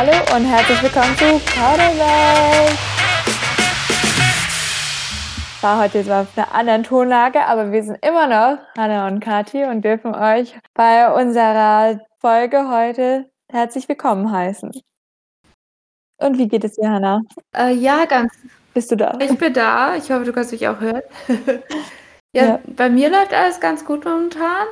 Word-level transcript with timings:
Hallo 0.00 0.12
und 0.36 0.44
herzlich 0.44 0.80
willkommen 0.80 1.12
zu 1.16 1.24
Kauderwelsch. 1.52 2.78
War 5.60 5.82
heute 5.82 6.04
zwar 6.04 6.22
auf 6.22 6.38
einer 6.38 6.54
anderen 6.54 6.84
Tonlage, 6.84 7.44
aber 7.44 7.72
wir 7.72 7.82
sind 7.82 7.98
immer 8.06 8.28
noch 8.28 8.58
Hanna 8.76 9.08
und 9.08 9.18
Kathi 9.18 9.64
und 9.64 9.84
dürfen 9.84 10.14
euch 10.14 10.56
bei 10.74 11.12
unserer 11.12 11.98
Folge 12.20 12.70
heute 12.70 13.28
herzlich 13.50 13.88
willkommen 13.88 14.30
heißen. 14.30 14.70
Und 16.18 16.38
wie 16.38 16.46
geht 16.46 16.62
es 16.62 16.74
dir, 16.74 16.90
Hanna? 16.90 17.22
Äh, 17.56 17.74
ja, 17.74 18.04
ganz. 18.04 18.32
Bist 18.74 18.92
du 18.92 18.96
da? 18.96 19.18
Ich 19.20 19.36
bin 19.36 19.52
da. 19.52 19.96
Ich 19.96 20.12
hoffe, 20.12 20.22
du 20.22 20.32
kannst 20.32 20.52
mich 20.52 20.68
auch 20.68 20.78
hören. 20.78 21.02
ja, 22.32 22.44
ja, 22.44 22.60
bei 22.66 22.88
mir 22.88 23.10
läuft 23.10 23.34
alles 23.34 23.58
ganz 23.58 23.84
gut 23.84 24.04
momentan. 24.04 24.68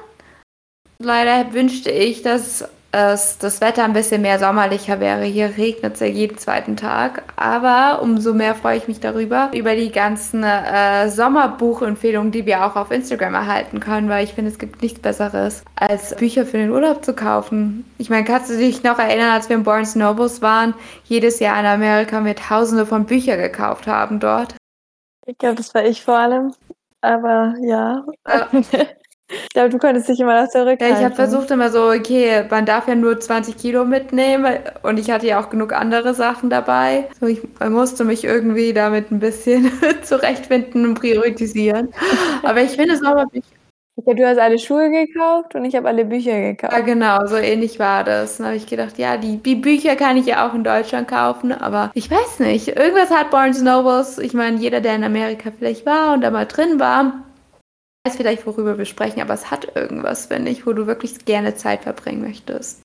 Leider 1.00 1.52
wünschte 1.52 1.90
ich, 1.90 2.22
dass 2.22 2.68
es 2.96 3.38
das 3.38 3.60
Wetter 3.60 3.84
ein 3.84 3.92
bisschen 3.92 4.22
mehr 4.22 4.38
sommerlicher 4.38 5.00
wäre. 5.00 5.24
Hier 5.24 5.56
regnet 5.56 5.94
es 5.94 6.00
ja 6.00 6.06
jeden 6.06 6.38
zweiten 6.38 6.76
Tag. 6.76 7.22
Aber 7.36 8.00
umso 8.02 8.32
mehr 8.32 8.54
freue 8.54 8.78
ich 8.78 8.88
mich 8.88 9.00
darüber, 9.00 9.50
über 9.54 9.76
die 9.76 9.92
ganzen 9.92 10.42
äh, 10.42 11.10
Sommerbuchempfehlungen, 11.10 12.32
die 12.32 12.46
wir 12.46 12.64
auch 12.64 12.76
auf 12.76 12.90
Instagram 12.90 13.34
erhalten 13.34 13.80
können, 13.80 14.08
weil 14.08 14.24
ich 14.24 14.32
finde, 14.32 14.50
es 14.50 14.58
gibt 14.58 14.82
nichts 14.82 15.00
Besseres, 15.00 15.62
als 15.76 16.16
Bücher 16.16 16.46
für 16.46 16.56
den 16.56 16.70
Urlaub 16.70 17.04
zu 17.04 17.14
kaufen. 17.14 17.84
Ich 17.98 18.08
meine, 18.08 18.24
kannst 18.24 18.50
du 18.50 18.56
dich 18.56 18.82
noch 18.82 18.98
erinnern, 18.98 19.30
als 19.30 19.48
wir 19.48 19.56
in 19.56 19.64
Barnes 19.64 19.94
Nobles 19.94 20.40
waren, 20.40 20.74
jedes 21.04 21.38
Jahr 21.38 21.60
in 21.60 21.66
Amerika 21.66 22.24
wir 22.24 22.34
tausende 22.34 22.86
von 22.86 23.04
Büchern 23.04 23.38
gekauft 23.38 23.86
haben 23.86 24.20
dort? 24.20 24.56
Ich 25.26 25.36
glaube, 25.36 25.56
das 25.56 25.74
war 25.74 25.84
ich 25.84 26.02
vor 26.02 26.16
allem. 26.16 26.54
Aber 27.02 27.54
ja. 27.60 28.04
Äh, 28.24 28.86
Ich 29.28 29.48
glaube, 29.48 29.70
du 29.70 29.78
konntest 29.78 30.08
dich 30.08 30.20
immer 30.20 30.40
noch 30.40 30.48
zurückhalten. 30.48 30.88
Ja, 30.88 30.98
ich 30.98 31.04
habe 31.04 31.14
versucht 31.14 31.50
immer 31.50 31.70
so, 31.70 31.90
okay, 31.90 32.44
man 32.48 32.64
darf 32.64 32.86
ja 32.86 32.94
nur 32.94 33.18
20 33.18 33.56
Kilo 33.56 33.84
mitnehmen 33.84 34.58
und 34.82 34.98
ich 34.98 35.10
hatte 35.10 35.26
ja 35.26 35.40
auch 35.40 35.50
genug 35.50 35.72
andere 35.72 36.14
Sachen 36.14 36.48
dabei. 36.48 37.08
So, 37.20 37.26
ich 37.26 37.40
musste 37.68 38.04
mich 38.04 38.24
irgendwie 38.24 38.72
damit 38.72 39.10
ein 39.10 39.18
bisschen 39.18 39.72
zurechtfinden 40.02 40.84
und 40.84 40.94
priorisieren. 40.94 41.92
Aber 42.44 42.62
ich 42.62 42.72
finde 42.72 42.94
es 42.94 43.02
auch 43.02 43.14
mal 43.14 43.26
Okay, 43.98 44.14
du 44.14 44.28
hast 44.28 44.38
alle 44.38 44.58
Schuhe 44.58 44.90
gekauft 44.90 45.54
und 45.54 45.64
ich 45.64 45.74
habe 45.74 45.88
alle 45.88 46.04
Bücher 46.04 46.38
gekauft. 46.38 46.74
Ja, 46.74 46.80
genau, 46.80 47.26
so 47.26 47.36
ähnlich 47.36 47.78
war 47.78 48.04
das. 48.04 48.36
Dann 48.36 48.48
habe 48.48 48.56
ich 48.56 48.66
gedacht, 48.66 48.98
ja, 48.98 49.16
die, 49.16 49.38
die 49.38 49.54
Bücher 49.54 49.96
kann 49.96 50.18
ich 50.18 50.26
ja 50.26 50.46
auch 50.46 50.52
in 50.52 50.64
Deutschland 50.64 51.08
kaufen, 51.08 51.50
aber 51.50 51.92
ich 51.94 52.10
weiß 52.10 52.40
nicht. 52.40 52.76
Irgendwas 52.76 53.10
hat 53.10 53.30
Barnes 53.30 53.62
Nobles, 53.62 54.18
ich 54.18 54.34
meine, 54.34 54.58
jeder, 54.58 54.82
der 54.82 54.96
in 54.96 55.02
Amerika 55.02 55.50
vielleicht 55.50 55.86
war 55.86 56.12
und 56.12 56.20
da 56.20 56.30
mal 56.30 56.44
drin 56.44 56.78
war, 56.78 57.25
weiß 58.06 58.16
vielleicht, 58.16 58.46
worüber 58.46 58.78
wir 58.78 58.84
sprechen, 58.84 59.20
aber 59.20 59.34
es 59.34 59.50
hat 59.50 59.76
irgendwas, 59.76 60.30
wenn 60.30 60.46
ich, 60.46 60.66
wo 60.66 60.72
du 60.72 60.86
wirklich 60.86 61.24
gerne 61.24 61.54
Zeit 61.54 61.82
verbringen 61.82 62.22
möchtest. 62.22 62.82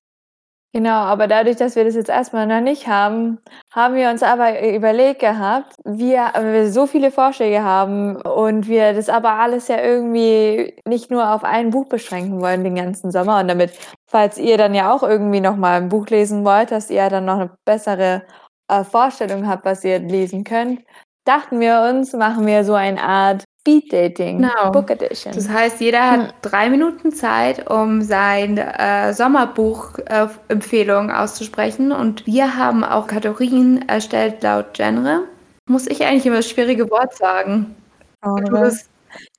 Genau, 0.74 0.90
aber 1.02 1.28
dadurch, 1.28 1.56
dass 1.56 1.76
wir 1.76 1.84
das 1.84 1.94
jetzt 1.94 2.08
erstmal 2.08 2.46
noch 2.46 2.62
nicht 2.62 2.86
haben, 2.86 3.38
haben 3.70 3.94
wir 3.94 4.08
uns 4.08 4.22
aber 4.22 4.66
überlegt 4.74 5.20
gehabt, 5.20 5.74
wir, 5.84 6.32
wir 6.34 6.72
so 6.72 6.86
viele 6.86 7.10
Vorschläge 7.10 7.62
haben 7.62 8.16
und 8.16 8.68
wir 8.68 8.94
das 8.94 9.10
aber 9.10 9.32
alles 9.32 9.68
ja 9.68 9.82
irgendwie 9.82 10.74
nicht 10.88 11.10
nur 11.10 11.30
auf 11.30 11.44
ein 11.44 11.70
Buch 11.70 11.88
beschränken 11.88 12.40
wollen 12.40 12.64
den 12.64 12.74
ganzen 12.74 13.10
Sommer 13.10 13.40
und 13.40 13.48
damit, 13.48 13.72
falls 14.10 14.38
ihr 14.38 14.56
dann 14.56 14.74
ja 14.74 14.94
auch 14.94 15.02
irgendwie 15.02 15.40
nochmal 15.40 15.82
ein 15.82 15.90
Buch 15.90 16.06
lesen 16.06 16.42
wollt, 16.42 16.70
dass 16.70 16.88
ihr 16.88 17.06
dann 17.10 17.26
noch 17.26 17.38
eine 17.38 17.50
bessere 17.66 18.22
äh, 18.68 18.82
Vorstellung 18.82 19.46
habt, 19.46 19.66
was 19.66 19.84
ihr 19.84 19.98
lesen 19.98 20.42
könnt, 20.42 20.80
dachten 21.26 21.60
wir 21.60 21.86
uns, 21.90 22.14
machen 22.14 22.46
wir 22.46 22.64
so 22.64 22.72
eine 22.72 23.02
Art 23.02 23.44
Speed 23.62 23.92
Dating 23.92 24.38
genau. 24.38 24.72
Book 24.72 24.90
Edition. 24.90 25.32
Das 25.32 25.48
heißt, 25.48 25.80
jeder 25.80 26.10
hat 26.10 26.20
hm. 26.20 26.32
drei 26.42 26.68
Minuten 26.68 27.12
Zeit, 27.12 27.70
um 27.70 28.02
sein 28.02 28.58
äh, 28.58 29.12
Sommerbuch-Empfehlung 29.14 31.10
äh, 31.10 31.12
auszusprechen. 31.12 31.92
Und 31.92 32.26
wir 32.26 32.56
haben 32.56 32.82
auch 32.82 33.06
Kategorien 33.06 33.88
erstellt 33.88 34.42
laut 34.42 34.74
Genre. 34.74 35.28
Muss 35.68 35.86
ich 35.86 36.04
eigentlich 36.04 36.26
immer 36.26 36.38
das 36.38 36.50
schwierige 36.50 36.90
Wort 36.90 37.14
sagen? 37.14 37.76
Genre. 38.20 38.72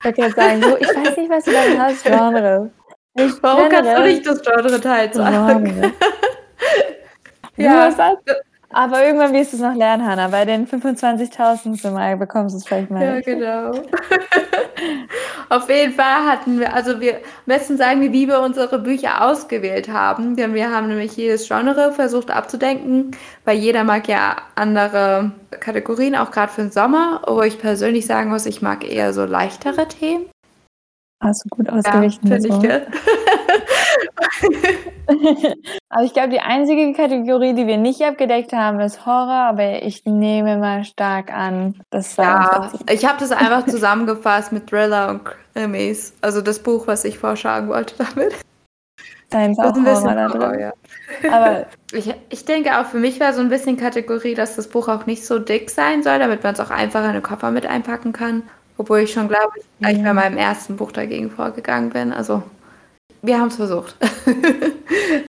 Ich 0.06 0.18
würde 0.18 0.31
sagen, 0.34 0.62
so, 0.62 0.78
ich 0.78 0.88
weiß 0.88 1.18
nicht, 1.18 1.30
was 1.30 1.44
du 1.44 1.52
da 1.52 1.84
hast, 1.84 2.03
Genre. 2.03 2.72
Nicht 3.16 3.44
Warum 3.44 3.69
Genre. 3.69 3.75
kannst 3.75 3.98
du 3.98 4.03
nicht 4.03 4.25
das 4.25 4.42
Genre-Teil 4.42 5.14
sagen? 5.14 5.66
Genre. 5.66 5.94
ja, 7.58 7.90
du 7.90 7.98
hast 7.98 8.00
aber 8.74 9.06
irgendwann 9.06 9.34
wirst 9.34 9.54
du 9.54 9.58
es 9.58 9.62
noch 9.62 9.76
lernen, 9.76 10.06
Hanna. 10.06 10.28
Bei 10.28 10.46
den 10.46 10.68
25.000 10.68 11.92
Mal 11.92 12.18
bekommst 12.18 12.54
du 12.54 12.58
es 12.58 12.66
vielleicht 12.66 12.92
mal. 12.92 13.04
Ja, 13.04 13.22
genau. 13.22 13.72
Auf 15.50 15.70
jeden 15.70 15.94
Fall 15.94 16.26
hatten 16.26 16.60
wir, 16.60 16.74
also 16.74 17.00
wir, 17.00 17.16
am 17.16 17.22
besten 17.46 17.78
sagen 17.78 18.02
wie 18.02 18.28
wir 18.28 18.42
unsere 18.42 18.80
Bücher 18.80 19.26
ausgewählt 19.26 19.90
haben. 19.90 20.36
Denn 20.36 20.54
wir 20.54 20.72
haben 20.72 20.88
nämlich 20.88 21.16
jedes 21.16 21.48
Genre 21.48 21.92
versucht 21.92 22.32
abzudenken, 22.32 23.12
weil 23.46 23.58
jeder 23.58 23.84
mag 23.84 24.08
ja 24.08 24.38
andere 24.56 25.32
Kategorien, 25.60 26.16
auch 26.16 26.32
gerade 26.32 26.52
für 26.52 26.62
den 26.62 26.72
Sommer. 26.72 27.22
Wo 27.28 27.42
ich 27.42 27.60
persönlich 27.60 28.06
sagen 28.06 28.30
muss, 28.30 28.46
ich 28.46 28.62
mag 28.62 28.90
eher 28.90 29.14
so 29.14 29.26
leichtere 29.26 29.88
Themen. 29.88 30.26
Hast 31.24 31.46
du 31.46 31.50
gut 31.50 31.70
ausgerichtet. 31.70 32.30
Ja, 32.30 32.36
finde 32.36 32.50
ich, 32.50 32.62
gell? 32.62 32.88
aber 35.90 36.03
ich 36.03 36.14
glaube, 36.14 36.30
die 36.30 36.40
einzige 36.40 36.94
Kategorie, 36.94 37.53
die 37.53 37.68
wir 37.68 37.78
nicht 37.78 38.02
abgedeckt 38.02 38.53
haben, 38.53 38.80
ist 38.80 39.06
Horror, 39.06 39.50
aber 39.50 39.84
ich 39.84 40.06
nehme 40.06 40.58
mal 40.58 40.84
stark 40.86 41.34
an, 41.34 41.81
das 41.90 42.16
Ja, 42.16 42.72
ich 42.90 43.06
habe 43.06 43.19
das 43.19 43.31
einfach 43.31 43.66
zusammengefasst 43.66 44.52
mit 44.52 44.68
Thriller 44.69 45.09
und 45.09 45.22
Krimis. 45.53 46.13
Also 46.22 46.42
das 46.42 46.59
Buch, 46.59 46.88
was 46.88 47.06
ich 47.06 47.19
vorschlagen 47.19 47.68
wollte 47.68 47.96
damit. 47.97 48.34
Dein 49.30 49.58
auch 49.58 49.75
Horror 49.75 50.13
da 50.13 50.28
drin. 50.28 50.59
Ja. 50.59 50.74
Aber 51.31 51.66
ich, 51.92 52.13
ich 52.30 52.46
denke 52.46 52.80
auch, 52.80 52.86
für 52.86 53.00
mich 53.00 53.19
war 53.19 53.34
so 53.34 53.42
ein 53.42 53.50
bisschen 53.50 53.78
Kategorie, 53.78 54.36
dass 54.36 54.56
das 54.56 54.68
Buch 54.68 54.88
auch 54.88 55.06
nicht 55.06 55.25
so 55.25 55.40
dick 55.40 55.69
sein 55.69 56.03
soll, 56.03 56.19
damit 56.19 56.44
man 56.44 56.53
es 56.53 56.59
auch 56.59 56.69
einfach 56.69 57.06
in 57.06 57.13
den 57.13 57.24
Koffer 57.24 57.52
mit 57.52 57.66
einpacken 57.66 58.13
kann. 58.13 58.44
Obwohl 58.78 59.00
ich 59.00 59.13
schon 59.13 59.28
glaube, 59.28 59.52
ich 59.58 59.97
ja. 59.97 60.03
bei 60.03 60.13
meinem 60.13 60.38
ersten 60.38 60.78
Buch 60.78 60.92
dagegen 60.92 61.30
vorgegangen 61.30 61.90
bin. 61.92 62.12
Also, 62.12 62.44
wir 63.24 63.40
haben 63.40 63.48
es 63.48 63.56
versucht. 63.56 63.98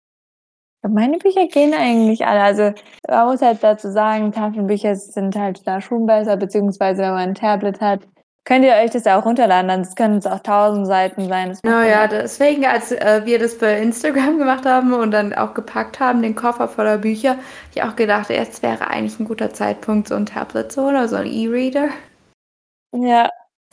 Meine 0.87 1.19
Bücher 1.19 1.47
gehen 1.47 1.75
eigentlich 1.75 2.25
alle. 2.25 2.41
Also, 2.41 2.73
man 3.07 3.27
muss 3.27 3.41
halt 3.41 3.61
dazu 3.61 3.91
sagen, 3.91 4.31
Tafelbücher 4.31 4.95
sind 4.95 5.35
halt 5.35 5.61
da 5.67 5.79
schon 5.79 6.07
besser, 6.07 6.37
beziehungsweise 6.37 7.03
wenn 7.03 7.11
man 7.11 7.29
ein 7.29 7.35
Tablet 7.35 7.79
hat, 7.79 8.01
könnt 8.45 8.65
ihr 8.65 8.73
euch 8.73 8.89
das 8.89 9.05
ja 9.05 9.19
auch 9.19 9.25
runterladen. 9.25 9.67
Dann 9.67 9.95
können 9.95 10.17
es 10.17 10.25
auch 10.25 10.39
tausend 10.39 10.87
Seiten 10.87 11.27
sein. 11.27 11.55
Naja, 11.63 12.07
deswegen, 12.07 12.65
als 12.65 12.91
äh, 12.91 13.21
wir 13.25 13.37
das 13.37 13.59
bei 13.59 13.79
Instagram 13.79 14.37
gemacht 14.39 14.65
haben 14.65 14.93
und 14.93 15.11
dann 15.11 15.33
auch 15.33 15.53
gepackt 15.53 15.99
haben, 15.99 16.23
den 16.23 16.33
Koffer 16.33 16.67
voller 16.67 16.97
Bücher, 16.97 17.31
habe 17.31 17.41
ich 17.75 17.83
auch 17.83 17.95
gedacht, 17.95 18.31
jetzt 18.31 18.63
wäre 18.63 18.87
eigentlich 18.87 19.19
ein 19.19 19.27
guter 19.27 19.53
Zeitpunkt, 19.53 20.07
so 20.07 20.15
ein 20.15 20.25
Tablet 20.25 20.71
zu 20.71 20.81
holen 20.81 20.95
oder 20.95 21.07
so 21.07 21.17
ein 21.17 21.27
E-Reader. 21.27 21.89
Ja, 22.95 23.29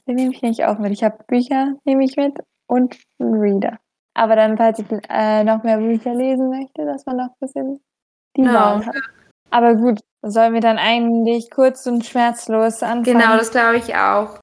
den 0.07 0.17
nehme 0.17 0.33
ich 0.35 0.43
nicht 0.43 0.65
auch 0.65 0.79
mit. 0.79 0.93
Ich 0.93 1.03
habe 1.03 1.25
Bücher, 1.27 1.75
nehme 1.85 2.05
ich 2.05 2.17
mit 2.17 2.39
und 2.67 2.99
einen 3.19 3.41
Reader. 3.41 3.79
Aber 4.15 4.37
dann, 4.37 4.57
falls 4.57 4.79
ich 4.79 4.87
äh, 5.09 5.45
noch 5.45 5.63
mehr 5.63 5.79
Bücher 5.79 6.15
lesen 6.15 6.51
möchte, 6.51 6.85
dass 6.85 7.07
man 7.07 7.17
noch 7.17 7.29
ein 7.29 7.37
bisschen 7.41 7.81
die 8.37 8.43
ja. 8.43 8.55
Wahl 8.55 8.87
hat. 8.87 8.97
Aber 9.51 9.75
gut, 9.75 10.01
sollen 10.23 10.55
wir 10.55 10.61
dann 10.61 10.79
eigentlich 10.79 11.51
kurz 11.51 11.87
und 11.87 12.05
schmerzlos 12.05 12.83
anfangen? 12.83 13.19
Genau, 13.19 13.37
das 13.37 13.51
glaube 13.51 13.77
ich 13.77 13.95
auch. 13.95 14.41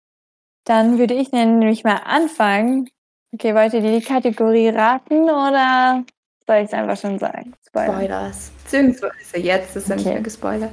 Dann 0.66 0.98
würde 0.98 1.14
ich 1.14 1.32
nämlich 1.32 1.84
mal 1.84 2.02
anfangen. 2.06 2.90
Okay, 3.34 3.54
wollt 3.54 3.74
ihr 3.74 3.82
die 3.82 4.02
Kategorie 4.02 4.70
raten 4.70 5.24
oder 5.24 6.04
soll 6.48 6.58
ich 6.58 6.66
es 6.66 6.74
einfach 6.74 6.98
schon 6.98 7.20
sagen? 7.20 7.54
Spoiler. 7.68 7.94
Spoilers. 7.94 8.52
Beziehungsweise 8.64 9.38
jetzt 9.38 9.76
ist 9.76 9.86
okay. 9.86 9.92
er 9.92 9.96
nicht 9.98 10.06
mehr 10.06 10.22
gespoilert 10.22 10.72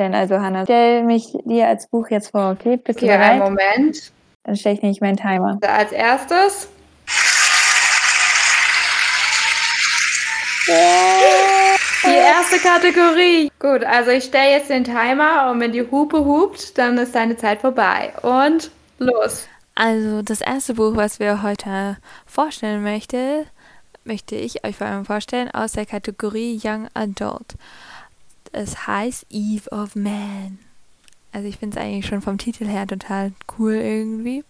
stellen. 0.00 0.14
Also 0.14 0.40
Hannah, 0.40 0.64
stell 0.64 1.04
mich 1.04 1.36
dir 1.44 1.68
als 1.68 1.86
Buch 1.88 2.08
jetzt 2.08 2.30
vor, 2.30 2.52
okay? 2.52 2.76
Bist 2.76 2.98
okay, 2.98 3.06
du 3.06 3.12
bereit? 3.12 3.30
einen 3.32 3.40
Moment. 3.40 4.12
Dann 4.44 4.56
stelle 4.56 4.74
ich 4.76 4.82
nämlich 4.82 5.00
meinen 5.00 5.16
Timer. 5.16 5.58
Also 5.60 5.74
als 5.74 5.92
erstes. 5.92 6.68
Die 12.04 12.16
erste 12.16 12.58
Kategorie. 12.58 13.50
Gut, 13.58 13.84
also 13.84 14.10
ich 14.10 14.24
stelle 14.24 14.52
jetzt 14.52 14.70
den 14.70 14.84
Timer 14.84 15.50
und 15.50 15.60
wenn 15.60 15.72
die 15.72 15.88
Hupe 15.90 16.24
hupt, 16.24 16.78
dann 16.78 16.96
ist 16.98 17.14
deine 17.14 17.36
Zeit 17.36 17.60
vorbei. 17.60 18.12
Und 18.22 18.70
los. 18.98 19.46
Also 19.74 20.22
das 20.22 20.40
erste 20.40 20.74
Buch, 20.74 20.96
was 20.96 21.18
wir 21.18 21.42
heute 21.42 21.96
vorstellen 22.26 22.82
möchte, 22.82 23.46
möchte 24.04 24.34
ich 24.34 24.64
euch 24.64 24.76
vor 24.76 24.86
allem 24.86 25.04
vorstellen 25.04 25.50
aus 25.50 25.72
der 25.72 25.86
Kategorie 25.86 26.60
Young 26.62 26.88
Adult. 26.94 27.54
Es 28.52 28.86
heißt 28.86 29.26
Eve 29.30 29.70
of 29.70 29.94
Man. 29.94 30.58
Also 31.32 31.48
ich 31.48 31.58
finde 31.58 31.78
es 31.78 31.84
eigentlich 31.84 32.06
schon 32.06 32.22
vom 32.22 32.38
Titel 32.38 32.66
her 32.66 32.86
total 32.86 33.32
cool 33.58 33.74
irgendwie. 33.74 34.44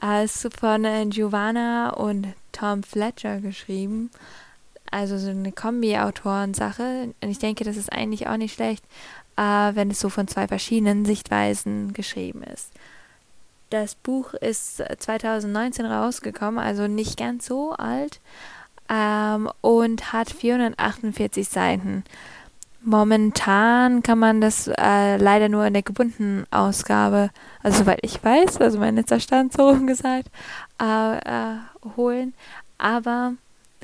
Es 0.00 0.44
ist 0.44 0.58
von 0.58 0.84
äh, 0.84 1.06
Giovanna 1.06 1.90
und 1.90 2.28
Tom 2.52 2.82
Fletcher 2.82 3.40
geschrieben. 3.40 4.10
Also 4.94 5.18
so 5.18 5.30
eine 5.30 5.50
Kombi-Autoren-Sache. 5.50 7.12
Und 7.20 7.28
ich 7.28 7.40
denke, 7.40 7.64
das 7.64 7.76
ist 7.76 7.92
eigentlich 7.92 8.28
auch 8.28 8.36
nicht 8.36 8.54
schlecht, 8.54 8.84
äh, 9.36 9.42
wenn 9.74 9.90
es 9.90 9.98
so 9.98 10.08
von 10.08 10.28
zwei 10.28 10.46
verschiedenen 10.46 11.04
Sichtweisen 11.04 11.92
geschrieben 11.92 12.44
ist. 12.44 12.70
Das 13.70 13.96
Buch 13.96 14.34
ist 14.34 14.80
2019 14.98 15.84
rausgekommen, 15.84 16.60
also 16.60 16.86
nicht 16.86 17.18
ganz 17.18 17.44
so 17.44 17.72
alt 17.72 18.20
ähm, 18.88 19.50
und 19.62 20.12
hat 20.12 20.30
448 20.30 21.48
Seiten. 21.48 22.04
Momentan 22.80 24.00
kann 24.04 24.20
man 24.20 24.40
das 24.40 24.68
äh, 24.68 25.16
leider 25.16 25.48
nur 25.48 25.66
in 25.66 25.72
der 25.72 25.82
gebundenen 25.82 26.46
Ausgabe, 26.52 27.30
also 27.64 27.78
soweit 27.78 27.98
ich 28.02 28.22
weiß, 28.22 28.60
also 28.60 28.78
mein 28.78 28.94
letzter 28.94 29.18
Stand 29.18 29.54
so 29.54 29.74
gesagt, 29.86 30.28
äh, 30.80 31.16
äh, 31.18 31.56
holen. 31.96 32.32
Aber 32.78 33.34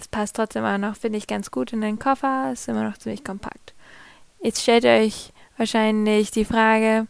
es 0.01 0.09
passt 0.09 0.37
trotzdem 0.37 0.65
immer 0.65 0.79
noch, 0.79 0.97
finde 0.97 1.19
ich, 1.19 1.27
ganz 1.27 1.51
gut 1.51 1.73
in 1.73 1.81
den 1.81 1.99
Koffer. 1.99 2.53
Ist 2.53 2.69
immer 2.69 2.85
noch 2.85 2.99
ziemlich 2.99 3.25
kompakt. 3.25 3.75
Jetzt 4.41 4.63
stellt 4.63 4.85
euch 4.85 5.33
wahrscheinlich 5.57 6.31
die 6.31 6.45
Frage, 6.45 7.07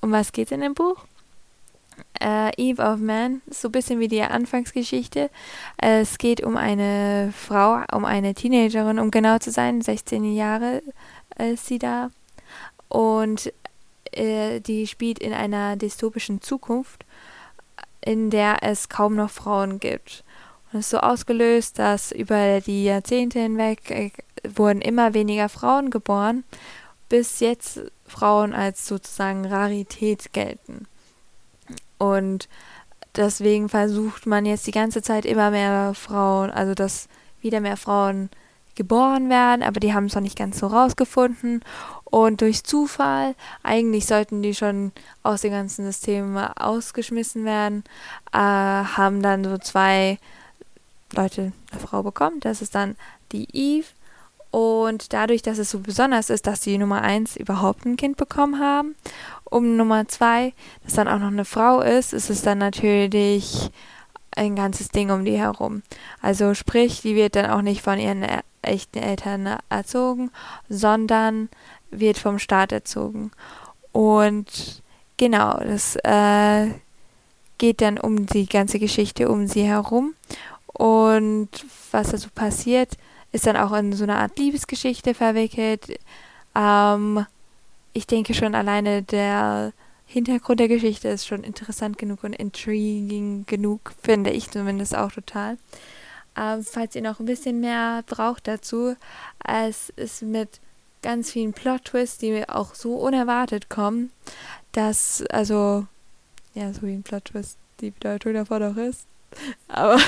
um 0.00 0.12
was 0.12 0.32
geht 0.32 0.46
es 0.46 0.52
in 0.52 0.60
dem 0.60 0.74
Buch? 0.74 1.04
Äh, 2.20 2.50
Eve 2.56 2.82
of 2.82 2.98
Man, 2.98 3.42
so 3.50 3.68
ein 3.68 3.72
bisschen 3.72 4.00
wie 4.00 4.08
die 4.08 4.22
Anfangsgeschichte. 4.22 5.30
Es 5.76 6.18
geht 6.18 6.42
um 6.42 6.56
eine 6.56 7.32
Frau, 7.36 7.82
um 7.92 8.04
eine 8.04 8.34
Teenagerin, 8.34 8.98
um 8.98 9.10
genau 9.10 9.38
zu 9.38 9.50
sein, 9.50 9.80
16 9.80 10.34
Jahre 10.34 10.82
ist 11.38 11.66
sie 11.66 11.78
da. 11.78 12.10
Und 12.88 13.52
äh, 14.12 14.60
die 14.60 14.86
spielt 14.86 15.18
in 15.18 15.32
einer 15.32 15.76
dystopischen 15.76 16.40
Zukunft, 16.40 17.04
in 18.00 18.30
der 18.30 18.62
es 18.62 18.88
kaum 18.88 19.14
noch 19.14 19.30
Frauen 19.30 19.78
gibt. 19.78 20.24
Und 20.72 20.80
es 20.80 20.86
ist 20.86 20.90
so 20.90 20.98
ausgelöst, 20.98 21.78
dass 21.78 22.12
über 22.12 22.60
die 22.60 22.84
Jahrzehnte 22.84 23.40
hinweg 23.40 23.90
äh, 23.90 24.10
wurden 24.48 24.80
immer 24.80 25.14
weniger 25.14 25.48
Frauen 25.48 25.90
geboren, 25.90 26.44
bis 27.08 27.40
jetzt 27.40 27.80
Frauen 28.06 28.54
als 28.54 28.86
sozusagen 28.86 29.46
Rarität 29.46 30.32
gelten. 30.32 30.86
Und 31.98 32.48
deswegen 33.16 33.68
versucht 33.68 34.26
man 34.26 34.46
jetzt 34.46 34.66
die 34.66 34.72
ganze 34.72 35.02
Zeit 35.02 35.24
immer 35.24 35.50
mehr 35.50 35.92
Frauen, 35.94 36.50
also 36.50 36.74
dass 36.74 37.08
wieder 37.40 37.60
mehr 37.60 37.76
Frauen 37.76 38.30
geboren 38.76 39.28
werden, 39.28 39.62
aber 39.62 39.80
die 39.80 39.92
haben 39.92 40.06
es 40.06 40.14
noch 40.14 40.22
nicht 40.22 40.38
ganz 40.38 40.58
so 40.58 40.68
rausgefunden. 40.68 41.62
Und 42.04 42.40
durch 42.40 42.64
Zufall, 42.64 43.34
eigentlich 43.62 44.06
sollten 44.06 44.42
die 44.42 44.54
schon 44.54 44.92
aus 45.22 45.42
dem 45.42 45.50
ganzen 45.50 45.84
System 45.84 46.36
ausgeschmissen 46.36 47.44
werden, 47.44 47.84
äh, 48.32 48.38
haben 48.38 49.22
dann 49.22 49.44
so 49.44 49.58
zwei 49.58 50.18
Leute 51.14 51.52
eine 51.70 51.80
Frau 51.80 52.02
bekommen. 52.02 52.40
Das 52.40 52.62
ist 52.62 52.74
dann 52.74 52.96
die 53.32 53.48
Eve. 53.52 53.86
Und 54.50 55.12
dadurch, 55.12 55.42
dass 55.42 55.58
es 55.58 55.70
so 55.70 55.78
besonders 55.78 56.28
ist, 56.28 56.46
dass 56.46 56.60
die 56.60 56.76
Nummer 56.76 57.02
1 57.02 57.36
überhaupt 57.36 57.84
ein 57.86 57.96
Kind 57.96 58.16
bekommen 58.16 58.58
haben, 58.58 58.96
um 59.44 59.76
Nummer 59.76 60.08
2, 60.08 60.52
dass 60.82 60.94
dann 60.94 61.06
auch 61.06 61.20
noch 61.20 61.28
eine 61.28 61.44
Frau 61.44 61.80
ist, 61.80 62.12
ist 62.12 62.30
es 62.30 62.42
dann 62.42 62.58
natürlich 62.58 63.70
ein 64.36 64.56
ganzes 64.56 64.88
Ding 64.88 65.10
um 65.10 65.24
die 65.24 65.38
herum. 65.38 65.82
Also 66.20 66.54
sprich, 66.54 67.02
die 67.02 67.14
wird 67.14 67.36
dann 67.36 67.50
auch 67.50 67.62
nicht 67.62 67.82
von 67.82 67.98
ihren 67.98 68.24
echten 68.62 68.98
Eltern 68.98 69.58
erzogen, 69.68 70.30
sondern 70.68 71.48
wird 71.90 72.18
vom 72.18 72.38
Staat 72.38 72.72
erzogen. 72.72 73.30
Und 73.92 74.82
genau, 75.16 75.58
das 75.58 75.96
äh, 75.96 76.68
geht 77.58 77.80
dann 77.80 77.98
um 77.98 78.26
die 78.26 78.46
ganze 78.46 78.78
Geschichte 78.78 79.28
um 79.28 79.46
sie 79.46 79.64
herum. 79.64 80.14
Und 80.72 81.48
was 81.90 82.10
da 82.10 82.18
so 82.18 82.28
passiert, 82.34 82.96
ist 83.32 83.46
dann 83.46 83.56
auch 83.56 83.72
in 83.72 83.92
so 83.92 84.04
eine 84.04 84.16
Art 84.16 84.38
Liebesgeschichte 84.38 85.14
verwickelt. 85.14 85.98
Ähm, 86.54 87.26
ich 87.92 88.06
denke 88.06 88.34
schon 88.34 88.54
alleine 88.54 89.02
der 89.02 89.72
Hintergrund 90.06 90.58
der 90.58 90.68
Geschichte 90.68 91.08
ist 91.08 91.26
schon 91.26 91.44
interessant 91.44 91.96
genug 91.96 92.24
und 92.24 92.34
intriguing 92.34 93.46
genug, 93.46 93.92
finde 94.02 94.30
ich 94.30 94.50
zumindest 94.50 94.96
auch 94.96 95.12
total. 95.12 95.56
Ähm, 96.36 96.64
falls 96.64 96.96
ihr 96.96 97.02
noch 97.02 97.20
ein 97.20 97.26
bisschen 97.26 97.60
mehr 97.60 98.02
braucht 98.06 98.48
dazu, 98.48 98.96
es 99.46 99.90
ist 99.90 100.22
mit 100.22 100.60
ganz 101.02 101.30
vielen 101.30 101.52
Plot-Twists, 101.52 102.18
die 102.18 102.48
auch 102.48 102.74
so 102.74 102.94
unerwartet 102.96 103.68
kommen, 103.68 104.10
dass, 104.72 105.24
also, 105.30 105.86
ja, 106.54 106.72
so 106.72 106.82
wie 106.82 106.92
ein 106.92 107.02
Plot-Twist 107.02 107.56
die 107.80 107.90
Bedeutung 107.90 108.34
davon 108.34 108.62
auch 108.62 108.76
ist. 108.76 109.06
Aber, 109.68 109.98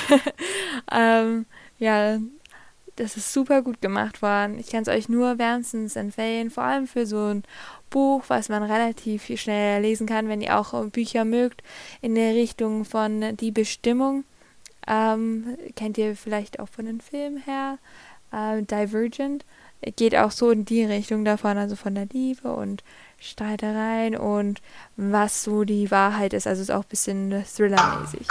ähm, 0.92 1.46
ja, 1.78 2.18
das 2.96 3.16
ist 3.16 3.32
super 3.32 3.62
gut 3.62 3.80
gemacht 3.80 4.22
worden. 4.22 4.58
Ich 4.58 4.70
kann 4.70 4.82
es 4.82 4.88
euch 4.88 5.08
nur 5.08 5.38
wärmstens 5.38 5.96
empfehlen, 5.96 6.50
vor 6.50 6.64
allem 6.64 6.86
für 6.86 7.06
so 7.06 7.26
ein 7.26 7.42
Buch, 7.90 8.24
was 8.28 8.48
man 8.48 8.62
relativ 8.62 9.26
schnell 9.38 9.82
lesen 9.82 10.06
kann, 10.06 10.28
wenn 10.28 10.40
ihr 10.40 10.58
auch 10.58 10.84
Bücher 10.86 11.24
mögt, 11.24 11.62
in 12.00 12.14
der 12.14 12.34
Richtung 12.34 12.84
von 12.84 13.36
Die 13.36 13.50
Bestimmung. 13.50 14.24
Ähm, 14.86 15.56
kennt 15.76 15.96
ihr 15.96 16.16
vielleicht 16.16 16.58
auch 16.58 16.68
von 16.68 16.86
den 16.86 17.00
Filmen 17.00 17.38
her. 17.38 17.78
Äh, 18.32 18.62
Divergent 18.62 19.44
geht 19.96 20.14
auch 20.14 20.30
so 20.30 20.50
in 20.50 20.64
die 20.64 20.84
Richtung 20.84 21.24
davon, 21.24 21.58
also 21.58 21.76
von 21.76 21.94
der 21.94 22.06
Liebe 22.06 22.52
und 22.52 22.84
Streitereien 23.18 24.16
und 24.16 24.60
was 24.96 25.42
so 25.42 25.64
die 25.64 25.90
Wahrheit 25.90 26.32
ist. 26.32 26.46
Also 26.46 26.62
ist 26.62 26.70
auch 26.70 26.82
ein 26.82 26.88
bisschen 26.88 27.44
thrillermäßig. 27.56 28.26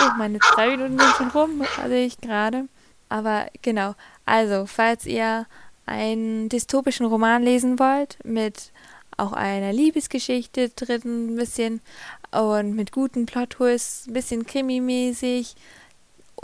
Oh, 0.00 0.10
meine 0.18 0.38
drei 0.38 0.70
Minuten 0.76 0.98
sind 0.98 1.14
schon 1.16 1.28
rum, 1.30 1.62
sehe 1.86 2.06
ich 2.06 2.18
gerade. 2.18 2.68
Aber 3.08 3.48
genau, 3.62 3.94
also, 4.26 4.66
falls 4.66 5.06
ihr 5.06 5.46
einen 5.86 6.48
dystopischen 6.48 7.06
Roman 7.06 7.42
lesen 7.42 7.78
wollt, 7.78 8.18
mit 8.24 8.72
auch 9.16 9.32
einer 9.32 9.72
Liebesgeschichte 9.72 10.70
drin, 10.70 11.34
ein 11.34 11.36
bisschen, 11.36 11.80
und 12.32 12.74
mit 12.74 12.90
guten 12.90 13.26
Plot-Twists, 13.26 14.08
ein 14.08 14.12
bisschen 14.12 14.46
krimimäßig 14.46 15.54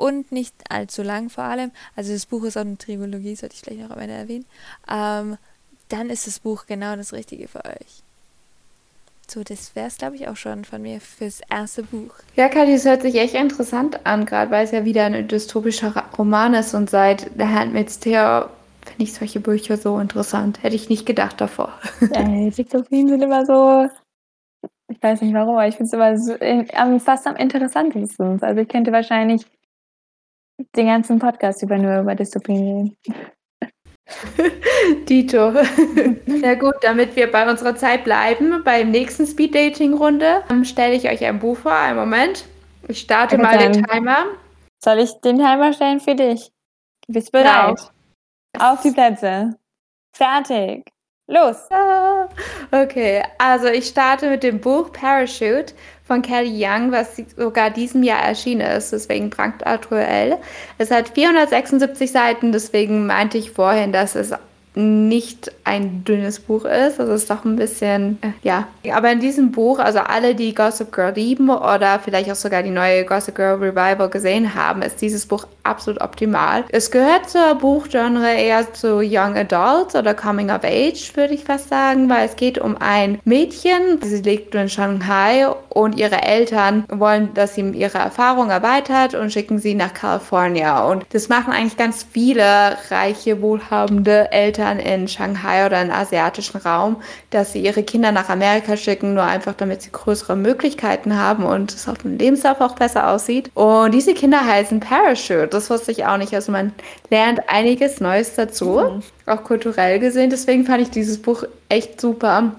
und 0.01 0.33
nicht 0.33 0.55
allzu 0.71 1.03
lang 1.03 1.29
vor 1.29 1.45
allem. 1.45 1.73
Also 1.95 2.13
das 2.13 2.25
Buch 2.25 2.45
ist 2.45 2.57
auch 2.57 2.63
eine 2.63 2.79
Trilogie, 2.79 3.37
sollte 3.37 3.55
ich 3.55 3.63
gleich 3.63 3.79
noch 3.79 3.91
am 3.91 3.99
Ende 3.99 4.15
erwähnen. 4.15 4.47
Ähm, 4.91 5.37
dann 5.89 6.09
ist 6.09 6.27
das 6.27 6.39
Buch 6.39 6.65
genau 6.67 6.97
das 6.97 7.13
Richtige 7.13 7.49
für 7.49 7.65
euch. 7.65 8.03
So, 9.29 9.45
das 9.45 9.77
wäre 9.77 9.89
es, 9.89 9.99
glaube 9.99 10.17
ich, 10.17 10.27
auch 10.27 10.37
schon 10.37 10.65
von 10.65 10.81
mir 10.81 11.01
fürs 11.01 11.41
erste 11.51 11.83
Buch. 11.83 12.15
Ja, 12.35 12.49
Kathi, 12.49 12.73
es 12.73 12.85
hört 12.85 13.03
sich 13.03 13.15
echt 13.17 13.35
interessant 13.35 14.05
an, 14.07 14.25
gerade 14.25 14.51
weil 14.51 14.65
es 14.65 14.71
ja 14.71 14.85
wieder 14.85 15.05
ein 15.05 15.29
dystopischer 15.29 15.93
Roman 16.17 16.55
ist 16.55 16.75
und 16.75 16.89
seit 16.89 17.31
The 17.37 17.45
Handmaid's 17.45 18.01
Tale 18.01 18.49
finde 18.81 19.03
ich 19.03 19.13
solche 19.13 19.41
Bücher 19.41 19.77
so 19.77 19.99
interessant. 19.99 20.63
Hätte 20.63 20.77
ich 20.77 20.89
nicht 20.89 21.05
gedacht 21.05 21.41
davor. 21.41 21.75
Ja, 22.01 22.23
Dystopien 22.51 23.09
sind 23.09 23.23
immer 23.23 23.45
so, 23.45 23.87
ich 24.89 25.01
weiß 25.01 25.21
nicht 25.21 25.35
warum, 25.35 25.57
aber 25.57 25.69
ich 25.69 25.77
finde 25.77 25.89
es 25.89 25.93
immer 25.93 26.19
so, 26.19 26.33
äh, 26.33 26.99
fast 27.01 27.27
am 27.27 27.37
interessantesten. 27.37 28.43
Also 28.43 28.61
ich 28.61 28.69
könnte 28.69 28.91
wahrscheinlich 28.93 29.45
den 30.77 30.87
ganzen 30.87 31.19
Podcast 31.19 31.63
über 31.63 31.79
nur 31.79 32.01
über 32.01 32.15
Dystopien 32.15 32.97
reden. 33.03 33.27
Dito. 35.09 35.53
Na 36.27 36.55
gut, 36.55 36.75
damit 36.83 37.15
wir 37.17 37.31
bei 37.31 37.49
unserer 37.49 37.77
Zeit 37.77 38.05
bleiben, 38.05 38.63
beim 38.65 38.91
nächsten 38.91 39.27
Speed-Dating-Runde 39.27 40.43
ähm, 40.51 40.65
stelle 40.65 40.95
ich 40.95 41.09
euch 41.09 41.25
ein 41.25 41.39
Buch 41.39 41.59
vor. 41.59 41.73
Einen 41.73 41.99
Moment. 41.99 42.47
Ich 42.89 43.01
starte 43.01 43.37
okay, 43.37 43.45
mal 43.45 43.59
den 43.59 43.85
Timer. 43.85 44.27
Soll 44.83 44.99
ich 44.99 45.13
den 45.21 45.39
Timer 45.39 45.73
stellen 45.73 46.01
für 46.01 46.15
dich? 46.15 46.51
Du 47.07 47.13
bist 47.13 47.31
bereit. 47.33 47.77
Genau. 48.53 48.73
Auf 48.73 48.83
die 48.83 48.91
Plätze. 48.91 49.57
Fertig. 50.13 50.91
Los. 51.31 51.57
Ah, 51.71 52.29
okay, 52.73 53.23
also 53.39 53.69
ich 53.69 53.87
starte 53.87 54.29
mit 54.29 54.43
dem 54.43 54.59
Buch 54.59 54.93
Parachute 54.93 55.73
von 56.05 56.23
Kelly 56.23 56.51
Young, 56.53 56.91
was 56.91 57.23
sogar 57.37 57.71
diesem 57.71 58.03
Jahr 58.03 58.25
erschienen 58.25 58.67
ist, 58.77 58.93
deswegen 58.93 59.31
brandaktuell. 59.31 60.39
Es 60.79 60.91
hat 60.91 61.11
476 61.11 62.11
Seiten, 62.11 62.51
deswegen 62.51 63.07
meinte 63.07 63.39
ich 63.39 63.53
vorhin, 63.53 63.93
dass 63.93 64.17
es 64.17 64.33
nicht 64.75 65.53
ein 65.71 66.05
dünnes 66.05 66.41
Buch 66.41 66.65
ist. 66.65 66.99
Also 66.99 67.13
es 67.13 67.23
ist 67.23 67.31
doch 67.31 67.45
ein 67.45 67.57
bisschen, 67.57 68.19
äh, 68.23 68.33
ja. 68.43 68.67
Aber 68.93 69.13
in 69.13 69.21
diesem 69.21 69.53
Buch, 69.53 69.79
also 69.79 70.01
alle, 70.01 70.35
die 70.35 70.55
Gossip 70.55 70.93
Girl 70.93 71.13
lieben 71.15 71.49
oder 71.49 72.01
vielleicht 72.01 72.31
auch 72.31 72.37
sogar 72.37 72.63
die 72.63 72.71
neue 72.71 73.05
Gossip 73.05 73.37
Girl 73.37 73.57
Revival 73.57 74.09
gesehen 74.09 74.55
haben, 74.55 74.83
ist 74.83 75.01
dieses 75.01 75.27
Buch 75.27 75.47
absolut 75.63 76.01
optimal. 76.01 76.65
Es 76.71 76.91
gehört 76.91 77.31
zur 77.31 77.55
Buchgenre 77.55 78.35
eher 78.35 78.73
zu 78.73 79.01
Young 79.01 79.37
Adults 79.37 79.95
oder 79.95 80.15
Coming 80.15 80.51
of 80.51 80.65
Age, 80.65 81.13
würde 81.15 81.35
ich 81.35 81.45
fast 81.45 81.69
sagen, 81.69 82.09
weil 82.09 82.27
es 82.27 82.35
geht 82.37 82.59
um 82.59 82.77
ein 82.81 83.21
Mädchen, 83.25 84.01
sie 84.03 84.23
lebt 84.23 84.55
in 84.55 84.69
Shanghai 84.69 85.47
und 85.69 85.97
ihre 85.97 86.23
Eltern 86.23 86.85
wollen, 86.89 87.33
dass 87.35 87.55
sie 87.55 87.61
ihre 87.71 87.99
Erfahrung 87.99 88.51
erweitert 88.51 89.15
und 89.15 89.33
schicken 89.33 89.59
sie 89.59 89.75
nach 89.75 89.95
California. 89.95 90.85
Und 90.85 91.07
das 91.11 91.29
machen 91.29 91.53
eigentlich 91.53 91.77
ganz 91.77 92.05
viele 92.11 92.77
reiche, 92.91 93.41
wohlhabende 93.41 94.33
Eltern 94.33 94.81
in 94.81 95.07
Shanghai 95.07 95.60
oder 95.67 95.81
im 95.83 95.91
asiatischen 95.91 96.59
Raum, 96.59 96.97
dass 97.31 97.53
sie 97.53 97.61
ihre 97.61 97.83
Kinder 97.83 98.13
nach 98.13 98.29
Amerika 98.29 98.77
schicken, 98.77 99.15
nur 99.15 99.25
einfach 99.25 99.55
damit 99.55 99.83
sie 99.83 99.91
größere 99.93 100.37
Möglichkeiten 100.37 101.17
haben 101.17 101.45
und 101.45 101.73
es 101.73 101.89
auf 101.89 101.99
dem 101.99 102.19
Lebenslauf 102.19 102.61
auch 102.61 102.75
besser 102.75 103.11
aussieht. 103.11 103.51
Und 103.55 103.93
diese 103.93 104.15
Kinder 104.15 104.45
heißen 104.45 104.81
Parachute. 104.81 105.49
Das 105.49 105.71
wusste 105.71 105.93
ich 105.93 106.07
auch 106.07 106.17
nicht. 106.17 106.35
Also 106.35 106.53
man 106.53 106.73
lernt 107.11 107.49
einiges 107.49 108.01
Neues 108.01 108.35
dazu, 108.35 108.81
mhm. 108.81 109.03
auch 109.27 109.45
kulturell 109.45 109.99
gesehen. 109.99 110.31
Deswegen 110.31 110.65
fand 110.65 110.83
ich 110.83 110.91
dieses 110.91 111.21
Buch 111.21 111.45
echt 111.69 112.01
super. 112.01 112.53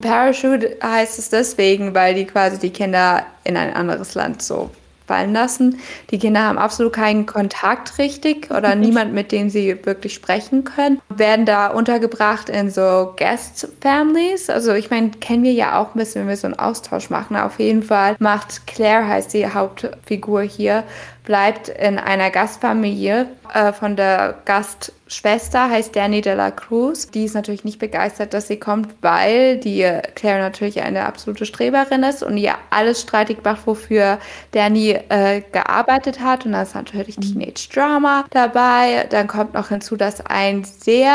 Parachute 0.00 0.76
heißt 0.82 1.18
es 1.18 1.30
deswegen, 1.30 1.94
weil 1.94 2.14
die 2.14 2.24
quasi 2.24 2.58
die 2.58 2.70
Kinder 2.70 3.26
in 3.42 3.56
ein 3.56 3.74
anderes 3.74 4.14
Land 4.14 4.42
so 4.42 4.70
fallen 5.08 5.32
lassen. 5.32 5.80
Die 6.10 6.18
Kinder 6.18 6.44
haben 6.44 6.58
absolut 6.58 6.92
keinen 6.92 7.26
Kontakt 7.26 7.98
richtig 7.98 8.50
oder 8.52 8.74
niemand, 8.76 9.12
mit 9.12 9.32
dem 9.32 9.50
sie 9.50 9.84
wirklich 9.84 10.14
sprechen 10.14 10.62
können. 10.62 11.00
Werden 11.18 11.46
da 11.46 11.68
untergebracht 11.68 12.48
in 12.48 12.70
so 12.70 13.14
Guest 13.16 13.68
Families. 13.80 14.48
Also 14.50 14.72
ich 14.72 14.90
meine, 14.90 15.10
kennen 15.10 15.42
wir 15.42 15.52
ja 15.52 15.80
auch 15.80 15.94
ein 15.94 15.98
bisschen, 15.98 16.22
wenn 16.22 16.28
wir 16.28 16.36
so 16.36 16.46
einen 16.46 16.58
Austausch 16.58 17.10
machen. 17.10 17.36
Auf 17.36 17.58
jeden 17.58 17.82
Fall 17.82 18.16
macht 18.18 18.66
Claire, 18.66 19.06
heißt 19.06 19.34
die 19.34 19.46
Hauptfigur 19.46 20.42
hier, 20.42 20.84
bleibt 21.28 21.68
in 21.68 21.98
einer 21.98 22.30
Gastfamilie 22.30 23.26
äh, 23.52 23.74
von 23.74 23.96
der 23.96 24.36
Gastschwester, 24.46 25.68
heißt 25.68 25.94
Danny 25.94 26.22
de 26.22 26.34
la 26.34 26.50
Cruz. 26.50 27.10
Die 27.10 27.24
ist 27.24 27.34
natürlich 27.34 27.64
nicht 27.64 27.78
begeistert, 27.78 28.32
dass 28.32 28.48
sie 28.48 28.58
kommt, 28.58 28.94
weil 29.02 29.58
die 29.58 29.86
Claire 30.14 30.38
natürlich 30.38 30.80
eine 30.80 31.04
absolute 31.04 31.44
Streberin 31.44 32.02
ist 32.02 32.22
und 32.22 32.38
ihr 32.38 32.54
alles 32.70 33.02
streitig 33.02 33.38
macht, 33.44 33.66
wofür 33.66 34.18
Danny 34.52 34.98
äh, 35.10 35.42
gearbeitet 35.52 36.20
hat. 36.20 36.46
Und 36.46 36.52
da 36.52 36.62
ist 36.62 36.74
natürlich. 36.74 37.16
Teenage 37.16 37.68
Drama 37.74 38.24
dabei. 38.30 39.06
Dann 39.10 39.26
kommt 39.26 39.52
noch 39.52 39.68
hinzu, 39.68 39.96
dass 39.96 40.24
ein 40.24 40.64
sehr 40.64 41.07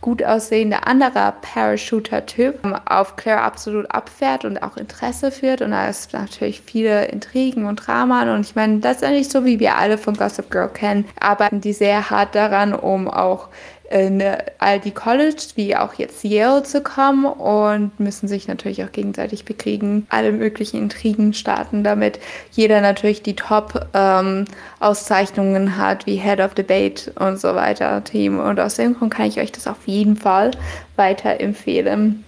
gut 0.00 0.22
aussehender 0.22 0.86
anderer 0.86 1.32
Parachuter-Typ 1.40 2.60
auf 2.84 3.16
Claire 3.16 3.40
absolut 3.40 3.90
abfährt 3.90 4.44
und 4.44 4.58
auch 4.58 4.76
Interesse 4.76 5.30
führt. 5.30 5.62
Und 5.62 5.70
da 5.70 5.88
ist 5.88 6.12
natürlich 6.12 6.60
viele 6.60 7.06
Intrigen 7.06 7.64
und 7.64 7.76
Dramen. 7.76 8.28
Und 8.28 8.42
ich 8.42 8.54
meine, 8.54 8.80
das 8.80 8.96
ist 8.96 9.04
eigentlich 9.04 9.30
so, 9.30 9.46
wie 9.46 9.60
wir 9.60 9.76
alle 9.76 9.96
von 9.96 10.14
Gossip 10.14 10.50
Girl 10.50 10.68
kennen, 10.68 11.06
arbeiten 11.18 11.62
die 11.62 11.72
sehr 11.72 12.10
hart 12.10 12.34
daran, 12.34 12.74
um 12.74 13.08
auch 13.08 13.48
in 13.90 14.22
all 14.58 14.80
die 14.80 14.92
College, 14.92 15.42
wie 15.56 15.76
auch 15.76 15.92
jetzt 15.94 16.24
Yale 16.24 16.62
zu 16.62 16.82
kommen 16.82 17.26
und 17.26 18.00
müssen 18.00 18.28
sich 18.28 18.48
natürlich 18.48 18.82
auch 18.82 18.92
gegenseitig 18.92 19.44
bekriegen, 19.44 20.06
alle 20.08 20.32
möglichen 20.32 20.78
Intrigen 20.78 21.34
starten, 21.34 21.84
damit 21.84 22.18
jeder 22.52 22.80
natürlich 22.80 23.22
die 23.22 23.36
Top-Auszeichnungen 23.36 25.66
ähm, 25.66 25.76
hat, 25.76 26.06
wie 26.06 26.16
Head 26.16 26.40
of 26.40 26.54
Debate 26.54 27.12
und 27.18 27.38
so 27.38 27.54
weiter, 27.54 28.02
Team. 28.04 28.40
Und 28.40 28.58
aus 28.58 28.76
dem 28.76 28.94
Grund 28.94 29.12
kann 29.12 29.26
ich 29.26 29.38
euch 29.38 29.52
das 29.52 29.66
auf 29.66 29.86
jeden 29.86 30.16
Fall 30.16 30.52
weiterempfehlen. 30.96 32.24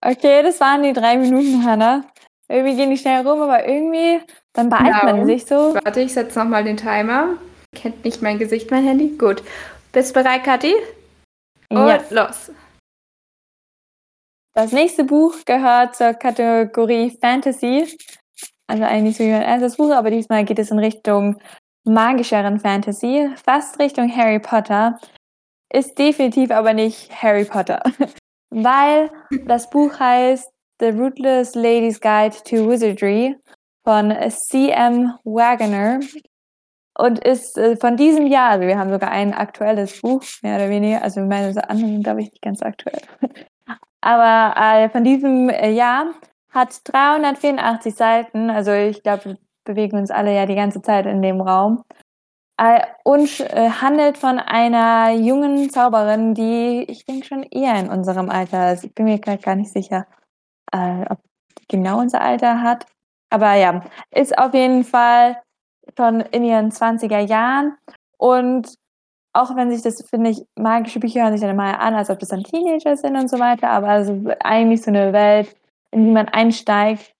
Okay, 0.00 0.42
das 0.42 0.58
waren 0.60 0.82
die 0.82 0.92
drei 0.92 1.16
Minuten, 1.16 1.64
Hannah. 1.64 2.04
Irgendwie 2.48 2.76
gehen 2.76 2.90
die 2.90 2.98
schnell 2.98 3.26
rum, 3.26 3.40
aber 3.40 3.66
irgendwie, 3.66 4.20
dann 4.54 4.70
beeilt 4.70 5.00
genau. 5.00 5.16
man 5.16 5.26
sich 5.26 5.44
so. 5.44 5.74
Warte, 5.74 6.00
ich 6.00 6.14
setze 6.14 6.38
nochmal 6.38 6.64
den 6.64 6.76
Timer. 6.76 7.36
Kennt 7.74 8.04
nicht 8.04 8.22
mein 8.22 8.38
Gesicht, 8.38 8.70
mein 8.70 8.84
Handy. 8.84 9.16
Gut. 9.18 9.42
Bist 9.92 10.14
du 10.14 10.22
bereit, 10.22 10.44
Kathi? 10.44 10.74
Und 11.68 11.88
ja. 11.88 12.00
los. 12.10 12.52
Das 14.54 14.70
nächste 14.70 15.02
Buch 15.02 15.34
gehört 15.44 15.96
zur 15.96 16.14
Kategorie 16.14 17.10
Fantasy. 17.20 17.98
Also 18.68 18.84
eigentlich 18.84 19.16
so 19.16 19.24
wie 19.24 19.32
mein 19.32 19.42
erstes 19.42 19.76
Buch, 19.76 19.90
aber 19.90 20.10
diesmal 20.10 20.44
geht 20.44 20.60
es 20.60 20.70
in 20.70 20.78
Richtung 20.78 21.36
magischeren 21.84 22.60
Fantasy, 22.60 23.28
fast 23.44 23.78
Richtung 23.78 24.14
Harry 24.14 24.38
Potter. 24.38 24.98
Ist 25.72 25.98
definitiv 25.98 26.50
aber 26.50 26.72
nicht 26.72 27.10
Harry 27.22 27.44
Potter, 27.44 27.82
weil 28.50 29.10
das 29.46 29.68
Buch 29.68 29.98
heißt 29.98 30.48
The 30.80 30.90
Rootless 30.90 31.54
Lady's 31.54 32.00
Guide 32.00 32.36
to 32.44 32.68
Wizardry 32.68 33.36
von 33.84 34.14
C.M. 34.30 35.14
Wagoner 35.24 36.00
und 36.96 37.18
ist 37.18 37.58
äh, 37.58 37.76
von 37.76 37.96
diesem 37.96 38.26
Jahr, 38.26 38.50
also 38.50 38.66
wir 38.66 38.78
haben 38.78 38.90
sogar 38.90 39.10
ein 39.10 39.34
aktuelles 39.34 40.00
Buch, 40.00 40.22
mehr 40.42 40.56
oder 40.56 40.70
weniger, 40.70 41.02
also 41.02 41.20
meine 41.20 41.68
anderen 41.68 42.02
glaube 42.02 42.22
ich, 42.22 42.30
nicht 42.30 42.42
ganz 42.42 42.62
aktuell. 42.62 43.00
Aber 44.00 44.58
äh, 44.60 44.88
von 44.90 45.04
diesem 45.04 45.48
äh, 45.48 45.70
Jahr 45.70 46.06
hat 46.50 46.80
384 46.84 47.94
Seiten, 47.94 48.50
also 48.50 48.72
ich 48.72 49.02
glaube, 49.02 49.24
wir 49.24 49.38
bewegen 49.64 49.98
uns 49.98 50.10
alle 50.10 50.34
ja 50.34 50.46
die 50.46 50.54
ganze 50.54 50.82
Zeit 50.82 51.06
in 51.06 51.20
dem 51.20 51.40
Raum 51.40 51.84
äh, 52.58 52.80
und 53.02 53.28
handelt 53.28 54.18
von 54.18 54.38
einer 54.38 55.10
jungen 55.10 55.68
Zauberin, 55.70 56.34
die 56.34 56.84
ich 56.88 57.04
denke 57.06 57.26
schon 57.26 57.42
eher 57.42 57.74
in 57.80 57.88
unserem 57.88 58.30
Alter 58.30 58.72
ist. 58.72 58.84
Ich 58.84 58.94
bin 58.94 59.06
mir 59.06 59.18
gar 59.18 59.56
nicht 59.56 59.72
sicher 59.72 60.06
ob 60.72 61.18
die 61.60 61.68
genau 61.68 62.00
unser 62.00 62.20
Alter 62.20 62.60
hat. 62.60 62.86
Aber 63.30 63.54
ja, 63.54 63.82
ist 64.10 64.36
auf 64.38 64.54
jeden 64.54 64.84
Fall 64.84 65.36
schon 65.96 66.20
in 66.20 66.44
ihren 66.44 66.70
20er 66.70 67.20
Jahren. 67.20 67.76
Und 68.16 68.74
auch 69.34 69.56
wenn 69.56 69.70
sich 69.70 69.82
das, 69.82 70.02
finde 70.08 70.30
ich, 70.30 70.46
magische 70.56 71.00
Bücher 71.00 71.22
hören 71.22 71.32
sich 71.32 71.40
dann 71.40 71.50
immer 71.50 71.80
an, 71.80 71.94
als 71.94 72.08
ob 72.08 72.18
das 72.20 72.28
dann 72.28 72.44
Teenager 72.44 72.96
sind 72.96 73.16
und 73.16 73.28
so 73.28 73.38
weiter, 73.38 73.68
aber 73.70 73.88
also 73.88 74.24
eigentlich 74.40 74.82
so 74.82 74.90
eine 74.90 75.12
Welt, 75.12 75.54
in 75.90 76.04
die 76.04 76.12
man 76.12 76.28
einsteigt, 76.28 77.12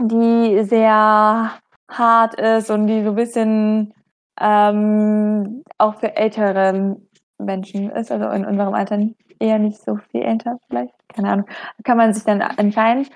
die 0.00 0.62
sehr 0.64 1.52
hart 1.90 2.34
ist 2.34 2.70
und 2.70 2.86
die 2.86 3.02
so 3.02 3.10
ein 3.10 3.16
bisschen 3.16 3.94
ähm, 4.40 5.64
auch 5.78 5.96
für 5.96 6.16
ältere 6.16 6.96
Menschen 7.38 7.90
ist, 7.90 8.12
also 8.12 8.28
in 8.30 8.44
unserem 8.44 8.74
Alter 8.74 8.98
eher 9.40 9.58
nicht 9.58 9.82
so 9.82 9.96
viel 10.10 10.22
älter 10.22 10.58
vielleicht, 10.68 10.94
keine 11.08 11.30
Ahnung, 11.30 11.46
kann 11.82 11.96
man 11.96 12.14
sich 12.14 12.24
dann 12.24 12.40
entscheiden. 12.40 13.08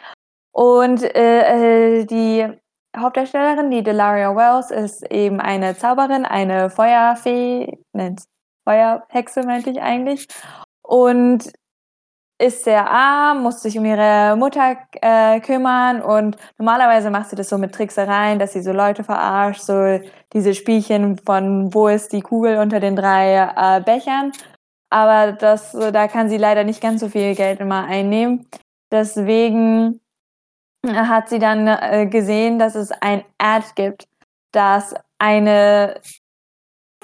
Und 0.55 1.03
äh, 1.03 2.01
äh, 2.01 2.05
die 2.05 2.47
Hauptdarstellerin, 2.97 3.73
die 3.73 3.83
Delaria 3.83 4.37
Wells, 4.37 4.71
ist 4.71 5.03
eben 5.11 5.41
eine 5.41 5.77
Zauberin, 5.77 6.25
eine 6.25 6.71
Feuerfee, 6.71 7.77
nennt 7.93 8.23
Feuerhexe, 8.65 9.43
meinte 9.43 9.71
ich 9.71 9.83
eigentlich. 9.83 10.29
Und 10.83 11.53
ist 12.39 12.65
sehr 12.65 12.89
arm, 12.89 13.43
muss 13.43 13.63
sich 13.63 13.77
um 13.79 13.85
ihre 13.85 14.37
Mutter 14.37 14.77
äh, 15.01 15.41
kümmern 15.41 16.03
und 16.03 16.37
normalerweise 16.59 17.11
macht 17.11 17.31
sie 17.31 17.37
das 17.37 17.49
so 17.49 17.59
mit 17.59 17.73
Tricksereien, 17.75 18.39
dass 18.39 18.53
sie 18.53 18.63
so 18.63 18.73
Leute 18.73 19.05
verarscht, 19.05 19.63
so 19.63 20.01
diese 20.33 20.55
Spielchen 20.55 21.17
von 21.19 21.73
wo 21.73 21.89
ist 21.89 22.13
die 22.13 22.23
Kugel 22.23 22.59
unter 22.59 22.81
den 22.81 22.97
drei 22.97 23.37
äh, 23.57 23.81
Bechern. 23.81 24.33
Aber 24.91 25.33
das, 25.33 25.73
da 25.73 26.09
kann 26.09 26.29
sie 26.29 26.37
leider 26.37 26.65
nicht 26.65 26.81
ganz 26.81 27.01
so 27.01 27.09
viel 27.09 27.35
Geld 27.35 27.61
immer 27.61 27.85
einnehmen. 27.85 28.49
Deswegen 28.93 30.01
hat 30.93 31.29
sie 31.29 31.39
dann 31.39 31.67
äh, 31.67 32.07
gesehen, 32.07 32.59
dass 32.59 32.75
es 32.75 32.93
ein 32.93 33.25
Ad 33.39 33.67
gibt, 33.75 34.07
dass 34.53 34.95
eine 35.19 36.01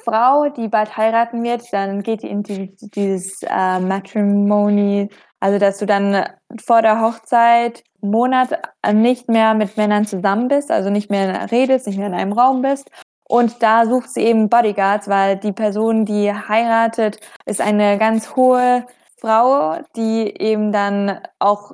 Frau, 0.04 0.48
die 0.48 0.68
bald 0.68 0.96
heiraten 0.96 1.42
wird, 1.42 1.72
dann 1.72 2.02
geht 2.02 2.22
die 2.22 2.28
in 2.28 2.42
die, 2.42 2.74
dieses 2.76 3.42
äh, 3.42 3.78
Matrimony, 3.80 5.08
also 5.40 5.58
dass 5.58 5.78
du 5.78 5.86
dann 5.86 6.26
vor 6.62 6.82
der 6.82 7.00
Hochzeit 7.00 7.84
einen 8.02 8.12
Monat 8.12 8.50
nicht 8.92 9.28
mehr 9.28 9.54
mit 9.54 9.76
Männern 9.76 10.06
zusammen 10.06 10.48
bist, 10.48 10.70
also 10.70 10.90
nicht 10.90 11.10
mehr 11.10 11.50
redest, 11.50 11.86
nicht 11.86 11.98
mehr 11.98 12.08
in 12.08 12.14
einem 12.14 12.32
Raum 12.32 12.62
bist. 12.62 12.90
Und 13.28 13.62
da 13.62 13.86
sucht 13.86 14.10
sie 14.12 14.22
eben 14.22 14.48
Bodyguards, 14.48 15.08
weil 15.08 15.36
die 15.36 15.52
Person, 15.52 16.04
die 16.04 16.32
heiratet, 16.32 17.20
ist 17.44 17.60
eine 17.60 17.96
ganz 17.98 18.34
hohe 18.34 18.84
Frau, 19.18 19.78
die 19.94 20.34
eben 20.40 20.72
dann 20.72 21.20
auch 21.38 21.72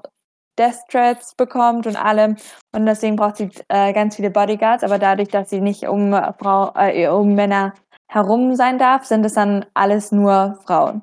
Death 0.58 0.80
Threats 0.90 1.34
bekommt 1.34 1.86
und 1.86 1.96
allem. 1.96 2.36
Und 2.74 2.86
deswegen 2.86 3.16
braucht 3.16 3.36
sie 3.36 3.50
äh, 3.68 3.92
ganz 3.92 4.16
viele 4.16 4.30
Bodyguards. 4.30 4.84
Aber 4.84 4.98
dadurch, 4.98 5.28
dass 5.28 5.50
sie 5.50 5.60
nicht 5.60 5.86
um, 5.86 6.12
Frau, 6.38 6.72
äh, 6.74 7.08
um 7.08 7.34
Männer 7.34 7.74
herum 8.08 8.54
sein 8.54 8.78
darf, 8.78 9.04
sind 9.04 9.24
es 9.24 9.34
dann 9.34 9.66
alles 9.74 10.12
nur 10.12 10.58
Frauen. 10.64 11.02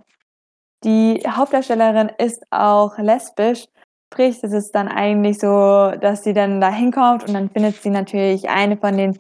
Die 0.84 1.24
Hauptdarstellerin 1.26 2.12
ist 2.18 2.44
auch 2.52 2.98
lesbisch, 2.98 3.66
sprich, 4.14 4.44
es 4.44 4.52
ist 4.52 4.76
dann 4.76 4.88
eigentlich 4.88 5.40
so, 5.40 5.92
dass 6.00 6.24
sie 6.24 6.34
dann 6.34 6.62
da 6.62 6.70
hinkommt 6.70 7.28
und 7.28 7.34
dann 7.34 7.50
findet 7.50 7.82
sie 7.82 7.90
natürlich 7.90 8.50
eine 8.50 8.78
von 8.78 8.98
den 8.98 9.18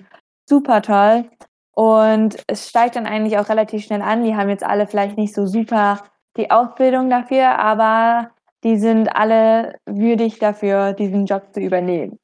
super 0.48 0.82
toll. 0.82 1.30
Und 1.76 2.38
es 2.48 2.70
steigt 2.70 2.96
dann 2.96 3.08
eigentlich 3.08 3.38
auch 3.40 3.50
relativ 3.50 3.86
schnell 3.86 4.02
an. 4.02 4.24
Die 4.24 4.36
haben 4.36 4.50
jetzt 4.50 4.64
alle 4.64 4.86
vielleicht 4.86 5.18
nicht 5.18 5.34
so 5.34 5.48
super 5.48 6.04
die 6.38 6.52
Ausbildung 6.52 7.10
dafür, 7.10 7.58
aber 7.58 8.30
die 8.64 8.78
sind 8.78 9.16
alle 9.16 9.76
würdig 9.86 10.40
dafür, 10.40 10.94
diesen 10.94 11.26
Job 11.26 11.54
zu 11.54 11.60
übernehmen. 11.60 12.18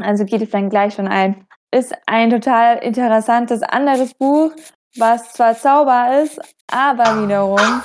Also 0.00 0.24
geht 0.24 0.42
es 0.42 0.50
dann 0.50 0.70
gleich 0.70 0.94
schon 0.94 1.08
ein 1.08 1.46
ist 1.74 1.92
ein 2.06 2.30
total 2.30 2.78
interessantes 2.78 3.62
anderes 3.62 4.14
Buch, 4.14 4.52
was 4.96 5.32
zwar 5.32 5.56
Zauber 5.56 6.22
ist, 6.22 6.40
aber 6.70 7.20
wiederum 7.20 7.82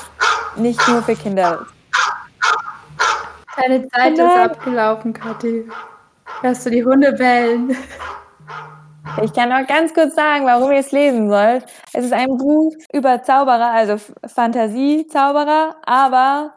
nicht 0.56 0.88
nur 0.88 1.02
für 1.02 1.16
Kinder 1.16 1.62
ist. 1.62 1.74
Deine 3.58 3.88
Zeit 3.90 4.16
Kinder. 4.16 4.26
ist 4.26 4.52
abgelaufen, 4.52 5.14
Kathi. 5.14 5.68
Hörst 6.42 6.66
du 6.68 6.70
die 6.70 6.86
Hunde 6.86 7.12
bellen? 7.14 7.76
Ich 9.24 9.34
kann 9.34 9.52
auch 9.52 9.66
ganz 9.68 9.92
kurz 9.94 10.14
sagen, 10.14 10.46
warum 10.46 10.72
ihr 10.72 10.78
es 10.78 10.92
lesen 10.92 11.28
sollt. 11.30 11.66
Es 11.92 12.06
ist 12.06 12.14
ein 12.14 12.38
Buch 12.38 12.72
über 12.94 13.24
Zauberer, 13.24 13.72
also 13.72 13.98
Fantasie-Zauberer, 14.28 15.78
aber 15.84 16.54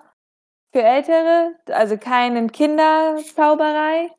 für 0.72 0.82
Ältere, 0.82 1.52
also 1.70 1.96
keinen 1.96 2.50
Kinderzauberei, 2.50 4.10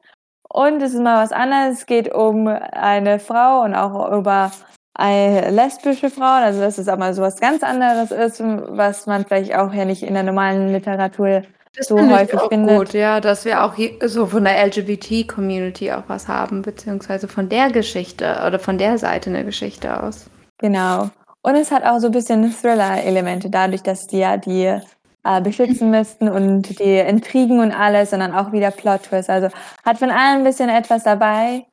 und 0.53 0.83
es 0.83 0.93
ist 0.93 1.01
mal 1.01 1.23
was 1.23 1.31
anderes. 1.31 1.79
Es 1.79 1.85
geht 1.87 2.13
um 2.13 2.47
eine 2.47 3.19
Frau 3.19 3.63
und 3.63 3.73
auch 3.73 4.11
über 4.15 4.51
eine 4.93 5.49
lesbische 5.49 6.11
Frau. 6.11 6.25
Also 6.25 6.61
dass 6.61 6.77
es 6.77 6.87
aber 6.87 7.13
so 7.13 7.23
was 7.23 7.39
ganz 7.39 7.63
anderes 7.63 8.11
ist, 8.11 8.39
was 8.39 9.07
man 9.07 9.25
vielleicht 9.25 9.55
auch 9.55 9.73
ja 9.73 9.83
nicht 9.83 10.03
in 10.03 10.13
der 10.13 10.21
normalen 10.21 10.71
Literatur 10.71 11.41
das 11.75 11.87
so 11.87 11.97
häufig 11.97 12.39
auch 12.39 12.49
findet. 12.49 12.77
Gut, 12.77 12.93
ja, 12.93 13.19
dass 13.19 13.45
wir 13.45 13.63
auch 13.63 13.73
hier, 13.73 13.93
so 14.07 14.27
von 14.27 14.43
der 14.43 14.63
LGBT-Community 14.63 15.91
auch 15.91 16.03
was 16.05 16.27
haben, 16.27 16.61
beziehungsweise 16.61 17.27
von 17.27 17.49
der 17.49 17.71
Geschichte 17.71 18.43
oder 18.45 18.59
von 18.59 18.77
der 18.77 18.99
Seite 18.99 19.31
eine 19.31 19.43
Geschichte 19.43 20.03
aus. 20.03 20.29
Genau. 20.59 21.09
Und 21.41 21.55
es 21.55 21.71
hat 21.71 21.83
auch 21.83 21.97
so 21.97 22.09
ein 22.09 22.11
bisschen 22.11 22.53
Thriller-Elemente, 22.53 23.49
dadurch, 23.49 23.81
dass 23.81 24.05
die 24.05 24.19
ja 24.19 24.37
die 24.37 24.79
äh, 25.23 25.41
beschützen 25.41 25.89
müssten 25.89 26.29
und 26.29 26.79
die 26.79 26.97
Intrigen 26.97 27.59
und 27.59 27.71
alles, 27.71 28.11
sondern 28.11 28.33
auch 28.33 28.51
wieder 28.51 28.71
Plot-Twist. 28.71 29.29
Also 29.29 29.49
hat 29.83 29.97
von 29.97 30.09
allem 30.09 30.39
ein 30.39 30.43
bisschen 30.43 30.69
etwas 30.69 31.03
dabei. 31.03 31.65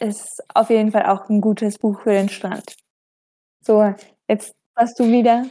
Ist 0.00 0.42
auf 0.54 0.70
jeden 0.70 0.90
Fall 0.90 1.06
auch 1.06 1.28
ein 1.28 1.40
gutes 1.40 1.78
Buch 1.78 2.00
für 2.00 2.12
den 2.12 2.28
Strand. 2.28 2.74
So, 3.64 3.94
jetzt 4.28 4.54
hast 4.76 4.98
du 4.98 5.06
wieder. 5.06 5.46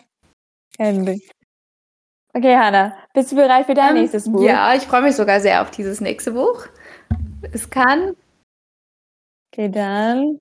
Okay, 2.34 2.56
Hanna, 2.56 2.94
bist 3.14 3.32
du 3.32 3.36
bereit 3.36 3.66
für 3.66 3.74
dein 3.74 3.96
ähm, 3.96 4.02
nächstes 4.02 4.32
Buch? 4.32 4.44
Ja, 4.44 4.74
ich 4.74 4.84
freue 4.84 5.02
mich 5.02 5.16
sogar 5.16 5.40
sehr 5.42 5.62
auf 5.62 5.72
dieses 5.72 6.02
nächste 6.02 6.32
Buch. 6.32 6.66
Es 7.52 7.70
kann. 7.70 8.16
Okay, 9.52 9.70
dann. 9.70 10.40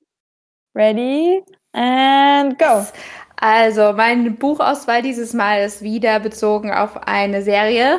Ready 0.75 1.43
and 1.73 2.59
go. 2.59 2.87
Also, 3.41 3.95
meine 3.95 4.31
Buchauswahl 4.31 5.01
dieses 5.01 5.33
Mal 5.33 5.65
ist 5.65 5.81
wieder 5.81 6.21
bezogen 6.21 6.71
auf 6.73 7.07
eine 7.07 7.43
Serie. 7.43 7.99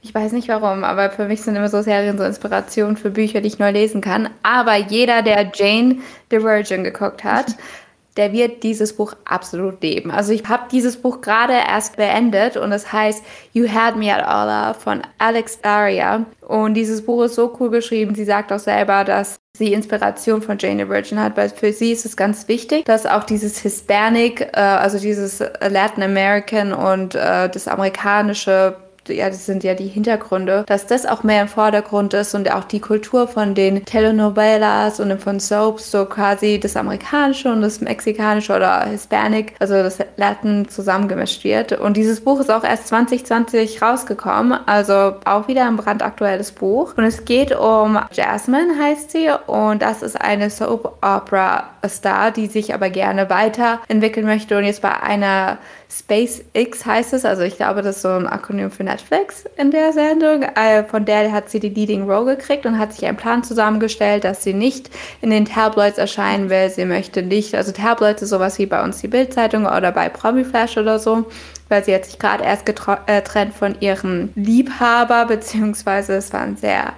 Ich 0.00 0.14
weiß 0.14 0.32
nicht 0.32 0.48
warum, 0.48 0.82
aber 0.82 1.10
für 1.10 1.26
mich 1.26 1.42
sind 1.42 1.56
immer 1.56 1.68
so 1.68 1.82
Serien 1.82 2.16
so 2.16 2.24
Inspiration 2.24 2.96
für 2.96 3.10
Bücher, 3.10 3.42
die 3.42 3.48
ich 3.48 3.58
neu 3.58 3.70
lesen 3.70 4.00
kann. 4.00 4.30
Aber 4.42 4.76
jeder, 4.76 5.22
der 5.22 5.50
Jane 5.52 5.98
the 6.30 6.42
Virgin 6.42 6.84
geguckt 6.84 7.22
hat, 7.22 7.56
der 8.16 8.32
wird 8.32 8.62
dieses 8.62 8.94
Buch 8.96 9.14
absolut 9.26 9.82
leben. 9.82 10.10
Also 10.10 10.32
ich 10.32 10.48
habe 10.48 10.64
dieses 10.72 10.96
Buch 10.96 11.20
gerade 11.20 11.52
erst 11.52 11.96
beendet 11.96 12.56
und 12.56 12.72
es 12.72 12.90
heißt 12.92 13.22
You 13.52 13.68
Had 13.68 13.96
Me 13.96 14.12
at 14.12 14.24
Allah 14.26 14.72
von 14.72 15.02
Alex 15.18 15.60
Daria. 15.60 16.24
Und 16.40 16.74
dieses 16.74 17.04
Buch 17.04 17.24
ist 17.24 17.34
so 17.34 17.54
cool 17.60 17.70
geschrieben. 17.70 18.14
Sie 18.14 18.24
sagt 18.24 18.52
auch 18.52 18.58
selber, 18.58 19.04
dass 19.04 19.37
sie 19.56 19.72
Inspiration 19.72 20.42
von 20.42 20.58
Jane 20.58 20.84
the 20.84 20.90
Virgin 20.90 21.20
hat, 21.20 21.36
weil 21.36 21.50
für 21.50 21.72
sie 21.72 21.92
ist 21.92 22.04
es 22.04 22.16
ganz 22.16 22.48
wichtig, 22.48 22.84
dass 22.84 23.06
auch 23.06 23.24
dieses 23.24 23.58
Hispanic, 23.58 24.40
äh, 24.52 24.60
also 24.60 24.98
dieses 24.98 25.40
Latin 25.40 26.02
American 26.02 26.72
und 26.72 27.14
äh, 27.14 27.48
das 27.48 27.66
amerikanische 27.68 28.76
ja, 29.08 29.28
das 29.28 29.46
sind 29.46 29.64
ja 29.64 29.74
die 29.74 29.88
Hintergründe, 29.88 30.64
dass 30.66 30.86
das 30.86 31.06
auch 31.06 31.22
mehr 31.22 31.42
im 31.42 31.48
Vordergrund 31.48 32.14
ist 32.14 32.34
und 32.34 32.50
auch 32.52 32.64
die 32.64 32.80
Kultur 32.80 33.28
von 33.28 33.54
den 33.54 33.84
Telenovelas 33.84 35.00
und 35.00 35.20
von 35.20 35.40
Soaps, 35.40 35.90
so 35.90 36.04
quasi 36.04 36.60
das 36.60 36.76
Amerikanische 36.76 37.50
und 37.50 37.62
das 37.62 37.80
Mexikanische 37.80 38.54
oder 38.54 38.84
Hispanic, 38.86 39.54
also 39.58 39.74
das 39.74 39.98
Latin 40.16 40.68
zusammengemischt 40.68 41.44
wird. 41.44 41.72
Und 41.72 41.96
dieses 41.96 42.20
Buch 42.20 42.40
ist 42.40 42.50
auch 42.50 42.64
erst 42.64 42.88
2020 42.88 43.82
rausgekommen, 43.82 44.58
also 44.66 45.14
auch 45.24 45.48
wieder 45.48 45.66
ein 45.66 45.76
brandaktuelles 45.76 46.52
Buch. 46.52 46.94
Und 46.96 47.04
es 47.04 47.24
geht 47.24 47.54
um 47.56 47.98
Jasmine, 48.12 48.78
heißt 48.80 49.10
sie, 49.10 49.30
und 49.46 49.82
das 49.82 50.02
ist 50.02 50.20
eine 50.20 50.50
Soap-Opera-Star, 50.50 52.30
die 52.30 52.46
sich 52.46 52.74
aber 52.74 52.90
gerne 52.90 53.30
weiterentwickeln 53.30 54.26
möchte 54.26 54.56
und 54.56 54.64
jetzt 54.64 54.82
bei 54.82 55.00
einer 55.00 55.58
SpaceX 55.90 56.84
heißt 56.84 57.14
es, 57.14 57.24
also 57.24 57.42
ich 57.42 57.56
glaube, 57.56 57.82
das 57.82 57.96
ist 57.96 58.02
so 58.02 58.08
ein 58.08 58.26
Akronym 58.26 58.70
für 58.70 58.84
Netflix 58.98 59.44
in 59.56 59.70
der 59.70 59.92
Sendung. 59.92 60.42
Äh, 60.42 60.84
von 60.84 61.04
der 61.04 61.30
hat 61.32 61.50
sie 61.50 61.60
die 61.60 61.68
Leading 61.68 62.10
Role 62.10 62.36
gekriegt 62.36 62.66
und 62.66 62.78
hat 62.78 62.92
sich 62.92 63.06
einen 63.06 63.16
Plan 63.16 63.44
zusammengestellt, 63.44 64.24
dass 64.24 64.42
sie 64.42 64.54
nicht 64.54 64.90
in 65.20 65.30
den 65.30 65.44
Tabloids 65.44 65.98
erscheinen 65.98 66.50
will. 66.50 66.68
Sie 66.70 66.84
möchte 66.84 67.22
nicht, 67.22 67.54
also 67.54 67.72
Tabloids 67.72 68.22
ist 68.22 68.30
sowas 68.30 68.58
wie 68.58 68.66
bei 68.66 68.82
uns 68.82 69.00
die 69.00 69.08
Bildzeitung 69.08 69.66
oder 69.66 69.92
bei 69.92 70.08
Promiflash 70.08 70.76
oder 70.76 70.98
so 70.98 71.26
weil 71.70 71.84
sie 71.84 71.94
hat 71.94 72.06
sich 72.06 72.18
gerade 72.18 72.44
erst 72.44 72.64
getrennt 72.64 73.02
äh, 73.06 73.46
von 73.58 73.78
ihrem 73.80 74.30
Liebhaber, 74.34 75.26
beziehungsweise 75.26 76.14
es 76.14 76.32
war 76.32 76.40
ein 76.40 76.56
sehr 76.56 76.94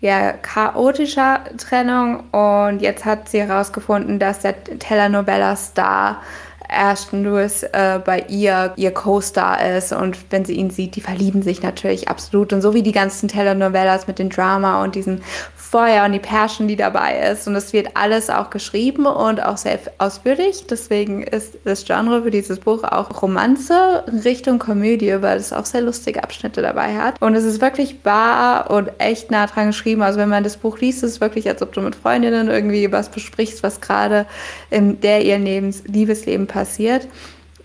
ja, 0.00 0.32
chaotischer 0.32 1.40
Trennung 1.56 2.24
und 2.30 2.80
jetzt 2.80 3.04
hat 3.04 3.28
sie 3.28 3.40
herausgefunden, 3.40 4.18
dass 4.18 4.40
der 4.40 4.64
Telenovela-Star 4.64 6.20
Ashton 6.68 7.24
Lewis 7.24 7.62
äh, 7.62 8.00
bei 8.04 8.24
ihr 8.28 8.72
ihr 8.76 8.90
Co-Star 8.92 9.76
ist 9.76 9.92
und 9.92 10.18
wenn 10.30 10.44
sie 10.44 10.54
ihn 10.54 10.70
sieht, 10.70 10.96
die 10.96 11.00
verlieben 11.00 11.42
sich 11.42 11.62
natürlich 11.62 12.08
absolut. 12.08 12.52
Und 12.52 12.62
so 12.62 12.74
wie 12.74 12.82
die 12.82 12.92
ganzen 12.92 13.28
Telenovelas 13.28 14.06
mit 14.06 14.18
dem 14.18 14.28
Drama 14.30 14.82
und 14.82 14.94
diesen 14.94 15.22
Feuer 15.70 16.04
und 16.06 16.12
die 16.12 16.18
Passion, 16.18 16.66
die 16.66 16.76
dabei 16.76 17.30
ist. 17.30 17.46
Und 17.46 17.54
es 17.54 17.74
wird 17.74 17.88
alles 17.94 18.30
auch 18.30 18.48
geschrieben 18.48 19.04
und 19.04 19.42
auch 19.42 19.58
sehr 19.58 19.78
ausführlich. 19.98 20.66
Deswegen 20.66 21.22
ist 21.22 21.58
das 21.64 21.84
Genre 21.84 22.22
für 22.22 22.30
dieses 22.30 22.58
Buch 22.58 22.84
auch 22.84 23.22
Romanze 23.22 24.04
Richtung 24.24 24.58
Komödie, 24.58 25.20
weil 25.20 25.36
es 25.36 25.52
auch 25.52 25.66
sehr 25.66 25.82
lustige 25.82 26.22
Abschnitte 26.22 26.62
dabei 26.62 26.96
hat. 26.96 27.20
Und 27.20 27.34
es 27.34 27.44
ist 27.44 27.60
wirklich 27.60 27.96
wahr 28.04 28.70
und 28.70 28.90
echt 28.98 29.30
nah 29.30 29.46
dran 29.46 29.68
geschrieben. 29.68 30.00
Also 30.02 30.18
wenn 30.18 30.30
man 30.30 30.42
das 30.42 30.56
Buch 30.56 30.78
liest, 30.78 31.02
ist 31.02 31.10
es 31.10 31.20
wirklich, 31.20 31.46
als 31.48 31.60
ob 31.60 31.72
du 31.72 31.82
mit 31.82 31.96
Freundinnen 31.96 32.48
irgendwie 32.48 32.90
was 32.90 33.10
besprichst, 33.10 33.62
was 33.62 33.80
gerade 33.82 34.24
in 34.70 35.00
der 35.02 35.22
ihr 35.22 35.38
Lebens 35.38 35.82
Liebesleben 35.86 36.46
passiert. 36.46 37.06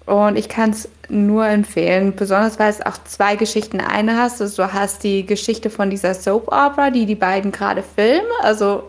Und 0.05 0.37
ich 0.37 0.49
kann 0.49 0.71
es 0.71 0.89
nur 1.09 1.45
empfehlen, 1.45 2.15
besonders 2.15 2.59
weil 2.59 2.69
es 2.69 2.85
auch 2.85 2.97
zwei 3.05 3.35
Geschichten 3.35 3.79
eine 3.81 4.17
hast. 4.17 4.41
Also 4.41 4.63
du 4.63 4.73
hast 4.73 5.03
die 5.03 5.25
Geschichte 5.25 5.69
von 5.69 5.89
dieser 5.89 6.13
Soap 6.13 6.47
Opera, 6.47 6.89
die 6.89 7.05
die 7.05 7.15
beiden 7.15 7.51
gerade 7.51 7.83
filmen, 7.83 8.25
also 8.41 8.83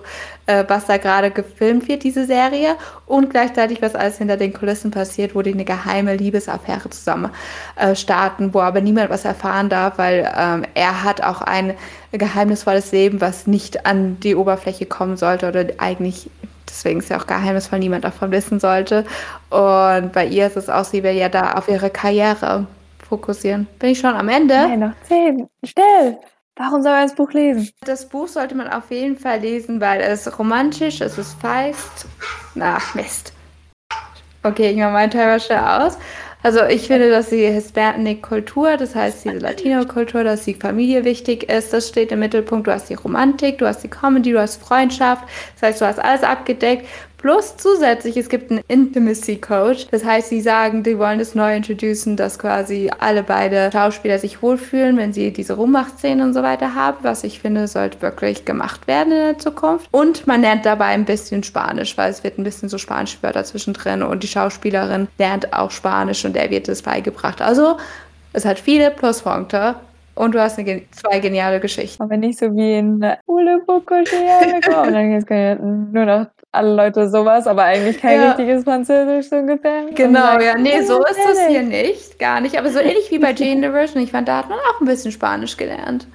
äh, 0.47 0.65
was 0.69 0.87
da 0.87 0.97
gerade 0.97 1.31
gefilmt 1.31 1.89
wird, 1.89 2.05
diese 2.05 2.27
Serie, 2.27 2.77
und 3.07 3.31
gleichzeitig 3.31 3.83
was 3.83 3.95
alles 3.95 4.19
hinter 4.19 4.37
den 4.37 4.53
Kulissen 4.53 4.91
passiert, 4.91 5.35
wo 5.35 5.43
die 5.43 5.53
eine 5.53 5.65
geheime 5.65 6.17
Liebesaffäre 6.17 6.91
zusammen 6.91 7.31
äh, 7.77 7.95
starten, 7.95 8.55
wo 8.55 8.61
aber 8.61 8.81
niemand 8.81 9.11
was 9.11 9.25
erfahren 9.25 9.69
darf, 9.69 9.99
weil 9.99 10.31
ähm, 10.37 10.65
er 10.75 11.03
hat 11.03 11.23
auch 11.23 11.41
ein 11.41 11.75
geheimnisvolles 12.13 12.93
Leben, 12.93 13.21
was 13.21 13.47
nicht 13.47 13.87
an 13.87 14.21
die 14.21 14.35
Oberfläche 14.35 14.87
kommen 14.87 15.17
sollte 15.17 15.49
oder 15.49 15.65
eigentlich 15.79 16.31
Deswegen 16.69 17.01
ist 17.01 17.11
ja 17.11 17.21
auch 17.21 17.27
geheimnisvoll, 17.27 17.79
niemand 17.79 18.05
davon 18.05 18.31
wissen 18.31 18.61
sollte. 18.61 19.05
Und 19.51 20.13
bei 20.13 20.27
ihr 20.27 20.47
ist 20.47 20.57
es 20.57 20.69
auch, 20.69 20.85
sie 20.85 21.03
will 21.03 21.13
ja 21.13 21.29
da 21.29 21.53
auf 21.53 21.69
ihre 21.69 21.91
Karriere 21.91 22.67
fokussieren. 23.09 23.67
Bin 23.79 23.91
ich 23.91 23.99
schon 23.99 24.15
am 24.15 24.29
Ende? 24.29 24.55
Nein, 24.55 24.81
noch 24.81 24.95
zehn. 25.07 25.49
Schnell! 25.65 26.19
Warum 26.57 26.83
soll 26.83 26.93
man 26.93 27.03
das 27.03 27.17
Buch 27.17 27.33
lesen? 27.33 27.69
Das 27.85 28.09
Buch 28.09 28.29
sollte 28.29 28.55
man 28.55 28.69
auf 28.69 28.91
jeden 28.91 29.19
Fall 29.19 29.41
lesen, 29.41 29.81
weil 29.81 30.01
es 30.01 30.27
ist 30.27 30.39
romantisch, 30.39 31.01
es 31.01 31.19
ist 31.19 31.35
feist. 31.41 32.07
Ach, 32.61 32.95
Mist. 32.95 33.33
Okay, 34.45 34.71
ich 34.71 34.77
mache 34.77 34.93
meinen 34.93 35.11
Timer 35.11 35.41
schnell 35.41 35.59
aus. 35.59 35.99
Also 36.45 36.63
ich 36.67 36.89
finde, 36.89 37.09
dass 37.09 37.31
die 37.31 37.47
Hispanic-Kultur, 37.47 38.77
das 38.77 38.95
heißt 38.95 39.25
diese 39.25 39.39
Latino-Kultur, 39.39 40.25
dass 40.25 40.45
die 40.45 40.53
Familie 40.53 41.03
wichtig 41.07 41.49
ist, 41.51 41.73
das 41.73 41.89
steht 41.89 42.13
im 42.13 42.19
Mittelpunkt. 42.19 42.67
Du 42.67 42.71
hast 42.71 42.91
die 42.91 42.95
Romantik, 42.95 43.57
du 43.57 43.67
hast 43.67 43.83
die 43.83 43.89
Comedy, 43.89 44.33
du 44.33 44.39
hast 44.39 44.61
Freundschaft. 44.61 45.25
Das 45.55 45.63
heißt, 45.63 45.81
du 45.81 45.87
hast 45.87 45.99
alles 46.01 46.23
abgedeckt. 46.23 46.87
Plus 47.25 47.57
zusätzlich, 47.57 48.19
es 48.19 48.29
gibt 48.29 48.51
einen 48.51 48.61
Intimacy 48.69 49.37
Coach. 49.37 49.87
Das 49.91 50.05
heißt, 50.05 50.29
sie 50.29 50.43
sagen, 50.43 50.83
die 50.83 50.99
wollen 50.99 51.19
das 51.19 51.35
neu 51.35 51.57
introducen, 51.57 52.19
dass 52.19 52.39
quasi 52.39 52.91
alle 52.99 53.23
beide 53.23 53.71
Schauspieler 53.73 54.19
sich 54.19 54.43
wohlfühlen, 54.43 54.99
wenn 54.99 55.15
sie 55.15 55.33
diese 55.33 55.55
Rummachszenen 55.55 56.27
und 56.27 56.35
so 56.35 56.43
weiter 56.43 56.75
haben. 56.75 56.99
Was 57.01 57.25
ich 57.25 57.41
finde, 57.41 57.67
sollte 57.67 58.03
wirklich 58.03 58.45
gemacht 58.45 58.87
werden 58.87 59.15
in 59.15 59.21
der 59.21 59.39
Zukunft. 59.39 59.89
Und 59.91 60.27
man 60.27 60.43
lernt 60.43 60.67
dabei 60.67 60.89
ein 60.89 61.07
bisschen 61.07 61.43
Spanisch, 61.45 61.97
weil 61.97 62.11
es 62.11 62.23
wird 62.25 62.37
ein 62.37 62.45
bisschen 62.45 62.69
so 62.69 62.77
spanische 62.77 63.23
Wörter 63.23 63.45
zwischendrin 63.45 64.03
und 64.03 64.23
die 64.23 64.29
Schauspielerin 64.29 65.09
lernt 65.17 65.55
auch 65.55 65.71
Spanisch 65.71 66.27
und 66.27 66.37
der 66.37 66.51
wird 66.51 66.69
es 66.69 66.83
beigebracht. 66.83 67.41
Also, 67.41 67.79
es 68.35 68.45
hat 68.45 68.59
viele 68.59 68.91
Pluspunkte. 68.91 69.77
Und 70.15 70.35
du 70.35 70.41
hast 70.41 70.59
eine, 70.59 70.83
zwei 70.93 71.19
geniale 71.19 71.61
Geschichten. 71.61 72.03
Aber 72.03 72.17
nicht 72.17 72.39
so 72.39 72.55
wie 72.55 72.79
in 72.79 73.05
Ule 73.27 73.63
Und 73.67 73.91
dann 74.69 75.13
jetzt 75.13 75.29
nur 75.31 76.05
noch 76.05 76.27
alle 76.53 76.75
Leute 76.75 77.09
sowas, 77.09 77.47
aber 77.47 77.65
eigentlich 77.65 78.01
kein 78.01 78.21
ja. 78.21 78.29
richtiges 78.29 78.63
Französisch 78.63 79.29
so 79.29 79.37
ungefähr. 79.37 79.87
Genau, 79.95 80.39
ja. 80.39 80.57
Nee, 80.57 80.83
so 80.83 81.05
ist 81.05 81.19
das 81.27 81.47
hier 81.49 81.63
nicht. 81.63 82.19
Gar 82.19 82.41
nicht. 82.41 82.57
Aber 82.59 82.71
so 82.71 82.79
ähnlich 82.79 83.11
wie 83.11 83.19
bei 83.19 83.33
Jane 83.33 83.67
the 83.67 83.73
Virgin. 83.73 84.03
Ich 84.03 84.13
fand, 84.13 84.29
da 84.29 84.39
hat 84.39 84.49
man 84.49 84.59
auch 84.59 84.81
ein 84.81 84.87
bisschen 84.87 85.11
Spanisch 85.11 85.57
gelernt. 85.57 86.07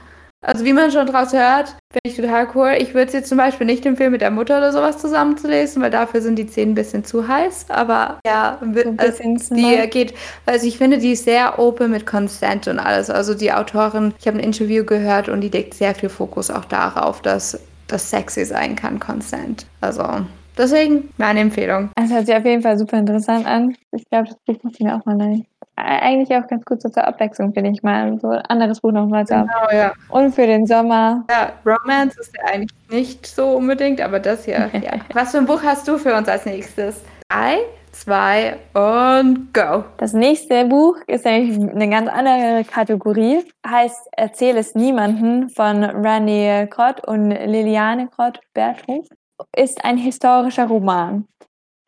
Also 0.41 0.63
wie 0.63 0.71
man 0.71 0.89
schon 0.89 1.06
draus 1.06 1.34
hört, 1.34 1.75
finde 1.91 2.06
ich 2.06 2.15
total 2.15 2.47
cool. 2.56 2.75
Ich 2.80 2.93
würde 2.93 3.08
es 3.08 3.13
jetzt 3.13 3.28
zum 3.28 3.38
Beispiel 3.38 3.67
nicht 3.67 3.86
empfehlen, 3.86 4.13
mit 4.13 4.21
der 4.21 4.32
Mutter 4.32 4.58
oder 4.58 4.71
sowas 4.71 4.97
zusammenzulesen, 4.97 5.82
weil 5.82 5.91
dafür 5.91 6.21
sind 6.21 6.39
die 6.39 6.47
Szenen 6.47 6.71
ein 6.71 6.75
bisschen 6.75 7.04
zu 7.04 7.28
heiß. 7.28 7.65
Aber 7.67 8.19
ja, 8.25 8.58
so 8.62 8.95
also, 8.97 9.23
die 9.54 9.89
geht, 9.89 10.13
also 10.45 10.65
ich 10.65 10.78
finde, 10.78 10.97
die 10.97 11.15
sehr 11.17 11.60
open 11.60 11.91
mit 11.91 12.06
Consent 12.06 12.69
und 12.69 12.80
alles. 12.80 13.10
Also 13.10 13.34
die 13.34 13.52
Autorin, 13.52 14.13
ich 14.17 14.28
habe 14.28 14.38
ein 14.38 14.43
Interview 14.43 14.86
gehört 14.86 15.28
und 15.28 15.41
die 15.41 15.49
legt 15.49 15.73
sehr 15.73 15.93
viel 15.93 16.10
Fokus 16.10 16.49
auch 16.49 16.65
darauf, 16.65 17.21
dass 17.21 17.60
das 17.88 18.10
sexy 18.10 18.45
sein 18.45 18.78
kann, 18.78 18.99
Consent. 18.99 19.65
Also 19.82 20.06
deswegen 20.58 21.10
meine 21.17 21.41
Empfehlung. 21.41 21.89
Es 22.02 22.12
hört 22.12 22.28
sich 22.28 22.36
auf 22.36 22.45
jeden 22.45 22.62
Fall 22.62 22.78
super 22.78 22.97
interessant 22.97 23.45
an. 23.45 23.75
Ich 23.91 24.10
glaube, 24.10 24.30
das 24.30 24.38
Buch 24.45 24.63
muss 24.63 24.73
ich 24.75 24.80
mir 24.80 24.95
auch 24.95 25.06
mal 25.06 25.15
nehmen. 25.15 25.45
Eigentlich 25.79 26.35
auch 26.37 26.47
ganz 26.47 26.65
gut 26.65 26.81
so 26.81 26.89
zur 26.89 27.07
Abwechslung, 27.07 27.53
finde 27.53 27.71
ich 27.71 27.83
mal. 27.83 28.19
So 28.19 28.29
ein 28.29 28.41
anderes 28.47 28.81
Buch 28.81 28.91
nochmal 28.91 29.25
zu 29.25 29.35
haben. 29.35 29.47
Genau, 29.47 29.79
ja. 29.79 29.93
Und 30.09 30.33
für 30.33 30.45
den 30.45 30.65
Sommer. 30.65 31.25
Ja, 31.29 31.53
Romance 31.65 32.17
ist 32.19 32.35
ja 32.35 32.53
eigentlich 32.53 32.77
nicht 32.89 33.25
so 33.25 33.55
unbedingt, 33.55 34.01
aber 34.01 34.19
das 34.19 34.45
hier, 34.45 34.69
ja. 34.81 34.99
Was 35.13 35.31
für 35.31 35.39
ein 35.39 35.45
Buch 35.45 35.61
hast 35.63 35.87
du 35.87 35.97
für 35.97 36.15
uns 36.15 36.27
als 36.27 36.45
nächstes? 36.45 37.03
I 37.31 37.57
zwei 37.91 38.57
und 38.73 39.53
go. 39.53 39.83
Das 39.97 40.13
nächste 40.13 40.65
Buch 40.65 40.97
ist 41.07 41.25
eigentlich 41.25 41.57
eine 41.57 41.89
ganz 41.89 42.09
andere 42.09 42.63
Kategorie. 42.63 43.43
Heißt 43.67 44.07
Erzähl 44.15 44.57
es 44.57 44.75
niemanden 44.75 45.49
von 45.49 45.83
Randy 45.83 46.67
Krott 46.69 47.05
und 47.07 47.29
Liliane 47.29 48.07
Krott-Bertrup. 48.07 49.05
Ist 49.55 49.83
ein 49.83 49.97
historischer 49.97 50.67
Roman. 50.67 51.25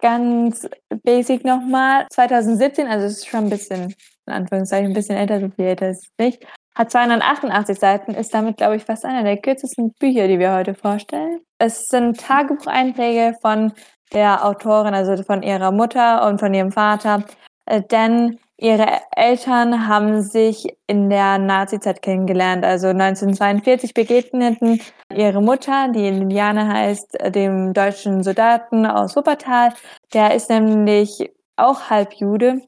Ganz 0.01 0.67
basic 1.03 1.45
nochmal. 1.45 2.07
2017, 2.11 2.87
also 2.87 3.05
es 3.05 3.19
ist 3.19 3.27
schon 3.27 3.45
ein 3.45 3.49
bisschen, 3.49 3.93
in 4.25 4.33
Anführungszeichen, 4.33 4.87
ein 4.87 4.93
bisschen 4.93 5.15
älter, 5.15 5.39
so 5.39 5.49
viel 5.49 5.65
älter 5.65 5.89
ist 5.89 6.05
es 6.05 6.11
nicht. 6.17 6.45
Hat 6.73 6.89
288 6.89 7.77
Seiten, 7.77 8.13
ist 8.13 8.33
damit, 8.33 8.57
glaube 8.57 8.77
ich, 8.77 8.83
fast 8.83 9.05
einer 9.05 9.23
der 9.23 9.37
kürzesten 9.37 9.93
Bücher, 9.99 10.27
die 10.27 10.39
wir 10.39 10.53
heute 10.53 10.73
vorstellen. 10.73 11.41
Es 11.59 11.87
sind 11.87 12.19
Tagebucheinträge 12.19 13.35
von 13.41 13.73
der 14.13 14.45
Autorin, 14.45 14.93
also 14.93 15.21
von 15.23 15.43
ihrer 15.43 15.71
Mutter 15.71 16.27
und 16.27 16.39
von 16.39 16.53
ihrem 16.53 16.71
Vater, 16.71 17.23
äh, 17.65 17.81
denn 17.81 18.39
ihre 18.61 19.01
Eltern 19.15 19.87
haben 19.87 20.21
sich 20.21 20.67
in 20.87 21.09
der 21.09 21.39
Nazizeit 21.39 22.01
kennengelernt. 22.01 22.63
Also 22.63 22.87
1942 22.87 23.93
begegneten 23.93 24.79
ihre 25.13 25.41
Mutter, 25.41 25.89
die 25.89 26.09
Liliane 26.09 26.67
heißt, 26.67 27.17
dem 27.35 27.73
deutschen 27.73 28.23
Soldaten 28.23 28.85
aus 28.85 29.15
Wuppertal. 29.15 29.73
Der 30.13 30.35
ist 30.35 30.49
nämlich 30.49 31.31
auch 31.55 31.89
Halbjude 31.89 32.61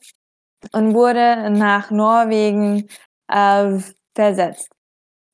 und 0.72 0.94
wurde 0.96 1.50
nach 1.52 1.92
Norwegen 1.92 2.90
äh, 3.28 3.78
versetzt. 4.16 4.70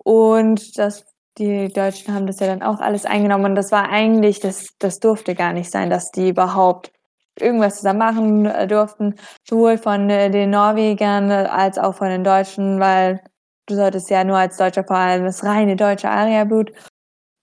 Und 0.04 0.78
das 0.78 1.06
die 1.38 1.72
Deutschen 1.72 2.14
haben 2.14 2.28
das 2.28 2.42
ja 2.42 2.48
dann 2.48 2.62
auch 2.62 2.82
alles 2.82 3.06
eingenommen 3.06 3.46
und 3.46 3.56
das 3.56 3.72
war 3.72 3.90
eigentlich, 3.90 4.42
das, 4.42 4.76
das 4.78 5.00
durfte 5.00 5.36
gar 5.36 5.54
nicht 5.54 5.72
sein, 5.72 5.90
dass 5.90 6.12
die 6.12 6.30
überhaupt 6.30 6.92
irgendwas 7.40 7.78
zusammen 7.78 8.00
machen 8.00 8.46
äh, 8.46 8.68
durften, 8.68 9.16
sowohl 9.48 9.78
von 9.78 10.10
äh, 10.10 10.30
den 10.30 10.50
Norwegern 10.50 11.32
äh, 11.32 11.48
als 11.50 11.78
auch 11.78 11.96
von 11.96 12.10
den 12.10 12.24
Deutschen, 12.24 12.80
weil 12.80 13.22
du 13.68 13.76
solltest 13.76 14.10
ja 14.10 14.24
nur 14.24 14.38
als 14.38 14.58
Deutscher 14.58 14.84
vor 14.84 14.98
allem 14.98 15.24
das 15.24 15.44
reine 15.44 15.76
deutsche 15.76 16.10
Arierblut, 16.10 16.72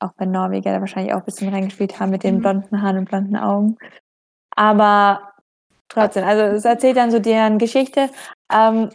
auch 0.01 0.12
wenn 0.18 0.31
Norweger 0.31 0.72
da 0.72 0.81
wahrscheinlich 0.81 1.14
auch 1.14 1.20
ein 1.20 1.25
bisschen 1.25 1.53
reingespielt 1.53 1.99
haben 1.99 2.11
mit 2.11 2.25
den 2.25 2.37
mhm. 2.37 2.40
blonden 2.40 2.83
Haaren 2.83 2.99
und 2.99 3.09
blonden 3.09 3.37
Augen. 3.37 3.77
Aber 4.55 5.33
trotzdem, 5.88 6.25
also 6.25 6.42
es 6.42 6.64
erzählt 6.64 6.96
dann 6.96 7.11
so 7.11 7.18
deren 7.18 7.59
Geschichte. 7.59 8.11
Ähm, 8.53 8.90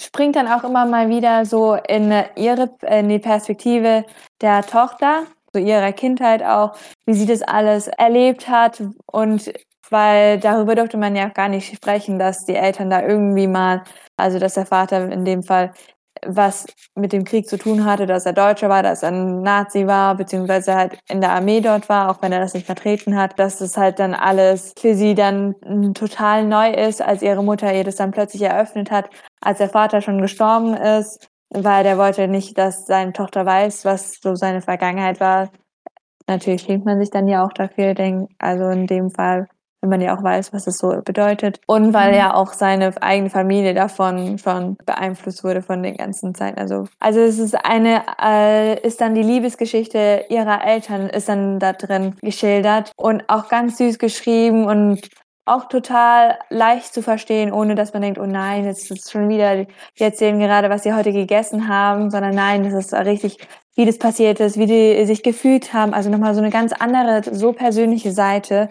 springt 0.00 0.36
dann 0.36 0.48
auch 0.48 0.64
immer 0.64 0.86
mal 0.86 1.08
wieder 1.08 1.44
so 1.44 1.74
in 1.74 2.12
ihre 2.36 2.70
in 2.88 3.08
die 3.08 3.18
Perspektive 3.18 4.04
der 4.40 4.62
Tochter, 4.62 5.24
so 5.52 5.60
ihrer 5.60 5.92
Kindheit 5.92 6.42
auch, 6.42 6.76
wie 7.06 7.14
sie 7.14 7.26
das 7.26 7.42
alles 7.42 7.88
erlebt 7.88 8.48
hat. 8.48 8.82
Und 9.06 9.52
weil 9.90 10.38
darüber 10.38 10.74
durfte 10.74 10.98
man 10.98 11.16
ja 11.16 11.28
auch 11.28 11.34
gar 11.34 11.48
nicht 11.48 11.74
sprechen, 11.74 12.18
dass 12.18 12.44
die 12.44 12.56
Eltern 12.56 12.90
da 12.90 13.02
irgendwie 13.02 13.46
mal, 13.46 13.82
also 14.16 14.38
dass 14.38 14.54
der 14.54 14.66
Vater 14.66 15.10
in 15.10 15.24
dem 15.24 15.42
Fall 15.42 15.72
was 16.26 16.66
mit 16.94 17.12
dem 17.12 17.24
Krieg 17.24 17.48
zu 17.48 17.58
tun 17.58 17.84
hatte, 17.84 18.06
dass 18.06 18.26
er 18.26 18.32
Deutscher 18.32 18.68
war, 18.68 18.82
dass 18.82 19.02
er 19.02 19.10
ein 19.10 19.42
Nazi 19.42 19.86
war, 19.86 20.16
beziehungsweise 20.16 20.74
halt 20.74 20.98
in 21.08 21.20
der 21.20 21.30
Armee 21.30 21.60
dort 21.60 21.88
war, 21.88 22.10
auch 22.10 22.22
wenn 22.22 22.32
er 22.32 22.40
das 22.40 22.54
nicht 22.54 22.66
vertreten 22.66 23.16
hat, 23.16 23.38
dass 23.38 23.58
das 23.58 23.76
halt 23.76 23.98
dann 23.98 24.14
alles 24.14 24.72
für 24.78 24.94
sie 24.94 25.14
dann 25.14 25.54
total 25.94 26.44
neu 26.44 26.72
ist, 26.72 27.02
als 27.02 27.22
ihre 27.22 27.44
Mutter 27.44 27.72
ihr 27.72 27.84
das 27.84 27.96
dann 27.96 28.10
plötzlich 28.10 28.42
eröffnet 28.42 28.90
hat, 28.90 29.10
als 29.40 29.58
der 29.58 29.68
Vater 29.68 30.00
schon 30.00 30.20
gestorben 30.20 30.74
ist, 30.74 31.28
weil 31.50 31.84
der 31.84 31.98
wollte 31.98 32.28
nicht, 32.28 32.58
dass 32.58 32.86
seine 32.86 33.12
Tochter 33.12 33.46
weiß, 33.46 33.84
was 33.84 34.20
so 34.20 34.34
seine 34.34 34.62
Vergangenheit 34.62 35.20
war. 35.20 35.50
Natürlich 36.26 36.62
schämt 36.62 36.84
man 36.84 36.98
sich 37.00 37.10
dann 37.10 37.26
ja 37.26 37.44
auch 37.44 37.52
dafür, 37.52 37.94
denk, 37.94 38.30
also 38.38 38.68
in 38.68 38.86
dem 38.86 39.10
Fall 39.10 39.48
wenn 39.80 39.90
man 39.90 40.00
ja 40.00 40.16
auch 40.16 40.22
weiß, 40.22 40.52
was 40.52 40.66
es 40.66 40.78
so 40.78 41.00
bedeutet. 41.04 41.60
Und 41.66 41.94
weil 41.94 42.10
mhm. 42.10 42.18
ja 42.18 42.34
auch 42.34 42.52
seine 42.52 43.00
eigene 43.00 43.30
Familie 43.30 43.74
davon 43.74 44.38
schon 44.38 44.76
beeinflusst 44.84 45.44
wurde 45.44 45.62
von 45.62 45.82
den 45.82 45.96
ganzen 45.96 46.34
Zeiten. 46.34 46.58
Also, 46.58 46.86
also 46.98 47.20
es 47.20 47.38
ist 47.38 47.54
eine, 47.64 48.02
äh, 48.20 48.80
ist 48.86 49.00
dann 49.00 49.14
die 49.14 49.22
Liebesgeschichte 49.22 50.24
ihrer 50.28 50.64
Eltern, 50.64 51.08
ist 51.08 51.28
dann 51.28 51.58
da 51.60 51.72
drin 51.72 52.16
geschildert 52.22 52.92
und 52.96 53.24
auch 53.28 53.48
ganz 53.48 53.78
süß 53.78 53.98
geschrieben 53.98 54.66
und 54.66 55.08
auch 55.48 55.68
total 55.68 56.38
leicht 56.50 56.92
zu 56.92 57.02
verstehen, 57.02 57.52
ohne 57.52 57.74
dass 57.74 57.92
man 57.92 58.02
denkt, 58.02 58.18
oh 58.18 58.26
nein, 58.26 58.64
jetzt 58.64 58.90
ist 58.90 59.10
schon 59.10 59.28
wieder, 59.28 59.64
die 59.64 60.02
erzählen 60.02 60.38
gerade, 60.38 60.70
was 60.70 60.82
sie 60.82 60.94
heute 60.94 61.12
gegessen 61.12 61.68
haben, 61.68 62.10
sondern 62.10 62.34
nein, 62.34 62.64
das 62.64 62.74
ist 62.74 62.92
richtig, 62.94 63.38
wie 63.74 63.86
das 63.86 63.98
passiert 63.98 64.40
ist, 64.40 64.58
wie 64.58 64.66
die 64.66 65.06
sich 65.06 65.22
gefühlt 65.22 65.72
haben. 65.72 65.94
Also 65.94 66.10
nochmal 66.10 66.34
so 66.34 66.40
eine 66.40 66.50
ganz 66.50 66.72
andere, 66.72 67.22
so 67.32 67.52
persönliche 67.52 68.12
Seite, 68.12 68.70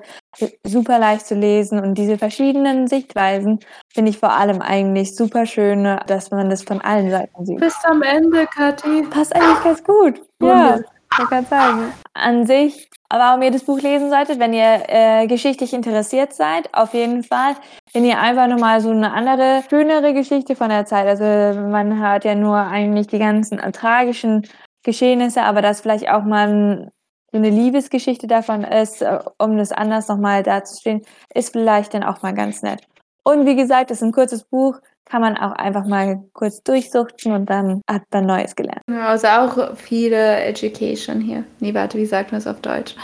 super 0.63 0.99
leicht 0.99 1.25
zu 1.25 1.35
lesen 1.35 1.79
und 1.79 1.95
diese 1.95 2.17
verschiedenen 2.17 2.87
Sichtweisen 2.87 3.59
finde 3.93 4.11
ich 4.11 4.17
vor 4.19 4.31
allem 4.31 4.61
eigentlich 4.61 5.15
super 5.15 5.45
schön, 5.45 5.97
dass 6.07 6.31
man 6.31 6.49
das 6.49 6.63
von 6.63 6.81
allen 6.81 7.09
Seiten 7.09 7.45
sieht. 7.45 7.59
Bis 7.59 7.75
am 7.85 8.01
Ende, 8.01 8.45
Kathi. 8.47 9.03
Passt 9.09 9.35
eigentlich 9.35 9.63
ganz 9.63 9.83
gut. 9.83 10.21
Ja. 10.41 10.79
Ich 11.19 11.29
kann 11.29 11.45
sagen. 11.45 11.93
An 12.13 12.45
sich, 12.45 12.89
warum 13.09 13.41
ihr 13.41 13.51
das 13.51 13.63
Buch 13.63 13.79
lesen 13.79 14.09
solltet, 14.09 14.39
wenn 14.39 14.53
ihr 14.53 14.83
äh, 14.87 15.27
geschichtlich 15.27 15.73
interessiert 15.73 16.33
seid, 16.33 16.73
auf 16.73 16.93
jeden 16.93 17.23
Fall. 17.23 17.55
Wenn 17.93 18.05
ihr 18.05 18.19
einfach 18.19 18.47
nochmal 18.47 18.81
so 18.81 18.89
eine 18.89 19.13
andere, 19.13 19.63
schönere 19.69 20.13
Geschichte 20.13 20.55
von 20.55 20.69
der 20.69 20.85
Zeit, 20.85 21.07
also 21.07 21.23
man 21.59 21.99
hört 21.99 22.25
ja 22.25 22.35
nur 22.35 22.57
eigentlich 22.57 23.07
die 23.07 23.19
ganzen 23.19 23.59
tragischen 23.71 24.47
Geschehnisse, 24.83 25.43
aber 25.43 25.61
dass 25.61 25.81
vielleicht 25.81 26.09
auch 26.09 26.23
mal 26.23 26.91
so 27.31 27.37
eine 27.37 27.49
Liebesgeschichte 27.49 28.27
davon 28.27 28.63
ist, 28.63 29.01
äh, 29.01 29.19
um 29.37 29.57
das 29.57 29.71
anders 29.71 30.07
nochmal 30.07 30.43
dazustehen, 30.43 31.01
ist 31.33 31.51
vielleicht 31.51 31.93
dann 31.93 32.03
auch 32.03 32.21
mal 32.21 32.33
ganz 32.33 32.61
nett. 32.61 32.87
Und 33.23 33.45
wie 33.45 33.55
gesagt, 33.55 33.91
es 33.91 33.97
ist 33.97 34.03
ein 34.03 34.13
kurzes 34.13 34.43
Buch, 34.45 34.79
kann 35.09 35.21
man 35.21 35.37
auch 35.37 35.53
einfach 35.53 35.85
mal 35.85 36.23
kurz 36.33 36.61
durchsuchten 36.63 37.31
und 37.31 37.49
dann 37.49 37.81
hat 37.89 38.03
man 38.11 38.25
Neues 38.25 38.55
gelernt. 38.55 38.81
Ja, 38.89 39.07
also 39.07 39.27
auch 39.27 39.75
viele 39.75 40.41
Education 40.43 41.21
hier. 41.21 41.43
Nee, 41.59 41.73
warte, 41.73 41.97
wie 41.97 42.05
sagt 42.05 42.31
man 42.31 42.39
es 42.39 42.47
auf 42.47 42.61
Deutsch? 42.61 42.95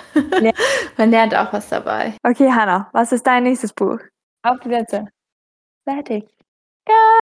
Ja. 0.41 0.51
man 0.97 1.11
lernt 1.11 1.35
auch 1.35 1.51
was 1.53 1.69
dabei. 1.69 2.13
Okay, 2.23 2.51
Hannah, 2.51 2.89
was 2.93 3.11
ist 3.11 3.25
dein 3.25 3.43
nächstes 3.43 3.73
Buch? 3.73 3.99
Auf 4.43 4.59
die 4.59 4.69
Plätze. 4.69 5.05
Fertig. 5.85 6.25
Ja. 6.87 7.22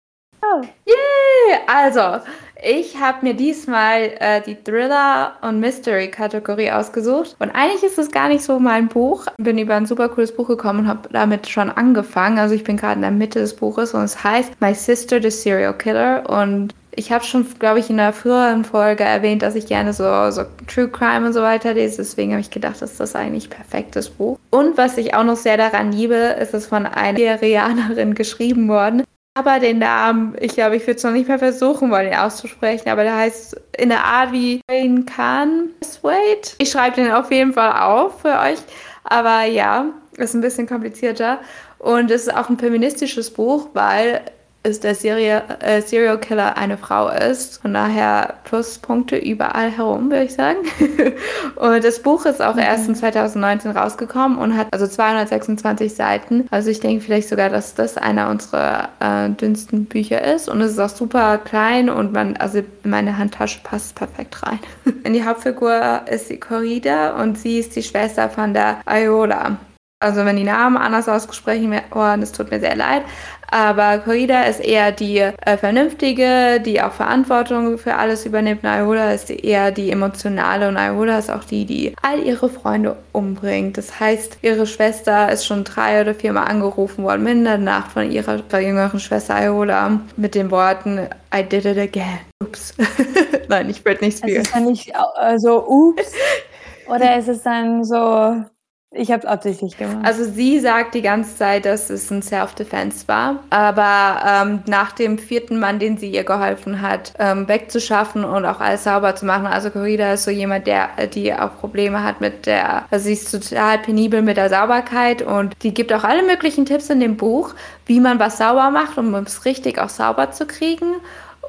Yay! 0.87 1.59
Also, 1.67 2.23
ich 2.61 2.99
habe 2.99 3.25
mir 3.25 3.35
diesmal 3.35 4.11
äh, 4.19 4.41
die 4.41 4.57
Thriller- 4.57 5.35
und 5.43 5.61
Mystery-Kategorie 5.61 6.73
ausgesucht. 6.73 7.37
Und 7.39 7.51
eigentlich 7.51 7.85
ist 7.85 7.99
es 7.99 8.11
gar 8.11 8.29
nicht 8.29 8.43
so 8.43 8.59
mein 8.59 8.89
Buch. 8.89 9.27
Bin 9.37 9.59
über 9.59 9.77
ein 9.77 9.87
super 9.87 10.09
cooles 10.09 10.35
Buch 10.35 10.49
gekommen 10.49 10.81
und 10.81 10.89
habe 10.89 11.09
damit 11.13 11.49
schon 11.49 11.71
angefangen. 11.71 12.39
Also 12.39 12.55
ich 12.55 12.65
bin 12.65 12.77
gerade 12.77 12.95
in 12.95 13.03
der 13.03 13.11
Mitte 13.13 13.39
des 13.39 13.55
Buches 13.55 13.95
und 13.95 14.03
es 14.03 14.25
heißt 14.25 14.61
My 14.61 14.75
Sister, 14.75 15.23
the 15.23 15.31
Serial 15.31 15.77
Killer. 15.77 16.29
Und 16.29 16.75
ich 16.97 17.13
habe 17.13 17.25
schon, 17.25 17.47
glaube 17.61 17.79
ich, 17.79 17.91
in 17.91 18.01
einer 18.01 18.13
früheren 18.13 18.65
Folge 18.65 19.05
erwähnt, 19.05 19.43
dass 19.43 19.55
ich 19.55 19.67
gerne 19.67 19.93
so, 19.93 20.31
so 20.33 20.43
True 20.67 20.89
Crime 20.89 21.27
und 21.27 21.33
so 21.35 21.43
weiter 21.43 21.75
lese. 21.75 21.99
Deswegen 21.99 22.33
habe 22.33 22.41
ich 22.41 22.51
gedacht, 22.51 22.83
das 22.83 22.91
ist 22.91 23.01
das 23.01 23.15
eigentlich 23.15 23.51
perfektes 23.51 24.11
Buch. 24.11 24.37
Und 24.51 24.77
was 24.77 24.99
ich 24.99 25.15
auch 25.15 25.23
noch 25.23 25.37
sehr 25.37 25.59
daran 25.59 25.93
liebe, 25.93 26.15
ist 26.15 26.55
es 26.55 26.67
von 26.67 26.87
einer 26.87 27.39
Syrianerin 27.39 28.15
geschrieben 28.17 28.69
worden 28.69 29.05
aber 29.39 29.61
den 29.61 29.79
Namen, 29.79 30.35
ich 30.41 30.55
glaube, 30.55 30.75
ich 30.75 30.83
würde 30.83 30.97
es 30.97 31.05
noch 31.05 31.13
nicht 31.13 31.29
mehr 31.29 31.39
versuchen 31.39 31.93
wollen, 31.93 32.09
ihn 32.09 32.19
auszusprechen, 32.19 32.89
aber 32.89 33.05
der 33.05 33.17
heißt 33.17 33.61
in 33.77 33.89
der 33.89 34.05
Art 34.05 34.33
wie 34.33 34.61
Wayne 34.69 35.05
Khan 35.05 35.71
Wait. 36.03 36.57
Ich 36.59 36.71
schreibe 36.71 36.97
den 36.97 37.13
auf 37.13 37.31
jeden 37.31 37.53
Fall 37.53 37.73
auf 37.81 38.21
für 38.23 38.37
euch, 38.41 38.59
aber 39.05 39.45
ja, 39.45 39.87
ist 40.17 40.35
ein 40.35 40.41
bisschen 40.41 40.67
komplizierter. 40.67 41.39
Und 41.79 42.11
es 42.11 42.23
ist 42.23 42.35
auch 42.35 42.49
ein 42.49 42.59
feministisches 42.59 43.31
Buch, 43.31 43.69
weil 43.75 44.23
ist 44.69 44.85
der 44.85 44.95
Serie, 44.95 45.43
äh, 45.61 45.83
Serial 45.83 46.19
Killer 46.19 46.57
eine 46.57 46.77
Frau 46.77 47.09
ist. 47.09 47.61
Von 47.63 47.75
daher 47.75 48.35
Pluspunkte 48.45 49.17
überall 49.17 49.71
herum, 49.71 50.11
würde 50.11 50.25
ich 50.25 50.35
sagen. 50.35 50.59
und 51.57 51.83
das 51.83 52.01
Buch 52.01 52.27
ist 52.27 52.41
auch 52.41 52.55
mhm. 52.55 52.61
erst 52.61 52.89
in 52.89 52.95
2019 52.95 53.73
rausgekommen 53.73 54.39
und 54.39 54.57
hat 54.57 54.69
also 54.71 54.87
226 54.87 55.95
Seiten. 55.95 56.47
Also 56.51 56.71
ich 56.71 56.81
denke 56.81 57.03
vielleicht 57.03 57.29
sogar, 57.29 57.49
dass 57.49 57.75
das 57.75 57.97
einer 57.97 58.29
unserer 58.29 58.91
äh, 59.01 59.31
dünnsten 59.31 59.87
Bücher 59.87 60.23
ist. 60.23 60.49
Und 60.49 60.61
es 60.61 60.73
ist 60.73 60.79
auch 60.79 60.89
super 60.89 61.39
klein 61.39 61.91
und 61.91 62.13
man, 62.13 62.37
also 62.37 62.61
meine 62.85 63.19
Handtasche 63.19 63.61
passt 63.63 63.95
perfekt 63.95 64.43
rein. 64.43 64.61
in 65.05 65.13
die 65.13 65.25
Hauptfigur 65.25 66.03
ist 66.11 66.31
die 66.31 66.39
Corrida 66.39 67.21
und 67.21 67.39
sie 67.39 67.59
ist 67.59 67.75
die 67.75 67.83
Schwester 67.83 68.29
von 68.29 68.55
der 68.55 68.79
Iola. 68.87 69.57
Also 70.01 70.25
wenn 70.25 70.37
die 70.37 70.45
Namen 70.45 70.77
anders 70.77 71.09
ausgesprochen 71.09 71.73
werden, 71.73 72.23
es 72.23 72.31
tut 72.31 72.53
mir 72.53 72.61
sehr 72.61 72.77
leid. 72.77 73.03
Aber 73.51 73.99
Corrida 73.99 74.43
ist 74.43 74.61
eher 74.61 74.93
die 74.93 75.19
äh, 75.19 75.57
Vernünftige, 75.57 76.61
die 76.65 76.83
auch 76.83 76.93
Verantwortung 76.93 77.79
für 77.79 77.95
alles 77.95 78.27
übernimmt. 78.27 78.63
Naola 78.63 79.13
ist 79.13 79.31
eher 79.31 79.71
die 79.71 79.91
Emotionale 79.91 80.69
und 80.69 80.75
Naola 80.75 81.19
ist 81.19 81.31
auch 81.31 81.45
die, 81.45 81.65
die 81.65 81.95
all 82.03 82.23
ihre 82.23 82.51
Freunde 82.51 82.97
umbringt. 83.13 83.79
Das 83.79 83.99
heißt, 83.99 84.39
ihre 84.43 84.67
Schwester 84.67 85.33
ist 85.33 85.47
schon 85.47 85.65
drei 85.65 86.03
oder 86.03 86.15
viermal 86.15 86.49
angerufen 86.49 87.05
worden, 87.05 87.27
in 87.27 87.45
der 87.45 87.59
Nacht 87.59 87.93
von 87.93 88.11
ihrer 88.11 88.43
jüngeren 88.61 89.01
Schwester 89.01 89.35
Iola 89.43 90.01
mit 90.17 90.35
den 90.35 90.51
Worten 90.51 91.09
I 91.35 91.43
did 91.43 91.65
it 91.65 91.79
again. 91.79 92.19
Ups. 92.43 92.75
Nein, 93.49 93.71
ich 93.71 93.83
Britney 93.83 94.13
Spears. 94.13 94.33
Es 94.33 94.47
ist 94.47 94.55
dann 94.55 94.65
nicht 94.67 94.91
äh, 94.91 95.39
so 95.39 95.67
ups 95.67 96.13
oder 96.87 97.19
ist 97.19 97.29
es 97.29 97.43
dann 97.43 97.85
so 97.85 98.45
Ich 98.91 99.13
habe 99.13 99.21
es 99.21 99.27
absichtlich 99.27 99.77
gemacht. 99.77 99.99
Also 100.03 100.25
sie 100.25 100.59
sagt 100.61 100.95
die 100.95 101.03
ganze 101.03 101.37
Zeit, 101.37 101.67
dass 101.67 101.91
es 101.91 102.11
ein 102.11 102.23
Self-Defense 102.23 103.07
war. 103.07 103.41
Aber 103.51 104.23
ähm, 104.27 104.63
nach 104.67 104.93
dem 104.93 105.19
vierten 105.19 105.61
Mann, 105.61 105.79
den 105.79 105.99
sie 105.99 106.09
ihr 106.11 106.25
geholfen 106.25 106.81
hat, 106.81 107.13
ähm, 107.19 107.47
wegzuschaffen 107.49 108.25
und 108.25 108.47
auch 108.47 108.61
alles 108.61 108.85
sauber 108.85 109.15
zu 109.15 109.27
machen. 109.27 109.47
Also 109.47 109.69
Corrida 109.69 110.15
ist 110.15 110.25
so 110.25 110.31
jemand, 110.31 110.67
der 110.67 110.89
die 111.13 111.35
auch 111.35 111.59
Probleme 111.59 112.03
hat 112.03 112.23
mit 112.23 112.47
der, 112.47 112.87
also 112.91 113.05
sie 113.05 113.13
ist 113.13 113.31
total 113.31 113.79
penibel 113.79 114.23
mit 114.23 114.39
der 114.39 114.49
Sauberkeit 114.49 115.21
und 115.21 115.55
die 115.63 115.75
gibt 115.75 115.93
auch 115.93 116.05
alle 116.05 116.23
möglichen 116.23 116.65
Tipps 116.65 116.89
in 116.89 117.01
dem 117.01 117.19
Buch, 117.19 117.55
wie 117.85 118.01
man 118.01 118.19
was 118.19 118.39
sauber 118.39 118.71
macht, 118.71 118.97
um 118.97 119.15
es 119.17 119.45
richtig 119.45 119.79
auch 119.79 119.91
sauber 119.91 120.31
zu 120.31 120.47
kriegen. 120.47 120.95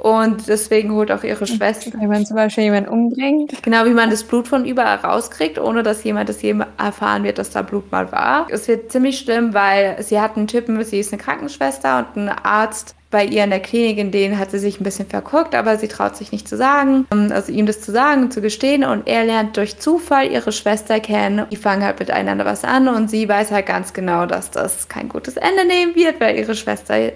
Und 0.02 0.48
deswegen 0.48 0.94
holt 0.94 1.12
auch 1.12 1.24
ihre 1.24 1.46
Schwester. 1.46 1.92
Wenn 2.00 2.08
man 2.08 2.26
zum 2.26 2.38
Beispiel 2.38 2.66
jemanden 2.66 2.90
umbringt. 2.90 3.62
Genau, 3.64 3.86
wie 3.86 3.90
man 3.90 4.10
das 4.10 4.24
Blut 4.24 4.48
von 4.48 4.66
überall 4.66 4.98
rauskriegt, 4.98 5.60
ohne 5.60 5.84
dass 5.84 6.04
jemand 6.04 6.30
das 6.30 6.42
je 6.42 6.56
erfahren 6.78 7.24
wird, 7.24 7.38
dass 7.38 7.50
da 7.50 7.62
Blut 7.62 7.92
mal 7.92 8.12
war. 8.12 8.48
Es 8.50 8.68
wird 8.68 8.92
ziemlich 8.92 9.20
schlimm, 9.20 9.54
weil 9.54 10.02
sie 10.02 10.20
hat 10.20 10.38
einen 10.38 10.48
Typen, 10.48 10.82
sie 10.86 11.00
ist 11.00 11.12
eine 11.12 11.22
Krankenschwester 11.22 12.00
und 12.00 12.16
ein 12.16 12.30
Arzt 12.30 12.96
bei 13.12 13.26
ihr 13.26 13.44
in 13.44 13.50
der 13.50 13.60
Klinik, 13.60 13.98
in 13.98 14.12
denen 14.12 14.38
hat 14.38 14.52
sie 14.52 14.60
sich 14.60 14.80
ein 14.80 14.84
bisschen 14.84 15.08
verguckt, 15.08 15.56
aber 15.56 15.78
sie 15.78 15.88
traut 15.88 16.16
sich 16.16 16.32
nicht 16.32 16.48
zu 16.48 16.56
sagen, 16.56 17.08
also 17.32 17.52
ihm 17.52 17.66
das 17.66 17.82
zu 17.82 17.92
sagen 17.92 18.24
und 18.24 18.34
zu 18.34 18.40
gestehen 18.40 18.84
und 18.84 19.08
er 19.08 19.26
lernt 19.26 19.58
durch 19.58 19.80
Zufall 19.80 20.32
ihre 20.32 20.52
Schwester 20.52 21.00
kennen. 21.00 21.48
Die 21.52 21.56
fangen 21.56 21.84
halt 21.84 22.00
miteinander 22.00 22.46
was 22.46 22.64
an 22.64 22.88
und 22.88 23.10
sie 23.10 23.28
weiß 23.28 23.52
halt 23.52 23.66
ganz 23.66 23.94
genau, 23.94 24.28
dass 24.28 24.52
das 24.52 24.88
kein 24.90 25.10
gutes 25.10 25.38
Ende 25.38 25.66
nehmen 25.66 25.96
wird, 25.96 26.22
weil 26.22 26.38
ihre 26.38 26.54
Schwester 26.54 27.12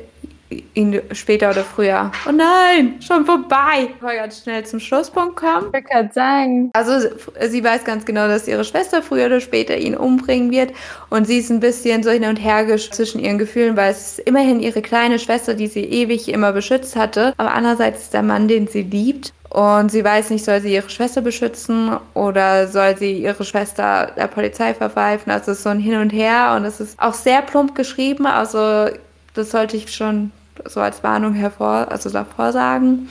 ihn 0.74 1.02
später 1.12 1.50
oder 1.50 1.64
früher. 1.64 2.12
Oh 2.28 2.32
nein, 2.32 2.96
schon 3.00 3.26
vorbei. 3.26 3.90
Ich 3.96 4.02
wollte 4.02 4.18
ganz 4.18 4.44
schnell 4.44 4.66
zum 4.66 4.80
Schlusspunkt 4.80 5.36
kommen. 5.36 5.72
Ich 5.78 5.86
kann 5.86 6.12
sagen. 6.12 6.72
Also 6.74 7.08
sie 7.48 7.64
weiß 7.64 7.84
ganz 7.84 8.06
genau, 8.06 8.28
dass 8.28 8.48
ihre 8.48 8.64
Schwester 8.64 9.02
früher 9.02 9.28
oder 9.28 9.40
später 9.40 9.78
ihn 9.78 9.96
umbringen 9.96 10.52
wird. 10.52 10.74
Und 11.10 11.26
sie 11.26 11.40
ist 11.40 11.50
ein 11.50 11.60
bisschen 11.60 12.04
so 12.04 12.12
hin 12.12 12.26
und 12.26 12.38
her 12.38 12.66
zwischen 12.78 13.20
ihren 13.20 13.38
Gefühlen, 13.38 13.78
weil 13.78 13.92
es 13.92 14.18
ist 14.18 14.20
immerhin 14.20 14.60
ihre 14.60 14.82
kleine 14.82 15.20
Schwester, 15.20 15.54
die 15.54 15.68
sie 15.68 15.84
ewig 15.84 16.30
immer 16.30 16.52
beschützt 16.52 16.96
hatte. 16.96 17.34
Aber 17.38 17.54
andererseits 17.54 18.04
ist 18.04 18.14
der 18.14 18.24
Mann, 18.24 18.48
den 18.48 18.68
sie 18.68 18.84
liebt. 18.84 19.34
Und 19.50 19.92
sie 19.92 20.04
weiß 20.04 20.32
nicht, 20.32 20.44
soll 20.44 20.62
sie 20.62 20.74
ihre 20.74 20.90
Schwester 20.90 21.22
beschützen 21.22 21.96
oder 22.16 22.68
soll 22.68 22.98
sie 22.98 23.20
ihre 23.20 23.44
Schwester 23.44 24.12
der 24.18 24.26
Polizei 24.26 24.74
verpfeifen. 24.74 25.32
Also 25.32 25.52
es 25.52 25.60
ist 25.60 25.64
so 25.64 25.70
ein 25.70 25.80
Hin 25.80 26.00
und 26.00 26.10
Her 26.10 26.56
und 26.58 26.66
es 26.66 26.80
ist 26.80 27.00
auch 27.00 27.14
sehr 27.14 27.44
plump 27.44 27.76
geschrieben. 27.76 28.26
Also 28.26 28.90
das 29.36 29.52
sollte 29.52 29.78
ich 29.78 29.94
schon 29.94 30.32
so 30.66 30.80
als 30.80 31.04
Warnung 31.04 31.34
hervor, 31.34 31.88
also 31.90 32.10
davor 32.10 32.52
sagen. 32.52 33.10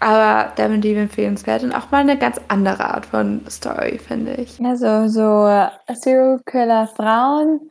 Aber 0.00 0.50
definitiv 0.56 0.98
empfehlenswert 0.98 1.62
und 1.62 1.72
auch 1.72 1.90
mal 1.92 1.98
eine 1.98 2.18
ganz 2.18 2.40
andere 2.48 2.84
Art 2.84 3.06
von 3.06 3.40
Story, 3.48 3.98
finde 3.98 4.34
ich. 4.34 4.60
Also 4.64 5.06
so 5.06 5.48
Serial 5.94 6.40
Killer 6.44 6.88
Frauen 6.88 7.70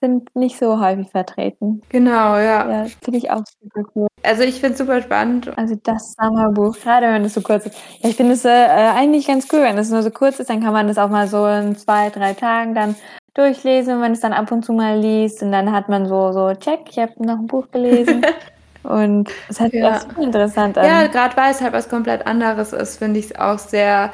sind 0.00 0.34
nicht 0.34 0.58
so 0.58 0.80
häufig 0.80 1.10
vertreten. 1.10 1.82
Genau, 1.90 2.36
ja. 2.36 2.70
Ja, 2.70 2.86
finde 3.02 3.18
ich 3.18 3.30
auch 3.30 3.42
super 3.62 3.88
cool. 3.94 4.06
Also 4.22 4.42
ich 4.42 4.54
finde 4.54 4.72
es 4.72 4.78
super 4.78 5.00
spannend. 5.02 5.56
Also 5.56 5.76
das 5.82 6.14
Sommerbuch, 6.18 6.76
gerade 6.78 7.06
wenn 7.06 7.24
es 7.24 7.34
so 7.34 7.40
kurz 7.42 7.66
ist. 7.66 7.76
Ja, 8.00 8.08
ich 8.10 8.16
finde 8.16 8.32
es 8.32 8.44
äh, 8.44 8.48
eigentlich 8.48 9.26
ganz 9.26 9.46
cool, 9.52 9.60
wenn 9.62 9.78
es 9.78 9.90
nur 9.90 10.02
so 10.02 10.10
kurz 10.10 10.40
ist, 10.40 10.50
dann 10.50 10.62
kann 10.62 10.72
man 10.72 10.88
das 10.88 10.98
auch 10.98 11.10
mal 11.10 11.28
so 11.28 11.46
in 11.46 11.76
zwei, 11.76 12.10
drei 12.10 12.34
Tagen 12.34 12.74
dann 12.74 12.94
durchlesen, 13.34 13.94
wenn 13.94 14.00
man 14.00 14.12
es 14.12 14.20
dann 14.20 14.32
ab 14.32 14.50
und 14.50 14.64
zu 14.64 14.72
mal 14.72 14.98
liest 14.98 15.42
und 15.42 15.52
dann 15.52 15.70
hat 15.72 15.88
man 15.88 16.06
so, 16.06 16.32
so, 16.32 16.52
check, 16.54 16.80
ich 16.90 16.98
habe 16.98 17.12
noch 17.18 17.38
ein 17.38 17.46
Buch 17.46 17.70
gelesen. 17.70 18.22
Und 18.82 19.30
es 19.48 19.60
hat 19.60 19.72
ja. 19.72 20.00
super 20.00 20.22
interessant 20.22 20.78
an. 20.78 20.86
Ja, 20.86 21.06
gerade 21.06 21.36
weil 21.36 21.50
es 21.50 21.60
halt 21.60 21.72
was 21.72 21.88
komplett 21.88 22.26
anderes 22.26 22.72
ist, 22.72 22.98
finde 22.98 23.20
ich 23.20 23.26
es 23.26 23.36
auch 23.38 23.58
sehr 23.58 24.10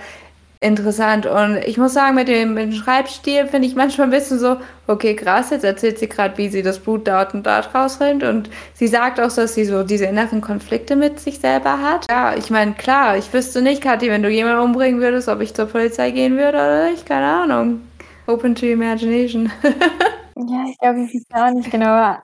interessant. 0.61 1.27
Und 1.27 1.59
ich 1.59 1.79
muss 1.79 1.93
sagen, 1.93 2.15
mit 2.15 2.29
dem, 2.29 2.55
mit 2.55 2.65
dem 2.65 2.73
Schreibstil 2.73 3.47
finde 3.47 3.69
ich 3.69 3.75
manchmal 3.75 4.07
ein 4.07 4.11
bisschen 4.11 4.39
so, 4.39 4.57
okay, 4.87 5.15
krass, 5.15 5.51
jetzt 5.51 5.65
erzählt 5.65 5.99
sie 5.99 6.09
gerade, 6.09 6.37
wie 6.39 6.49
sie 6.49 6.63
das 6.63 6.79
Blut 6.79 7.07
dort 7.07 7.35
und 7.35 7.47
dort 7.47 7.75
rausrennt. 7.75 8.23
Und 8.25 8.51
sie 8.75 8.89
sagt 8.89 9.21
auch, 9.21 9.33
dass 9.33 9.55
sie 9.55 9.65
so 9.65 9.83
diese 9.83 10.07
inneren 10.07 10.41
Konflikte 10.41 10.97
mit 10.97 11.21
sich 11.21 11.39
selber 11.39 11.81
hat. 11.81 12.07
Ja, 12.11 12.35
ich 12.35 12.51
meine, 12.51 12.73
klar, 12.73 13.17
ich 13.17 13.33
wüsste 13.33 13.63
nicht, 13.63 13.83
Kathi, 13.83 14.11
wenn 14.11 14.23
du 14.23 14.31
jemanden 14.31 14.63
umbringen 14.63 15.01
würdest, 15.01 15.29
ob 15.29 15.41
ich 15.41 15.55
zur 15.55 15.67
Polizei 15.67 16.11
gehen 16.11 16.37
würde 16.37 16.59
oder 16.59 16.91
nicht, 16.91 17.07
keine 17.07 17.27
Ahnung. 17.27 17.83
Open 18.27 18.55
to 18.55 18.67
imagination. 18.67 19.53
ja, 19.63 20.65
ich 20.69 20.79
glaube, 20.79 21.01
ich 21.01 21.23
weiß 21.31 21.43
auch 21.43 21.55
nicht 21.55 21.71
genau. 21.71 22.17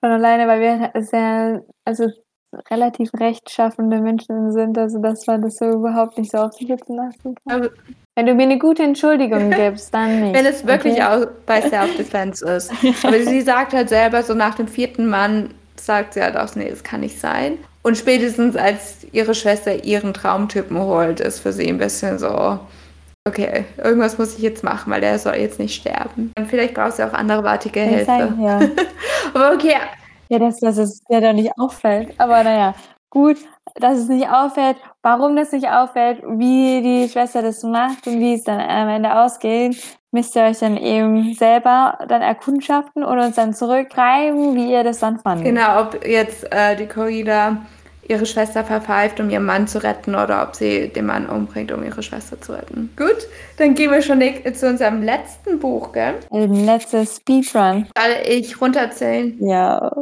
Von 0.00 0.12
alleine, 0.12 0.46
weil 0.46 0.60
wir 0.60 1.02
sehr, 1.02 1.62
also 1.88 2.06
relativ 2.70 3.10
rechtschaffende 3.18 4.00
Menschen 4.00 4.52
sind, 4.52 4.76
also 4.78 4.98
dass 5.00 5.26
man 5.26 5.42
das 5.42 5.56
so 5.56 5.66
überhaupt 5.66 6.18
nicht 6.18 6.30
so 6.30 6.38
auf 6.38 6.52
sich 6.52 6.68
sitzen 6.68 6.96
lassen 6.96 7.34
kann. 7.34 7.62
Aber 7.62 7.70
wenn 8.14 8.26
du 8.26 8.34
mir 8.34 8.44
eine 8.44 8.58
gute 8.58 8.82
Entschuldigung 8.82 9.50
gibst, 9.56 9.92
dann 9.92 10.20
nicht. 10.20 10.34
Wenn 10.36 10.46
es 10.46 10.66
wirklich 10.66 10.94
okay? 10.94 11.02
auch 11.02 11.26
bei 11.46 11.62
Self-Defense 11.62 12.44
ist. 12.44 12.72
Aber 13.04 13.18
sie 13.20 13.40
sagt 13.40 13.72
halt 13.72 13.88
selber, 13.88 14.22
so 14.22 14.34
nach 14.34 14.54
dem 14.54 14.68
vierten 14.68 15.08
Mann 15.08 15.54
sagt 15.76 16.14
sie 16.14 16.22
halt 16.22 16.36
auch, 16.36 16.54
nee, 16.56 16.68
das 16.68 16.82
kann 16.82 17.00
nicht 17.00 17.18
sein. 17.18 17.58
Und 17.82 17.96
spätestens 17.96 18.56
als 18.56 19.06
ihre 19.12 19.34
Schwester 19.34 19.84
ihren 19.84 20.12
Traumtypen 20.12 20.78
holt, 20.78 21.20
ist 21.20 21.40
für 21.40 21.52
sie 21.52 21.68
ein 21.68 21.78
bisschen 21.78 22.18
so, 22.18 22.58
okay, 23.26 23.64
irgendwas 23.82 24.18
muss 24.18 24.36
ich 24.36 24.42
jetzt 24.42 24.64
machen, 24.64 24.90
weil 24.92 25.00
der 25.00 25.18
soll 25.18 25.36
jetzt 25.36 25.58
nicht 25.58 25.80
sterben. 25.80 26.32
Und 26.36 26.48
vielleicht 26.48 26.74
brauchst 26.74 26.98
du 26.98 27.06
auch 27.06 27.14
anderweitige 27.14 27.80
Hilfe. 27.80 28.04
Sein, 28.04 28.40
ja. 28.42 28.60
Aber 29.34 29.54
okay. 29.54 29.76
Ja, 30.28 30.38
dass, 30.38 30.60
dass 30.60 30.78
es 30.78 31.02
ja 31.08 31.20
da 31.20 31.32
nicht 31.32 31.52
auffällt. 31.58 32.14
Aber 32.18 32.42
naja, 32.42 32.74
gut, 33.10 33.38
dass 33.76 33.98
es 33.98 34.08
nicht 34.08 34.28
auffällt. 34.28 34.76
Warum 35.02 35.36
das 35.36 35.52
nicht 35.52 35.68
auffällt, 35.68 36.22
wie 36.22 36.82
die 36.82 37.08
Schwester 37.08 37.42
das 37.42 37.62
macht 37.62 38.06
und 38.06 38.20
wie 38.20 38.34
es 38.34 38.44
dann 38.44 38.60
am 38.60 38.88
Ende 38.88 39.14
ausgeht, 39.14 39.98
müsst 40.10 40.34
ihr 40.36 40.42
euch 40.42 40.58
dann 40.58 40.76
eben 40.76 41.34
selber 41.34 41.98
dann 42.08 42.22
erkundschaften 42.22 43.04
und 43.04 43.18
uns 43.18 43.36
dann 43.36 43.54
zurückschreiben, 43.54 44.54
wie 44.54 44.72
ihr 44.72 44.84
das 44.84 45.00
dann 45.00 45.18
fandet. 45.18 45.46
Genau, 45.46 45.82
ob 45.82 46.06
jetzt 46.06 46.50
äh, 46.52 46.76
die 46.76 46.86
Corrida 46.86 47.58
ihre 48.08 48.26
Schwester 48.26 48.64
verpfeift, 48.64 49.20
um 49.20 49.30
ihren 49.30 49.44
Mann 49.44 49.68
zu 49.68 49.82
retten 49.82 50.14
oder 50.14 50.42
ob 50.42 50.56
sie 50.56 50.88
den 50.88 51.06
Mann 51.06 51.28
umbringt, 51.28 51.70
um 51.70 51.84
ihre 51.84 52.02
Schwester 52.02 52.40
zu 52.40 52.52
retten. 52.52 52.90
Gut, 52.96 53.28
dann 53.58 53.74
gehen 53.74 53.90
wir 53.90 54.02
schon 54.02 54.20
zu 54.54 54.68
unserem 54.68 55.02
letzten 55.02 55.58
Buch, 55.58 55.92
gell? 55.92 56.14
Ein 56.30 56.64
letztes 56.64 57.16
Speedrun. 57.16 57.86
Soll 57.96 58.16
ich 58.26 58.60
runterzählen? 58.60 59.36
Ja. 59.40 59.92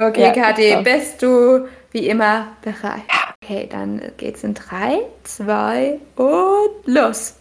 Okay, 0.00 0.22
ja, 0.22 0.32
Kathi, 0.32 0.76
bist 0.82 1.22
du 1.22 1.68
wie 1.92 2.08
immer 2.08 2.48
bereit? 2.62 3.02
Okay, 3.42 3.68
dann 3.70 4.00
geht's 4.16 4.44
in 4.44 4.54
drei, 4.54 5.00
zwei 5.24 6.00
und 6.16 6.86
los. 6.86 7.36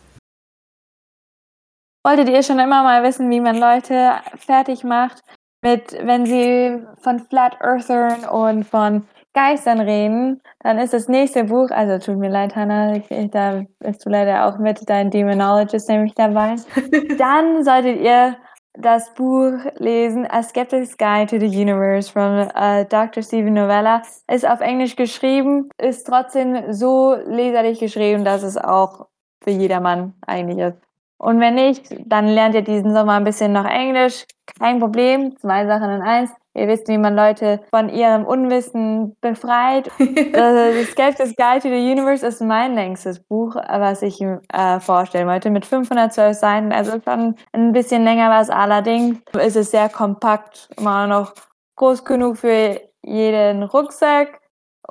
Wolltet 2.03 2.29
ihr 2.29 2.43
schon 2.43 2.59
immer 2.59 2.83
mal 2.83 3.03
wissen, 3.03 3.29
wie 3.29 3.39
man 3.39 3.57
Leute 3.57 4.13
fertig 4.37 4.83
macht, 4.83 5.21
mit, 5.63 5.95
wenn 6.01 6.25
sie 6.25 6.79
von 7.01 7.19
Flat 7.19 7.61
Earthern 7.61 8.25
und 8.25 8.63
von 8.63 9.07
Geistern 9.33 9.79
reden, 9.79 10.41
dann 10.59 10.77
ist 10.77 10.93
das 10.93 11.07
nächste 11.07 11.45
Buch, 11.45 11.69
also 11.71 11.97
tut 11.99 12.19
mir 12.19 12.29
leid, 12.29 12.55
Hannah, 12.55 12.99
da 13.31 13.63
bist 13.79 14.05
du 14.05 14.09
leider 14.09 14.45
auch 14.45 14.57
mit, 14.57 14.89
dein 14.89 15.09
Demonologist 15.09 15.87
nämlich 15.87 16.13
dabei. 16.15 16.55
dann 17.17 17.63
solltet 17.63 18.01
ihr 18.01 18.35
das 18.73 19.13
Buch 19.13 19.53
lesen, 19.77 20.25
A 20.29 20.43
Skeptic's 20.43 20.97
Guide 20.97 21.27
to 21.27 21.39
the 21.39 21.47
Universe 21.47 22.11
von 22.11 22.49
uh, 22.55 22.85
Dr. 22.89 23.23
Stephen 23.23 23.53
Novella. 23.53 24.01
Ist 24.29 24.47
auf 24.47 24.61
Englisch 24.61 24.95
geschrieben, 24.95 25.69
ist 25.77 26.07
trotzdem 26.07 26.71
so 26.73 27.15
leserlich 27.25 27.79
geschrieben, 27.79 28.23
dass 28.23 28.43
es 28.43 28.57
auch 28.57 29.07
für 29.43 29.51
jedermann 29.51 30.13
eigentlich 30.25 30.59
ist. 30.59 30.77
Und 31.17 31.39
wenn 31.39 31.55
nicht, 31.55 31.95
dann 32.05 32.27
lernt 32.27 32.55
ihr 32.55 32.63
diesen 32.63 32.93
Sommer 32.93 33.13
ein 33.13 33.23
bisschen 33.23 33.51
noch 33.51 33.65
Englisch. 33.65 34.25
Kein 34.59 34.79
Problem, 34.79 35.37
zwei 35.37 35.67
Sachen 35.67 35.89
in 35.91 36.01
eins. 36.01 36.31
Ihr 36.53 36.67
wisst, 36.67 36.87
wie 36.89 36.97
man 36.97 37.15
Leute 37.15 37.61
von 37.69 37.87
ihrem 37.87 38.25
Unwissen 38.25 39.15
befreit. 39.21 39.89
The 39.97 40.85
Skeptic's 40.91 41.35
Guide 41.35 41.61
to 41.61 41.69
the 41.69 41.91
Universe 41.91 42.25
ist 42.25 42.41
mein 42.41 42.75
längstes 42.75 43.19
Buch, 43.19 43.55
was 43.55 44.01
ich 44.01 44.21
äh, 44.21 44.79
vorstellen 44.79 45.27
wollte, 45.27 45.49
mit 45.49 45.65
512 45.65 46.37
Seiten. 46.37 46.71
Also 46.73 46.99
schon 47.03 47.35
ein 47.53 47.71
bisschen 47.71 48.03
länger 48.03 48.29
was. 48.29 48.49
Allerdings 48.49 49.19
ist 49.39 49.55
es 49.55 49.71
sehr 49.71 49.87
kompakt, 49.87 50.69
immer 50.77 51.07
noch 51.07 51.33
groß 51.77 52.03
genug 52.03 52.37
für 52.37 52.81
jeden 53.01 53.63
Rucksack 53.63 54.40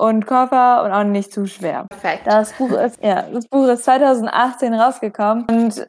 und 0.01 0.27
Koffer 0.27 0.83
und 0.85 0.93
auch 0.93 1.05
nicht 1.05 1.33
zu 1.33 1.47
schwer. 1.47 1.87
Perfekt. 1.91 2.27
Das 2.27 2.53
Buch 2.55 2.73
ist, 2.73 3.03
ja, 3.03 3.25
das 3.33 3.47
Buch 3.47 3.67
ist 3.69 3.85
2018 3.85 4.73
rausgekommen 4.73 5.45
und 5.45 5.87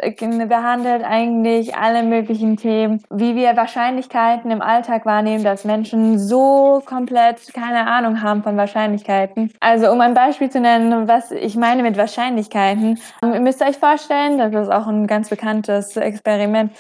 behandelt 0.50 1.04
eigentlich 1.06 1.76
alle 1.76 2.04
möglichen 2.04 2.58
Themen, 2.58 3.02
wie 3.10 3.36
wir 3.36 3.56
Wahrscheinlichkeiten 3.56 4.52
im 4.52 4.62
Alltag 4.62 5.06
wahrnehmen, 5.06 5.44
dass 5.44 5.64
Menschen 5.64 6.20
so 6.20 6.84
komplett 6.86 7.54
keine 7.54 7.88
Ahnung 7.88 8.22
haben 8.22 8.44
von 8.44 8.58
Wahrscheinlichkeiten. 8.58 9.54
Also 9.62 9.90
um 9.92 10.02
ein 10.02 10.14
Beispiel 10.14 10.50
zu 10.50 10.60
nennen, 10.60 11.08
was 11.08 11.32
ich 11.32 11.56
meine 11.56 11.82
mit 11.82 11.98
Wahrscheinlichkeiten, 11.98 13.00
ihr 13.24 13.40
müsst 13.40 13.62
euch 13.62 13.78
vorstellen, 13.78 14.38
das 14.38 14.54
ist 14.54 14.72
auch 14.72 14.88
ein 14.88 15.08
ganz 15.08 15.30
bekanntes 15.30 15.96
Experiment, 15.96 16.74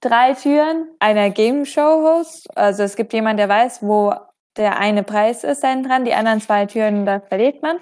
drei 0.00 0.34
Türen 0.34 0.88
einer 0.98 1.30
Game 1.30 1.64
Show 1.64 2.02
Host. 2.04 2.46
Also 2.56 2.82
es 2.82 2.94
gibt 2.94 3.14
jemand, 3.14 3.38
der 3.38 3.48
weiß, 3.48 3.82
wo 3.82 4.12
der 4.56 4.78
eine 4.78 5.02
Preis 5.02 5.44
ist 5.44 5.64
dann 5.64 5.82
dran, 5.82 6.04
die 6.04 6.14
anderen 6.14 6.40
zwei 6.40 6.66
Türen, 6.66 7.06
da 7.06 7.20
verliert 7.20 7.62
man. 7.62 7.78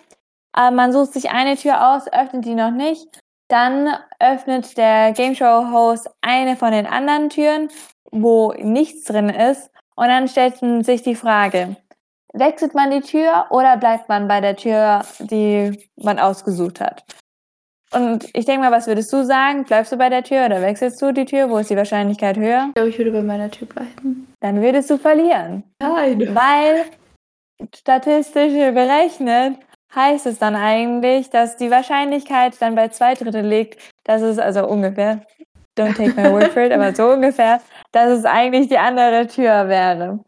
Aber 0.53 0.75
man 0.75 0.93
sucht 0.93 1.13
sich 1.15 1.31
eine 1.31 1.57
Tür 1.57 1.95
aus, 1.95 2.13
öffnet 2.13 2.45
die 2.45 2.55
noch 2.55 2.71
nicht, 2.71 3.07
Dann 3.49 3.89
öffnet 4.19 4.79
der 4.79 5.13
Game 5.13 5.35
Show 5.35 5.71
Host 5.73 6.09
eine 6.23 6.57
von 6.57 6.73
den 6.73 6.87
anderen 6.87 7.29
Türen, 7.29 7.69
wo 8.11 8.53
nichts 8.55 9.05
drin 9.05 9.29
ist. 9.29 9.71
Und 9.95 10.09
dann 10.09 10.27
stellt 10.29 10.57
sich 10.87 11.03
die 11.03 11.15
Frage, 11.15 11.77
wechselt 12.33 12.75
man 12.75 12.91
die 12.91 13.03
Tür 13.03 13.47
oder 13.51 13.77
bleibt 13.77 14.09
man 14.09 14.27
bei 14.27 14.41
der 14.41 14.57
Tür, 14.57 15.03
die 15.19 15.91
man 15.97 16.19
ausgesucht 16.19 16.81
hat? 16.81 17.05
Und 17.95 18.29
ich 18.33 18.47
denke 18.47 18.63
mal, 18.63 18.73
was 18.73 18.87
würdest 18.87 19.13
du 19.13 19.25
sagen? 19.25 19.65
Bleibst 19.65 19.93
du 19.93 19.97
bei 19.97 20.09
der 20.09 20.23
Tür 20.23 20.47
oder 20.47 20.63
wechselst 20.63 21.01
du 21.03 21.13
die 21.13 21.27
Tür? 21.27 21.51
Wo 21.51 21.59
ist 21.59 21.71
die 21.71 21.77
Wahrscheinlichkeit 21.77 22.37
höher? 22.37 22.67
Ich 22.69 22.75
glaube, 22.75 22.89
ich 22.89 22.99
würde 22.99 23.13
bei 23.13 23.23
meiner 23.23 23.51
Tür 23.51 23.69
bleiben. 23.69 24.33
Dann 24.41 24.63
würdest 24.63 24.89
du 24.91 24.99
verlieren. 24.99 25.63
Nein. 25.81 26.35
Weil 26.35 26.85
statistisch 27.75 28.53
berechnet 28.53 29.59
heißt 29.95 30.27
es 30.27 30.39
dann 30.39 30.57
eigentlich, 30.57 31.29
dass 31.31 31.57
die 31.57 31.71
Wahrscheinlichkeit 31.71 32.61
dann 32.61 32.75
bei 32.75 32.89
zwei 32.89 33.15
Drittel 33.15 33.47
liegt, 33.47 33.79
dass 34.05 34.23
es 34.23 34.39
also 34.39 34.67
ungefähr, 34.67 35.23
don't 35.79 35.95
take 35.95 36.15
my 36.21 36.33
word 36.33 36.51
for 36.53 36.63
it, 36.63 36.73
aber 36.73 36.95
so 36.95 37.09
ungefähr, 37.13 37.61
dass 37.93 38.11
es 38.11 38.25
eigentlich 38.25 38.69
die 38.69 38.79
andere 38.79 39.27
Tür 39.27 39.69
wäre. 39.69 40.21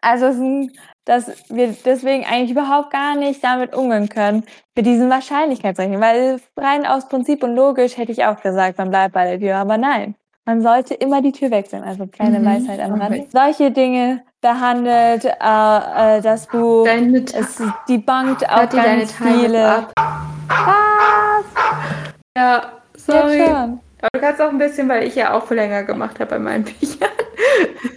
Also 0.00 0.68
dass 1.04 1.32
wir 1.48 1.74
deswegen 1.84 2.24
eigentlich 2.24 2.52
überhaupt 2.52 2.92
gar 2.92 3.16
nicht 3.16 3.42
damit 3.42 3.74
umgehen 3.74 4.08
können, 4.08 4.44
mit 4.76 4.86
diesen 4.86 5.10
Wahrscheinlichkeitsrechnungen. 5.10 6.00
Weil 6.00 6.40
rein 6.56 6.86
aus 6.86 7.08
Prinzip 7.08 7.42
und 7.42 7.54
logisch 7.54 7.96
hätte 7.96 8.12
ich 8.12 8.24
auch 8.24 8.40
gesagt, 8.40 8.78
man 8.78 8.90
bleibt 8.90 9.14
bei 9.14 9.24
der 9.24 9.40
Tür. 9.40 9.56
Aber 9.56 9.76
nein, 9.78 10.14
man 10.44 10.62
sollte 10.62 10.94
immer 10.94 11.20
die 11.20 11.32
Tür 11.32 11.50
wechseln. 11.50 11.82
Also 11.82 12.06
kleine 12.06 12.38
mhm, 12.38 12.46
Weisheit 12.46 12.80
am 12.80 13.00
Rande. 13.00 13.18
Okay. 13.20 13.28
Solche 13.32 13.70
Dinge 13.72 14.22
behandelt 14.40 15.24
äh, 15.24 16.18
äh, 16.18 16.20
das 16.20 16.46
Buch. 16.46 16.84
Deine 16.84 17.18
es 17.18 17.62
debunked 17.88 18.48
auch 18.48 18.68
ganz 18.68 19.12
viele. 19.12 19.88
Was? 20.48 21.44
Ja, 22.36 22.72
sorry. 22.96 23.42
Aber 23.42 24.08
du 24.12 24.20
kannst 24.20 24.40
auch 24.40 24.48
ein 24.48 24.58
bisschen, 24.58 24.88
weil 24.88 25.06
ich 25.06 25.14
ja 25.14 25.32
auch 25.32 25.48
länger 25.50 25.84
gemacht 25.84 26.18
habe 26.18 26.30
bei 26.30 26.38
meinen 26.38 26.64
Büchern. 26.64 27.08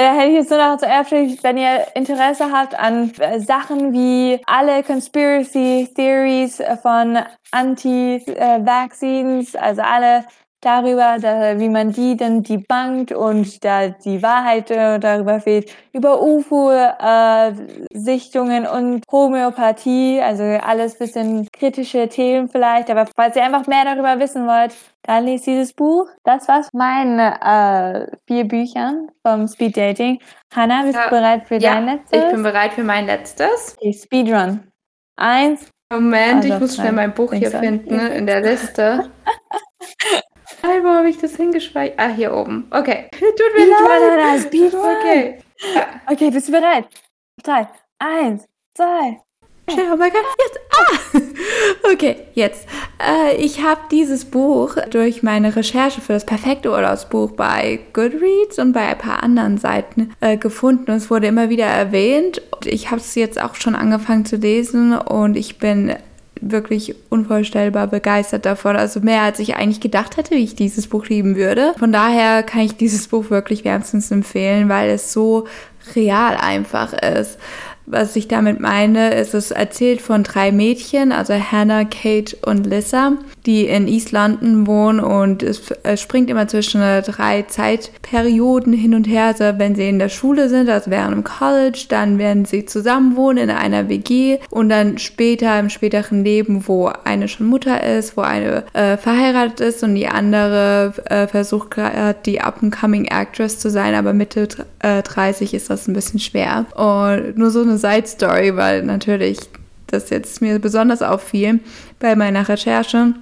Da 0.00 0.14
hätte 0.14 0.30
ich 0.30 0.36
jetzt 0.36 0.48
nur 0.48 0.58
noch 0.58 0.78
zu 0.78 0.86
wenn 0.86 1.58
ihr 1.58 1.86
Interesse 1.94 2.50
habt 2.50 2.74
an 2.74 3.12
äh, 3.18 3.38
Sachen 3.38 3.92
wie 3.92 4.40
alle 4.46 4.82
Conspiracy 4.82 5.90
Theories 5.94 6.62
von 6.80 7.18
Anti-Vaccines, 7.50 9.54
also 9.56 9.82
alle 9.82 10.24
darüber, 10.60 11.16
da, 11.20 11.58
wie 11.58 11.68
man 11.68 11.90
die 11.92 12.16
dann 12.16 12.42
debunked 12.42 13.12
und 13.12 13.62
da 13.64 13.88
die 13.88 14.22
Wahrheit 14.22 14.70
darüber 14.70 15.40
fehlt, 15.40 15.70
über 15.92 16.22
UFO-Sichtungen 16.22 18.64
äh, 18.64 18.68
und 18.68 19.04
Homöopathie, 19.10 20.20
also 20.20 20.42
alles 20.42 20.98
bisschen 20.98 21.48
kritische 21.52 22.08
Themen 22.08 22.48
vielleicht, 22.48 22.90
aber 22.90 23.06
falls 23.16 23.36
ihr 23.36 23.44
einfach 23.44 23.66
mehr 23.66 23.84
darüber 23.84 24.18
wissen 24.18 24.46
wollt, 24.46 24.74
dann 25.02 25.24
lest 25.24 25.46
dieses 25.46 25.72
Buch. 25.72 26.06
Das 26.24 26.46
war's 26.48 26.68
meine 26.72 27.40
äh, 27.40 28.06
vier 28.26 28.44
Büchern 28.44 29.10
vom 29.26 29.48
Speed 29.48 29.76
Dating. 29.76 30.20
Hannah, 30.54 30.82
bist 30.82 30.96
ja. 30.96 31.04
du 31.04 31.10
bereit 31.10 31.48
für 31.48 31.56
ja, 31.56 31.74
dein 31.74 31.86
letztes? 31.86 32.22
ich 32.22 32.30
bin 32.30 32.42
bereit 32.42 32.74
für 32.74 32.84
mein 32.84 33.06
letztes. 33.06 33.76
Okay, 33.78 33.92
Speedrun. 33.92 34.64
Eins. 35.16 35.68
Moment, 35.92 36.44
also 36.44 36.54
ich 36.54 36.60
muss 36.60 36.76
schnell 36.76 36.92
mein 36.92 37.12
Buch 37.14 37.32
hier 37.32 37.50
finden 37.50 37.98
in 37.98 38.26
der 38.26 38.42
Liste. 38.42 39.10
Hey, 40.62 40.82
wo 40.82 40.88
habe 40.88 41.08
ich 41.08 41.18
das 41.18 41.36
hingespeichert? 41.36 41.98
Ah, 41.98 42.08
hier 42.08 42.34
oben. 42.34 42.66
Okay. 42.70 43.08
Tut 43.12 43.22
mir 43.56 43.66
leid. 43.66 44.42
Speedrun. 44.42 44.80
Okay. 44.80 45.38
Okay, 46.10 46.30
bist 46.30 46.48
du 46.48 46.52
bereit? 46.52 46.86
Drei, 47.42 47.68
eins, 47.98 48.46
zwei. 48.74 49.20
Oh 49.70 49.96
mein 49.96 50.10
Gott, 50.10 50.24
jetzt. 50.38 50.60
Ah! 50.72 51.20
Okay, 51.92 52.16
jetzt. 52.34 52.66
Äh, 52.98 53.36
ich 53.36 53.62
habe 53.62 53.80
dieses 53.90 54.24
Buch 54.24 54.76
durch 54.90 55.22
meine 55.22 55.54
Recherche 55.54 56.00
für 56.00 56.12
das 56.12 56.24
perfekte 56.24 56.70
Urlaubsbuch 56.70 57.32
bei 57.32 57.80
Goodreads 57.92 58.58
und 58.58 58.72
bei 58.72 58.86
ein 58.86 58.98
paar 58.98 59.22
anderen 59.22 59.58
Seiten 59.58 60.12
äh, 60.20 60.36
gefunden. 60.36 60.90
Es 60.92 61.10
wurde 61.10 61.26
immer 61.26 61.48
wieder 61.48 61.66
erwähnt. 61.66 62.42
Ich 62.64 62.90
habe 62.90 63.00
es 63.00 63.14
jetzt 63.14 63.40
auch 63.40 63.54
schon 63.54 63.74
angefangen 63.74 64.24
zu 64.24 64.36
lesen 64.36 64.96
und 64.96 65.36
ich 65.36 65.58
bin 65.58 65.94
wirklich 66.40 66.94
unvorstellbar 67.08 67.86
begeistert 67.86 68.46
davon. 68.46 68.76
Also 68.76 69.00
mehr 69.00 69.22
als 69.22 69.38
ich 69.38 69.56
eigentlich 69.56 69.80
gedacht 69.80 70.16
hätte, 70.16 70.34
wie 70.34 70.44
ich 70.44 70.54
dieses 70.54 70.86
Buch 70.86 71.06
lieben 71.06 71.36
würde. 71.36 71.74
Von 71.78 71.92
daher 71.92 72.42
kann 72.42 72.60
ich 72.60 72.76
dieses 72.76 73.08
Buch 73.08 73.30
wirklich 73.30 73.64
wärmstens 73.64 74.10
empfehlen, 74.10 74.68
weil 74.68 74.90
es 74.90 75.12
so 75.12 75.46
real 75.94 76.36
einfach 76.36 76.92
ist. 76.92 77.38
Was 77.90 78.14
ich 78.14 78.28
damit 78.28 78.60
meine, 78.60 79.14
ist 79.14 79.34
es 79.34 79.50
erzählt 79.50 80.00
von 80.00 80.22
drei 80.22 80.52
Mädchen, 80.52 81.10
also 81.10 81.34
Hannah, 81.34 81.84
Kate 81.84 82.36
und 82.46 82.64
Lissa, 82.64 83.14
die 83.46 83.66
in 83.66 83.88
East 83.88 84.12
London 84.12 84.68
wohnen 84.68 85.00
und 85.00 85.42
es, 85.42 85.62
springt 85.96 86.30
immer 86.30 86.46
zwischen 86.46 86.80
drei 86.80 87.42
Zeitperioden 87.42 88.72
hin 88.72 88.94
und 88.94 89.08
her. 89.08 89.24
Also 89.26 89.58
wenn 89.58 89.74
sie 89.74 89.88
in 89.88 89.98
der 89.98 90.08
Schule 90.08 90.48
sind, 90.48 90.68
also 90.68 90.90
während 90.92 91.14
im 91.14 91.24
College, 91.24 91.86
dann 91.88 92.18
werden 92.18 92.44
sie 92.44 92.64
zusammen 92.64 93.16
wohnen 93.16 93.38
in 93.38 93.50
einer 93.50 93.88
WG 93.88 94.38
und 94.50 94.68
dann 94.68 94.98
später 94.98 95.58
im 95.58 95.68
späteren 95.68 96.22
Leben, 96.22 96.68
wo 96.68 96.92
eine 97.04 97.26
schon 97.26 97.48
Mutter 97.48 97.82
ist, 97.82 98.16
wo 98.16 98.20
eine 98.20 98.64
äh, 98.72 98.98
verheiratet 98.98 99.60
ist 99.60 99.82
und 99.82 99.96
die 99.96 100.06
andere 100.06 100.92
äh, 101.06 101.26
versucht 101.26 101.72
gerade 101.72 102.16
die 102.24 102.40
up-and-coming 102.40 103.06
Actress 103.06 103.58
zu 103.58 103.68
sein, 103.68 103.96
aber 103.96 104.12
Mitte 104.12 104.46
äh, 104.78 105.02
30 105.02 105.54
ist 105.54 105.70
das 105.70 105.88
ein 105.88 105.94
bisschen 105.94 106.20
schwer. 106.20 106.66
Und 106.74 107.36
nur 107.36 107.50
so 107.50 107.62
eine 107.62 107.78
Side 107.80 108.06
Story, 108.06 108.56
weil 108.56 108.82
natürlich 108.82 109.38
das 109.86 110.10
jetzt 110.10 110.40
mir 110.40 110.58
besonders 110.58 111.02
auffiel 111.02 111.60
bei 111.98 112.14
meiner 112.14 112.48
Recherche 112.48 113.14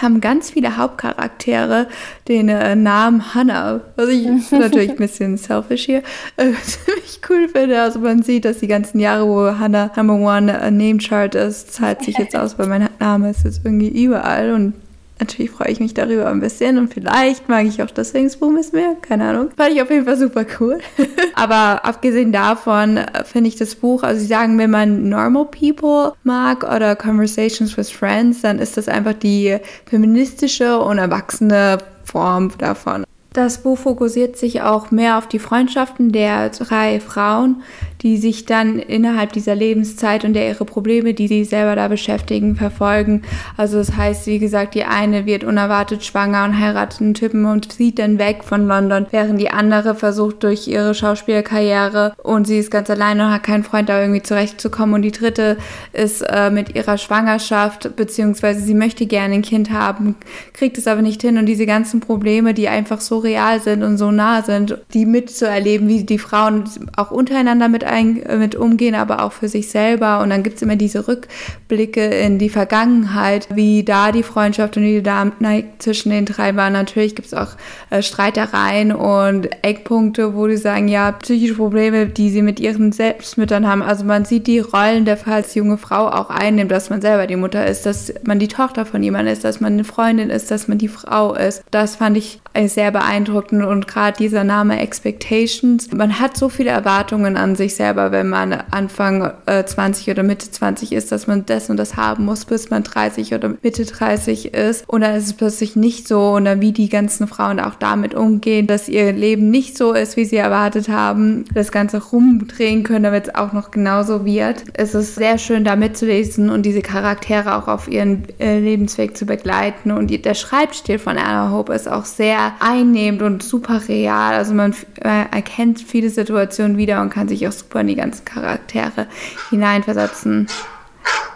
haben 0.00 0.20
ganz 0.20 0.50
viele 0.50 0.76
Hauptcharaktere 0.76 1.86
den 2.28 2.48
äh, 2.48 2.76
Namen 2.76 3.34
Hannah, 3.34 3.80
was 3.96 4.08
ich 4.08 4.26
natürlich 4.50 4.90
ein 4.90 4.96
bisschen 4.96 5.36
selfish 5.36 5.86
hier 5.86 6.02
äh, 6.36 6.52
ziemlich 6.62 7.20
cool 7.28 7.48
finde. 7.48 7.80
Also 7.80 7.98
man 8.00 8.22
sieht, 8.22 8.44
dass 8.44 8.58
die 8.58 8.66
ganzen 8.66 9.00
Jahre, 9.00 9.26
wo 9.26 9.58
Hannah 9.58 9.90
Number 9.96 10.14
One 10.14 10.52
äh, 10.52 10.70
Name 10.70 10.98
Chart 10.98 11.34
ist, 11.34 11.72
zahlt 11.72 12.02
sich 12.02 12.18
jetzt 12.18 12.36
aus, 12.36 12.58
weil 12.58 12.66
mein 12.66 12.88
Name 13.00 13.30
ist 13.30 13.44
jetzt 13.44 13.62
irgendwie 13.64 13.88
überall 13.88 14.52
und 14.52 14.74
Natürlich 15.20 15.50
freue 15.50 15.68
ich 15.68 15.80
mich 15.80 15.94
darüber 15.94 16.28
ein 16.28 16.40
bisschen 16.40 16.78
und 16.78 16.94
vielleicht 16.94 17.48
mag 17.48 17.66
ich 17.66 17.82
auch 17.82 17.90
das 17.90 18.12
bisschen 18.12 18.72
mehr. 18.72 18.96
Keine 19.02 19.24
Ahnung. 19.24 19.50
Fand 19.56 19.74
ich 19.74 19.82
auf 19.82 19.90
jeden 19.90 20.04
Fall 20.04 20.16
super 20.16 20.46
cool. 20.60 20.78
Aber 21.34 21.84
abgesehen 21.84 22.30
davon 22.30 22.98
äh, 22.98 23.24
finde 23.24 23.48
ich 23.48 23.56
das 23.56 23.74
Buch, 23.74 24.04
also 24.04 24.20
sie 24.20 24.26
sagen, 24.26 24.58
wenn 24.58 24.70
man 24.70 25.08
Normal 25.08 25.46
People 25.46 26.12
mag 26.22 26.62
oder 26.62 26.94
Conversations 26.94 27.76
with 27.76 27.90
Friends, 27.90 28.42
dann 28.42 28.60
ist 28.60 28.76
das 28.76 28.88
einfach 28.88 29.14
die 29.14 29.58
feministische 29.86 30.78
und 30.78 30.98
erwachsene 30.98 31.78
Form 32.04 32.52
davon. 32.58 33.04
Das 33.38 33.58
Buch 33.58 33.78
fokussiert 33.78 34.36
sich 34.36 34.62
auch 34.62 34.90
mehr 34.90 35.16
auf 35.16 35.28
die 35.28 35.38
Freundschaften 35.38 36.10
der 36.10 36.50
drei 36.50 36.98
Frauen, 36.98 37.62
die 38.02 38.16
sich 38.16 38.46
dann 38.46 38.80
innerhalb 38.80 39.32
dieser 39.32 39.54
Lebenszeit 39.54 40.24
und 40.24 40.34
der 40.34 40.48
ihre 40.48 40.64
Probleme, 40.64 41.14
die 41.14 41.28
sie 41.28 41.44
selber 41.44 41.76
da 41.76 41.86
beschäftigen, 41.86 42.56
verfolgen. 42.56 43.22
Also 43.56 43.78
das 43.78 43.96
heißt, 43.96 44.26
wie 44.26 44.40
gesagt, 44.40 44.74
die 44.74 44.82
eine 44.82 45.24
wird 45.24 45.44
unerwartet 45.44 46.04
schwanger 46.04 46.44
und 46.46 46.58
heiratet 46.58 47.00
einen 47.00 47.14
Typen 47.14 47.44
und 47.44 47.72
zieht 47.72 48.00
dann 48.00 48.18
weg 48.18 48.42
von 48.42 48.66
London, 48.66 49.06
während 49.12 49.40
die 49.40 49.50
andere 49.50 49.94
versucht 49.94 50.42
durch 50.42 50.66
ihre 50.66 50.92
Schauspielkarriere 50.92 52.14
und 52.22 52.48
sie 52.48 52.58
ist 52.58 52.72
ganz 52.72 52.90
alleine 52.90 53.26
und 53.26 53.32
hat 53.32 53.44
keinen 53.44 53.62
Freund, 53.62 53.88
da 53.88 54.00
irgendwie 54.00 54.22
zurechtzukommen. 54.22 54.96
Und 54.96 55.02
die 55.02 55.12
dritte 55.12 55.58
ist 55.92 56.22
äh, 56.22 56.50
mit 56.50 56.74
ihrer 56.74 56.98
Schwangerschaft, 56.98 57.94
beziehungsweise 57.94 58.60
sie 58.62 58.74
möchte 58.74 59.06
gerne 59.06 59.34
ein 59.34 59.42
Kind 59.42 59.70
haben, 59.70 60.16
kriegt 60.54 60.76
es 60.76 60.88
aber 60.88 61.02
nicht 61.02 61.22
hin 61.22 61.38
und 61.38 61.46
diese 61.46 61.66
ganzen 61.66 62.00
Probleme, 62.00 62.52
die 62.52 62.66
einfach 62.66 63.00
so 63.00 63.27
real 63.28 63.60
sind 63.60 63.82
und 63.82 63.98
so 63.98 64.10
nah 64.10 64.42
sind, 64.42 64.78
die 64.94 65.06
mitzuerleben, 65.06 65.88
wie 65.88 66.04
die 66.04 66.18
Frauen 66.18 66.64
auch 66.96 67.10
untereinander 67.10 67.68
mit 67.68 67.84
ein, 67.84 68.22
mit 68.38 68.56
umgehen, 68.56 68.94
aber 68.94 69.22
auch 69.22 69.32
für 69.32 69.48
sich 69.48 69.70
selber. 69.70 70.20
Und 70.20 70.30
dann 70.30 70.42
gibt 70.42 70.56
es 70.56 70.62
immer 70.62 70.76
diese 70.76 71.06
Rückblicke 71.06 72.04
in 72.04 72.38
die 72.38 72.48
Vergangenheit, 72.48 73.48
wie 73.54 73.84
da 73.84 74.12
die 74.12 74.22
Freundschaft 74.22 74.76
und 74.76 74.82
die 74.82 75.02
Dynamik 75.02 75.66
zwischen 75.78 76.10
den 76.10 76.24
drei 76.24 76.56
war. 76.56 76.70
Natürlich 76.70 77.14
gibt 77.14 77.28
es 77.28 77.34
auch 77.34 77.50
äh, 77.90 78.02
Streitereien 78.02 78.92
und 78.92 79.48
Eckpunkte, 79.62 80.34
wo 80.34 80.46
die 80.46 80.56
sagen, 80.56 80.88
ja, 80.88 81.12
psychische 81.12 81.54
Probleme, 81.54 82.06
die 82.06 82.30
sie 82.30 82.42
mit 82.42 82.60
ihren 82.60 82.92
Selbstmüttern 82.92 83.66
haben. 83.66 83.82
Also 83.82 84.04
man 84.04 84.24
sieht 84.24 84.46
die 84.46 84.60
Rollen 84.60 85.04
der 85.04 85.18
als 85.28 85.54
junge 85.54 85.76
Frau 85.78 86.08
auch 86.08 86.30
einnimmt, 86.30 86.70
dass 86.70 86.90
man 86.90 87.00
selber 87.00 87.26
die 87.26 87.36
Mutter 87.36 87.66
ist, 87.66 87.84
dass 87.84 88.12
man 88.24 88.38
die 88.38 88.48
Tochter 88.48 88.86
von 88.86 89.02
jemandem 89.02 89.32
ist, 89.32 89.44
dass 89.44 89.60
man 89.60 89.74
eine 89.74 89.84
Freundin 89.84 90.30
ist, 90.30 90.50
dass 90.50 90.68
man 90.68 90.78
die 90.78 90.88
Frau 90.88 91.34
ist. 91.34 91.62
Das 91.70 91.96
fand 91.96 92.16
ich 92.16 92.40
sehr 92.66 92.90
beeindruckend 92.90 93.17
beeindruckend 93.18 93.64
und 93.64 93.88
gerade 93.88 94.16
dieser 94.16 94.44
Name 94.44 94.80
Expectations. 94.80 95.90
Man 95.92 96.20
hat 96.20 96.36
so 96.36 96.48
viele 96.48 96.70
Erwartungen 96.70 97.36
an 97.36 97.56
sich 97.56 97.74
selber, 97.74 98.12
wenn 98.12 98.28
man 98.28 98.52
Anfang 98.70 99.32
äh, 99.46 99.64
20 99.64 100.10
oder 100.10 100.22
Mitte 100.22 100.50
20 100.50 100.92
ist, 100.92 101.10
dass 101.10 101.26
man 101.26 101.44
das 101.46 101.68
und 101.68 101.76
das 101.76 101.96
haben 101.96 102.24
muss, 102.24 102.44
bis 102.44 102.70
man 102.70 102.84
30 102.84 103.34
oder 103.34 103.54
Mitte 103.62 103.84
30 103.84 104.54
ist. 104.54 104.88
Und 104.88 105.00
dann 105.00 105.16
ist 105.16 105.26
es 105.26 105.32
plötzlich 105.32 105.74
nicht 105.74 106.06
so 106.06 106.34
und 106.34 106.44
dann 106.44 106.60
wie 106.60 106.72
die 106.72 106.88
ganzen 106.88 107.26
Frauen 107.26 107.58
auch 107.60 107.74
damit 107.74 108.14
umgehen, 108.14 108.66
dass 108.66 108.88
ihr 108.88 109.12
Leben 109.12 109.50
nicht 109.50 109.76
so 109.76 109.92
ist, 109.92 110.16
wie 110.16 110.24
sie 110.24 110.36
erwartet 110.36 110.88
haben, 110.88 111.44
das 111.52 111.72
Ganze 111.72 112.02
rumdrehen 112.02 112.84
können, 112.84 113.02
damit 113.02 113.28
es 113.28 113.34
auch 113.34 113.52
noch 113.52 113.70
genauso 113.70 114.24
wird. 114.24 114.64
Es 114.74 114.94
ist 114.94 115.16
sehr 115.16 115.38
schön 115.38 115.64
da 115.64 115.74
mitzulesen 115.76 116.50
und 116.50 116.64
diese 116.64 116.82
Charaktere 116.82 117.56
auch 117.56 117.66
auf 117.66 117.88
ihren 117.88 118.24
äh, 118.38 118.60
Lebensweg 118.60 119.16
zu 119.16 119.26
begleiten 119.26 119.90
und 119.90 120.08
der 120.08 120.34
Schreibstil 120.34 120.98
von 120.98 121.18
Anna 121.18 121.50
Hope 121.50 121.72
ist 121.72 121.88
auch 121.88 122.04
sehr 122.04 122.52
einnehmend 122.98 123.22
und 123.22 123.42
super 123.42 123.80
real. 123.88 124.34
Also 124.34 124.54
man 124.54 124.74
äh, 125.00 125.24
erkennt 125.30 125.80
viele 125.80 126.10
Situationen 126.10 126.76
wieder 126.76 127.00
und 127.00 127.10
kann 127.10 127.28
sich 127.28 127.46
auch 127.46 127.52
super 127.52 127.80
in 127.80 127.86
die 127.88 127.94
ganzen 127.94 128.24
Charaktere 128.24 129.06
hineinversetzen. 129.50 130.48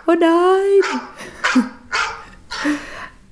Oh 0.07 0.15
nein! 0.19 1.65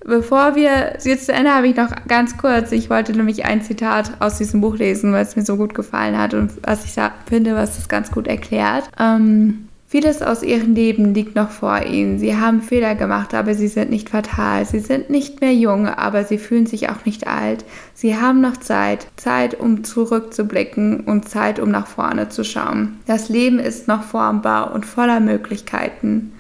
Bevor 0.05 0.55
wir 0.57 0.97
jetzt 1.05 1.27
zu 1.27 1.33
Ende 1.33 1.55
habe 1.55 1.69
ich 1.69 1.77
noch 1.77 1.91
ganz 2.09 2.39
kurz, 2.39 2.73
ich 2.73 2.89
wollte 2.89 3.13
nämlich 3.13 3.45
ein 3.45 3.63
Zitat 3.63 4.13
aus 4.21 4.39
diesem 4.39 4.61
Buch 4.61 4.77
lesen, 4.77 5.13
weil 5.13 5.23
es 5.25 5.37
mir 5.37 5.45
so 5.45 5.57
gut 5.57 5.75
gefallen 5.75 6.17
hat 6.19 6.33
und 6.33 6.53
was 6.67 6.85
ich 6.85 6.95
finde, 7.27 7.55
was 7.55 7.77
das 7.77 7.89
ganz 7.89 8.11
gut 8.11 8.27
erklärt. 8.27 8.89
Ähm, 8.99 9.69
Vieles 9.91 10.23
aus 10.23 10.45
ihrem 10.45 10.77
Leben 10.77 11.15
liegt 11.15 11.35
noch 11.35 11.51
vor 11.51 11.83
ihnen. 11.83 12.21
Sie 12.21 12.37
haben 12.37 12.63
Fehler 12.63 12.95
gemacht, 12.95 13.35
aber 13.35 13.55
sie 13.55 13.67
sind 13.67 13.91
nicht 13.91 14.11
fatal. 14.11 14.65
Sie 14.65 14.79
sind 14.79 15.11
nicht 15.11 15.41
mehr 15.41 15.53
jung, 15.53 15.89
aber 15.89 16.23
sie 16.23 16.39
fühlen 16.39 16.67
sich 16.67 16.91
auch 16.91 17.05
nicht 17.05 17.27
alt. 17.27 17.65
Sie 17.93 18.15
haben 18.15 18.41
noch 18.41 18.57
Zeit. 18.59 19.09
Zeit, 19.17 19.59
um 19.59 19.83
zurückzublicken 19.83 21.01
und 21.01 21.29
Zeit, 21.29 21.59
um 21.59 21.73
nach 21.73 21.89
vorne 21.89 22.29
zu 22.29 22.45
schauen. 22.45 23.01
Das 23.09 23.29
Leben 23.31 23.59
ist 23.59 23.89
noch 23.89 24.05
formbar 24.05 24.73
und 24.75 24.87
voller 24.87 25.19
Möglichkeiten. 25.19 26.35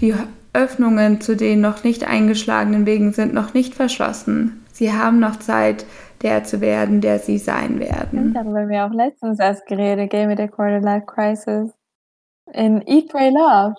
Die 0.00 0.14
Öffnungen 0.52 1.20
zu 1.20 1.34
den 1.34 1.60
noch 1.60 1.82
nicht 1.82 2.06
eingeschlagenen 2.06 2.86
Wegen 2.86 3.12
sind 3.12 3.34
noch 3.34 3.52
nicht 3.52 3.74
verschlossen. 3.74 4.64
Sie 4.70 4.92
haben 4.92 5.18
noch 5.18 5.40
Zeit, 5.40 5.86
der 6.22 6.44
zu 6.44 6.60
werden, 6.60 7.00
der 7.00 7.18
sie 7.18 7.38
sein 7.38 7.80
werden. 7.80 8.32
Darüber 8.32 8.60
haben 8.60 8.68
wir 8.68 8.86
auch 8.86 8.94
letztens 8.94 9.40
erst 9.40 9.66
geredet, 9.66 10.10
gell, 10.10 10.28
mit 10.28 10.38
der 10.38 10.46
Quarter 10.46 10.78
Life 10.78 11.06
Crisis. 11.06 11.72
In 12.54 12.82
Eat, 12.86 13.08
Pray, 13.08 13.30
Love. 13.30 13.74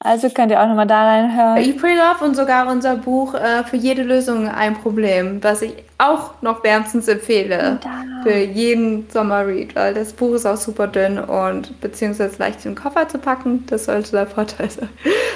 Also 0.00 0.28
könnt 0.28 0.50
ihr 0.50 0.60
auch 0.60 0.66
nochmal 0.66 0.86
da 0.86 1.06
reinhören. 1.06 1.56
Eat, 1.56 1.78
Pray, 1.78 1.96
Love 1.96 2.24
und 2.24 2.36
sogar 2.36 2.70
unser 2.70 2.96
Buch 2.96 3.34
äh, 3.34 3.64
für 3.64 3.76
jede 3.76 4.02
Lösung 4.02 4.48
ein 4.48 4.74
Problem, 4.74 5.42
was 5.42 5.62
ich 5.62 5.72
auch 5.96 6.42
noch 6.42 6.62
wärmstens 6.62 7.08
empfehle 7.08 7.78
für 8.22 8.36
jeden 8.36 9.08
Sommerread, 9.08 9.74
weil 9.74 9.94
das 9.94 10.12
Buch 10.12 10.34
ist 10.34 10.44
auch 10.44 10.56
super 10.56 10.88
dünn 10.88 11.18
und 11.18 11.80
beziehungsweise 11.80 12.38
leicht 12.38 12.64
in 12.64 12.72
den 12.72 12.82
Koffer 12.82 13.08
zu 13.08 13.18
packen, 13.18 13.64
das 13.66 13.86
sollte 13.86 14.12
der 14.12 14.26
Vorteil 14.26 14.70
sein. 14.70 14.88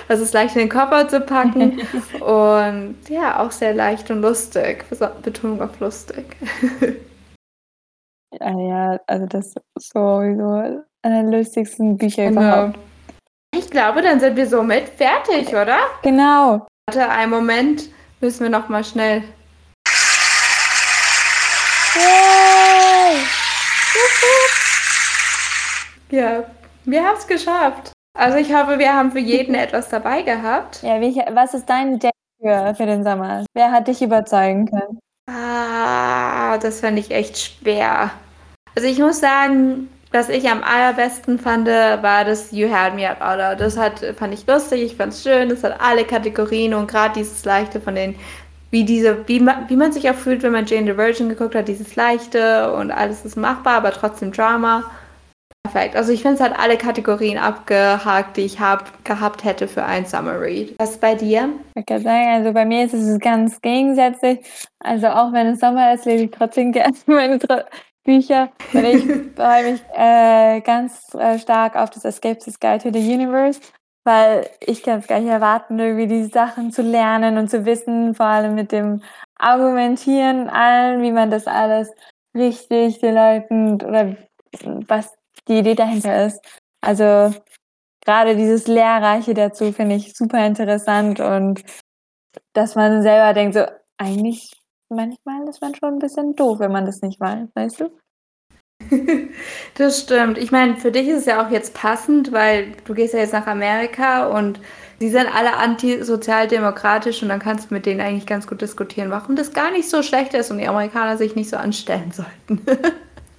Also 0.09 0.23
es 0.23 0.29
ist 0.29 0.35
leicht 0.35 0.57
in 0.57 0.62
den 0.62 0.69
Koffer 0.69 1.07
zu 1.09 1.21
packen 1.21 1.81
und 2.21 2.97
ja, 3.09 3.41
auch 3.41 3.53
sehr 3.53 3.75
leicht 3.75 4.11
und 4.11 4.21
lustig, 4.21 4.85
Betonung 5.23 5.62
auf 5.62 5.79
lustig. 5.81 6.37
ja, 8.41 8.59
ja, 8.59 9.01
also 9.07 9.27
das 9.27 9.55
ist 9.77 9.93
sowieso 9.93 10.83
einer 11.09 11.23
der 11.23 11.39
lustigsten 11.39 11.97
Bücher 11.97 12.27
genau. 12.27 12.41
überhaupt. 12.41 12.79
Ich 13.55 13.71
glaube, 13.71 14.03
dann 14.03 14.21
sind 14.21 14.37
wir 14.37 14.47
somit 14.47 14.89
fertig, 14.89 15.49
oder? 15.49 15.79
Genau. 16.03 16.67
Warte, 16.87 17.09
einen 17.09 17.31
Moment, 17.31 17.89
müssen 18.21 18.43
wir 18.43 18.51
noch 18.51 18.69
mal 18.69 18.85
schnell. 18.85 19.23
Yay! 21.95 23.17
Ja, 26.11 26.45
wir 26.85 27.05
haben 27.05 27.19
es 27.19 27.27
geschafft. 27.27 27.93
Also 28.17 28.39
ich 28.39 28.55
hoffe, 28.55 28.79
wir 28.79 28.95
haben 28.95 29.13
für 29.13 29.19
jeden 29.19 29.55
etwas 29.57 29.89
dabei 29.89 30.23
gehabt. 30.23 30.83
Ja, 30.83 31.01
wie, 31.01 31.17
was 31.33 31.55
ist 31.55 31.67
dein 31.67 31.99
Date 31.99 32.13
für, 32.41 32.75
für 32.75 32.87
den 32.87 33.03
Sommer? 33.03 33.45
Wer 33.55 33.71
hat 33.71 33.89
dich 33.89 34.03
überzeugen 34.03 34.67
können? 34.67 34.99
Ah, 35.31 36.57
das 36.59 36.81
fand 36.81 36.99
ich 36.99 37.11
echt 37.11 37.39
schwer. 37.39 38.11
Also 38.75 38.89
ich 38.89 38.99
muss 38.99 39.21
sagen, 39.21 39.89
was 40.11 40.29
ich 40.29 40.49
am 40.49 40.63
allerbesten 40.63 41.39
fand, 41.39 41.69
war 41.69 42.25
das 42.25 42.51
You 42.53 42.71
Had 42.71 42.95
Me 42.95 43.09
at 43.09 43.21
Order. 43.21 43.57
Das 43.57 43.77
hat, 43.77 44.01
fand 44.17 44.35
ich 44.35 44.47
lustig, 44.47 44.83
ich 44.83 44.97
fand 44.97 45.13
es 45.13 45.23
schön, 45.23 45.49
das 45.49 45.63
hat 45.63 45.81
alle 45.81 46.05
Kategorien 46.05 46.75
und 46.75 46.89
gerade 46.89 47.15
dieses 47.15 47.45
Leichte 47.45 47.81
von 47.81 47.95
den, 47.95 48.15
wie 48.71 48.85
diese, 48.85 49.27
wie 49.29 49.41
man, 49.41 49.69
wie 49.69 49.77
man 49.77 49.93
sich 49.93 50.09
auch 50.09 50.15
fühlt, 50.15 50.43
wenn 50.43 50.53
man 50.53 50.67
Jane 50.67 50.91
the 50.91 50.97
Virgin 50.97 51.29
geguckt 51.29 51.55
hat, 51.55 51.69
dieses 51.69 51.97
Leichte 51.97 52.73
und 52.73 52.91
alles 52.91 53.25
ist 53.25 53.37
machbar, 53.37 53.75
aber 53.75 53.93
trotzdem 53.93 54.33
Drama. 54.33 54.85
Perfekt. 55.71 55.97
Also 55.97 56.13
ich 56.13 56.23
finde, 56.23 56.37
es 56.37 56.41
hat 56.41 56.59
alle 56.59 56.79
Kategorien 56.79 57.37
abgehakt, 57.37 58.39
die 58.39 58.43
ich 58.43 58.59
hab, 58.59 59.05
gehabt 59.05 59.45
hätte 59.45 59.69
für 59.69 59.85
ein 59.85 60.07
Summer 60.07 60.41
Read. 60.41 60.75
Was 60.79 60.97
bei 60.97 61.15
dir? 61.15 61.51
Ich 61.75 61.85
kann 61.85 62.03
sagen, 62.03 62.27
also 62.29 62.53
bei 62.53 62.65
mir 62.65 62.87
ist 62.87 62.95
es 62.95 63.19
ganz 63.19 63.61
gegensätzlich. 63.61 64.39
Also 64.79 65.09
auch 65.09 65.33
wenn 65.33 65.49
es 65.49 65.61
Sommer 65.61 65.93
ist, 65.93 66.07
lese 66.07 66.25
ich 66.25 66.31
trotzdem 66.31 66.73
gerne 66.73 66.95
meine 67.07 67.39
Bücher. 68.05 68.51
Und 68.72 68.84
ich 68.84 69.05
freue 69.36 69.72
mich 69.72 69.82
äh, 69.94 70.61
ganz 70.61 71.14
äh, 71.14 71.38
stark 71.38 71.76
auf 71.76 71.90
das 71.90 72.05
Escapes 72.05 72.59
Guide 72.61 72.82
to 72.82 72.90
the 72.92 73.14
Universe, 73.14 73.61
weil 74.05 74.49
ich 74.61 74.82
kann 74.82 75.01
es 75.01 75.07
gar 75.07 75.20
nicht 75.20 75.28
erwarten, 75.28 75.78
irgendwie 75.78 76.07
die 76.07 76.24
Sachen 76.24 76.72
zu 76.72 76.82
lernen 76.82 77.38
und 77.38 77.51
zu 77.51 77.64
wissen, 77.64 78.14
vor 78.14 78.26
allem 78.26 78.55
mit 78.55 78.72
dem 78.72 79.03
Argumentieren 79.38 80.49
allen, 80.49 81.03
wie 81.03 81.12
man 81.12 81.30
das 81.30 81.46
alles 81.46 81.90
richtig 82.34 82.99
den 83.01 83.14
Leuten 83.14 83.74
oder 83.82 84.16
was 84.88 85.14
die 85.46 85.59
Idee 85.59 85.74
dahinter 85.74 86.26
ist. 86.26 86.40
Also 86.80 87.34
gerade 88.05 88.36
dieses 88.36 88.66
Lehrreiche 88.66 89.34
dazu 89.34 89.72
finde 89.72 89.96
ich 89.96 90.16
super 90.16 90.44
interessant 90.46 91.20
und 91.20 91.62
dass 92.53 92.74
man 92.74 93.03
selber 93.03 93.34
denkt, 93.34 93.55
so 93.55 93.66
eigentlich 93.99 94.58
manchmal 94.89 95.49
ist 95.49 95.61
man 95.61 95.74
schon 95.74 95.95
ein 95.95 95.99
bisschen 95.99 96.34
doof, 96.34 96.61
wenn 96.61 96.72
man 96.72 96.86
das 96.86 97.03
nicht 97.03 97.20
weiß, 97.20 97.49
weißt 97.55 97.80
du? 97.80 97.91
das 99.74 100.01
stimmt. 100.01 100.39
Ich 100.39 100.51
meine, 100.51 100.76
für 100.76 100.93
dich 100.93 101.09
ist 101.09 101.20
es 101.20 101.26
ja 101.26 101.45
auch 101.45 101.51
jetzt 101.51 101.74
passend, 101.74 102.32
weil 102.32 102.72
du 102.84 102.95
gehst 102.95 103.14
ja 103.14 103.20
jetzt 103.20 103.32
nach 103.32 103.47
Amerika 103.47 104.28
und 104.28 104.61
sie 104.99 105.09
sind 105.09 105.26
alle 105.34 105.57
antisozialdemokratisch 105.57 107.22
und 107.22 107.28
dann 107.28 107.41
kannst 107.41 107.70
du 107.70 107.74
mit 107.74 107.86
denen 107.86 108.01
eigentlich 108.01 108.26
ganz 108.26 108.47
gut 108.47 108.61
diskutieren, 108.61 109.11
warum 109.11 109.36
das 109.36 109.53
gar 109.53 109.70
nicht 109.70 109.89
so 109.89 110.03
schlecht 110.03 110.34
ist 110.34 110.51
und 110.51 110.59
die 110.59 110.68
Amerikaner 110.68 111.16
sich 111.16 111.34
nicht 111.34 111.51
so 111.51 111.57
anstellen 111.57 112.12
sollten. 112.12 112.64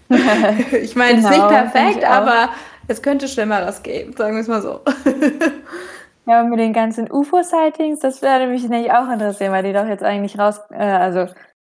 ich 0.81 0.95
meine, 0.95 1.17
genau, 1.17 1.29
es 1.29 1.35
ist 1.35 1.37
nicht 1.37 1.47
genau, 1.47 1.47
perfekt, 1.47 2.03
aber 2.03 2.49
es 2.87 3.01
könnte 3.01 3.27
Schlimmeres 3.27 3.83
geben, 3.83 4.15
sagen 4.15 4.35
wir 4.35 4.41
es 4.41 4.47
mal 4.47 4.61
so. 4.61 4.81
Ja, 6.29 6.43
mit 6.43 6.59
den 6.59 6.73
ganzen 6.73 7.11
UFO-Sightings, 7.11 8.01
das 8.01 8.21
würde 8.21 8.45
mich 8.45 8.61
nämlich 8.69 8.91
auch 8.91 9.09
interessieren, 9.09 9.51
weil 9.51 9.63
die 9.63 9.73
doch 9.73 9.87
jetzt 9.87 10.03
eigentlich 10.03 10.37
raus, 10.37 10.59
äh, 10.69 10.77
also 10.77 11.25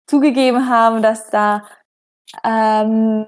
zugegeben 0.07 0.67
haben, 0.67 1.03
dass 1.03 1.29
da 1.29 1.63
ähm, 2.43 3.27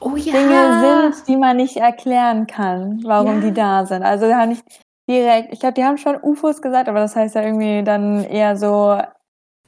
oh, 0.00 0.16
ja. 0.16 0.32
Dinge 0.32 1.12
sind, 1.12 1.28
die 1.28 1.36
man 1.36 1.58
nicht 1.58 1.76
erklären 1.76 2.46
kann, 2.46 3.02
warum 3.04 3.42
ja. 3.42 3.48
die 3.48 3.52
da 3.52 3.84
sind. 3.84 4.02
Also 4.02 4.26
da 4.26 4.46
nicht 4.46 4.64
direkt, 5.06 5.52
ich 5.52 5.60
glaube, 5.60 5.74
die 5.74 5.84
haben 5.84 5.98
schon 5.98 6.18
UFOs 6.22 6.62
gesagt, 6.62 6.88
aber 6.88 7.00
das 7.00 7.14
heißt 7.14 7.34
ja 7.34 7.42
irgendwie 7.42 7.84
dann 7.84 8.24
eher 8.24 8.56
so 8.56 8.98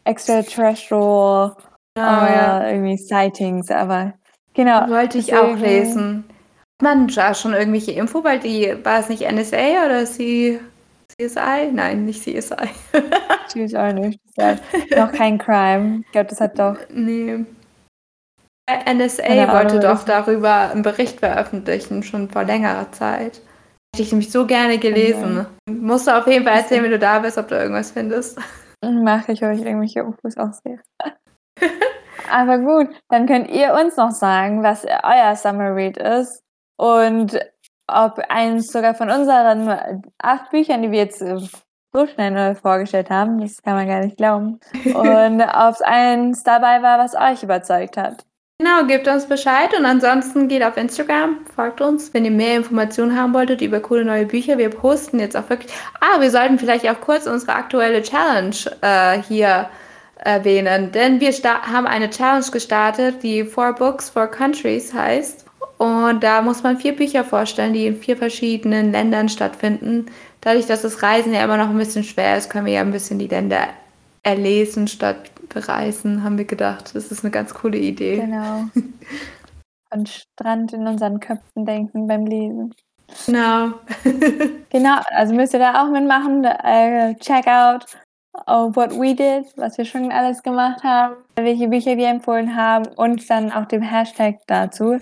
extraterrestrial 0.04 1.54
oh, 1.54 2.00
ja. 2.00 2.66
irgendwie 2.66 2.96
Sightings, 2.96 3.70
aber 3.70 4.14
genau. 4.54 4.88
Wollte 4.88 5.18
ich 5.18 5.36
auch 5.36 5.56
lesen. 5.56 6.24
Man 6.80 7.08
da 7.08 7.34
schon 7.34 7.52
irgendwelche 7.52 7.92
Info, 7.92 8.24
weil 8.24 8.38
die, 8.38 8.74
war 8.82 9.00
es 9.00 9.10
nicht 9.10 9.30
NSA 9.30 9.84
oder 9.84 10.06
sie 10.06 10.58
CSI? 11.18 11.70
Nein, 11.72 12.04
nicht 12.04 12.22
CSI. 12.22 12.68
CSI 13.48 13.92
nicht. 13.92 14.20
Noch 14.96 15.12
kein 15.12 15.38
Crime. 15.38 16.02
Ich 16.06 16.12
glaube, 16.12 16.30
das 16.30 16.40
hat 16.40 16.58
doch. 16.58 16.76
Nee. 16.90 17.44
NSA 18.70 19.22
Keine 19.22 19.52
wollte 19.52 19.80
doch 19.80 20.04
darüber 20.04 20.70
einen 20.70 20.82
Bericht 20.82 21.18
veröffentlichen, 21.20 22.02
schon 22.02 22.30
vor 22.30 22.44
längerer 22.44 22.90
Zeit. 22.92 23.40
Hätte 23.94 24.04
ich 24.04 24.12
nämlich 24.12 24.30
so 24.30 24.46
gerne 24.46 24.78
gelesen. 24.78 25.40
Okay. 25.40 25.78
Musst 25.78 26.06
du 26.06 26.16
auf 26.16 26.26
jeden 26.26 26.44
Fall 26.44 26.58
erzählen, 26.58 26.84
wenn 26.84 26.92
du 26.92 26.98
da 26.98 27.18
bist, 27.18 27.36
ob 27.36 27.48
du 27.48 27.56
irgendwas 27.56 27.90
findest. 27.90 28.38
Mache 28.82 29.32
ich 29.32 29.44
euch 29.44 29.60
irgendwelche 29.60 30.00
Infos 30.00 30.36
auch 30.36 30.52
sehe. 30.52 30.80
Aber 32.30 32.58
gut, 32.58 32.88
dann 33.10 33.26
könnt 33.26 33.48
ihr 33.50 33.74
uns 33.74 33.96
noch 33.96 34.12
sagen, 34.12 34.62
was 34.62 34.84
euer 34.84 35.36
Summer 35.36 35.74
Read 35.74 35.98
ist 35.98 36.42
und 36.78 37.38
ob 37.92 38.18
eins 38.28 38.68
sogar 38.68 38.94
von 38.94 39.10
unseren 39.10 40.02
acht 40.18 40.50
Büchern, 40.50 40.82
die 40.82 40.90
wir 40.90 40.98
jetzt 40.98 41.22
äh, 41.22 41.38
so 41.92 42.06
schnell 42.06 42.54
vorgestellt 42.54 43.10
haben, 43.10 43.40
das 43.40 43.62
kann 43.62 43.74
man 43.74 43.86
gar 43.86 44.00
nicht 44.00 44.16
glauben, 44.16 44.60
und 44.84 45.42
ob 45.42 45.74
es 45.74 45.82
eins 45.82 46.42
dabei 46.42 46.82
war, 46.82 46.98
was 46.98 47.14
euch 47.14 47.42
überzeugt 47.42 47.96
hat. 47.96 48.24
Genau, 48.58 48.84
gebt 48.84 49.08
uns 49.08 49.26
Bescheid 49.26 49.76
und 49.76 49.84
ansonsten 49.84 50.46
geht 50.46 50.62
auf 50.62 50.76
Instagram, 50.76 51.46
folgt 51.52 51.80
uns, 51.80 52.14
wenn 52.14 52.24
ihr 52.24 52.30
mehr 52.30 52.56
Informationen 52.56 53.16
haben 53.16 53.34
wolltet 53.34 53.60
über 53.60 53.80
coole 53.80 54.04
neue 54.04 54.24
Bücher. 54.24 54.56
Wir 54.56 54.70
posten 54.70 55.18
jetzt 55.18 55.36
auch 55.36 55.50
wirklich. 55.50 55.72
Ah, 56.00 56.20
wir 56.20 56.30
sollten 56.30 56.60
vielleicht 56.60 56.88
auch 56.88 57.00
kurz 57.00 57.26
unsere 57.26 57.54
aktuelle 57.54 58.02
Challenge 58.02 58.54
äh, 58.82 59.20
hier 59.20 59.68
erwähnen, 60.14 60.92
denn 60.92 61.18
wir 61.18 61.32
haben 61.32 61.88
eine 61.88 62.08
Challenge 62.08 62.46
gestartet, 62.52 63.24
die 63.24 63.42
Four 63.42 63.72
Books, 63.72 64.10
Four 64.10 64.28
Countries 64.28 64.94
heißt. 64.94 65.41
Und 65.82 66.22
da 66.22 66.42
muss 66.42 66.62
man 66.62 66.78
vier 66.78 66.94
Bücher 66.94 67.24
vorstellen, 67.24 67.72
die 67.72 67.88
in 67.88 67.96
vier 67.96 68.16
verschiedenen 68.16 68.92
Ländern 68.92 69.28
stattfinden. 69.28 70.06
Dadurch, 70.40 70.66
dass 70.66 70.82
das 70.82 71.02
Reisen 71.02 71.34
ja 71.34 71.42
immer 71.42 71.56
noch 71.56 71.70
ein 71.70 71.76
bisschen 71.76 72.04
schwer 72.04 72.36
ist, 72.36 72.50
können 72.50 72.66
wir 72.66 72.74
ja 72.74 72.82
ein 72.82 72.92
bisschen 72.92 73.18
die 73.18 73.26
Länder 73.26 73.66
erlesen 74.22 74.86
statt 74.86 75.32
bereisen, 75.48 76.22
haben 76.22 76.38
wir 76.38 76.44
gedacht. 76.44 76.94
Das 76.94 77.10
ist 77.10 77.24
eine 77.24 77.32
ganz 77.32 77.52
coole 77.52 77.78
Idee. 77.78 78.18
Genau. 78.18 78.66
An 79.90 80.06
Strand 80.06 80.72
in 80.72 80.86
unseren 80.86 81.18
Köpfen 81.18 81.66
denken 81.66 82.06
beim 82.06 82.26
Lesen. 82.26 82.72
Genau. 83.26 83.72
genau, 84.70 85.00
also 85.10 85.34
müsst 85.34 85.52
ihr 85.52 85.58
da 85.58 85.82
auch 85.82 85.90
mitmachen. 85.90 86.44
Uh, 86.44 87.12
check 87.18 87.48
out 87.48 87.86
uh, 88.46 88.70
what 88.76 88.92
we 88.92 89.16
did, 89.16 89.46
was 89.56 89.76
wir 89.78 89.84
schon 89.84 90.12
alles 90.12 90.44
gemacht 90.44 90.84
haben, 90.84 91.16
welche 91.34 91.66
Bücher 91.66 91.96
wir 91.96 92.06
empfohlen 92.06 92.54
haben 92.54 92.86
und 92.94 93.28
dann 93.28 93.50
auch 93.50 93.66
dem 93.66 93.82
Hashtag 93.82 94.38
dazu. 94.46 95.00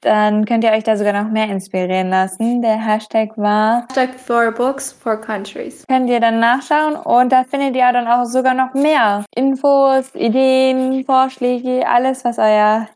Dann 0.00 0.44
könnt 0.44 0.64
ihr 0.64 0.72
euch 0.72 0.84
da 0.84 0.96
sogar 0.96 1.12
noch 1.12 1.30
mehr 1.30 1.48
inspirieren 1.48 2.10
lassen. 2.10 2.62
Der 2.62 2.76
Hashtag 2.76 3.30
war 3.36 3.86
Hashtag 3.88 4.14
for 4.14 4.52
Books 4.52 4.92
for 4.92 5.16
Countries. 5.20 5.84
Könnt 5.88 6.08
ihr 6.10 6.20
dann 6.20 6.40
nachschauen 6.40 6.96
und 6.96 7.32
da 7.32 7.44
findet 7.44 7.76
ihr 7.76 7.92
dann 7.92 8.06
auch 8.06 8.24
sogar 8.24 8.54
noch 8.54 8.74
mehr 8.74 9.24
Infos, 9.34 10.14
Ideen, 10.14 11.04
Vorschläge, 11.04 11.86
alles, 11.86 12.24
was 12.24 12.38
euer 12.38 12.88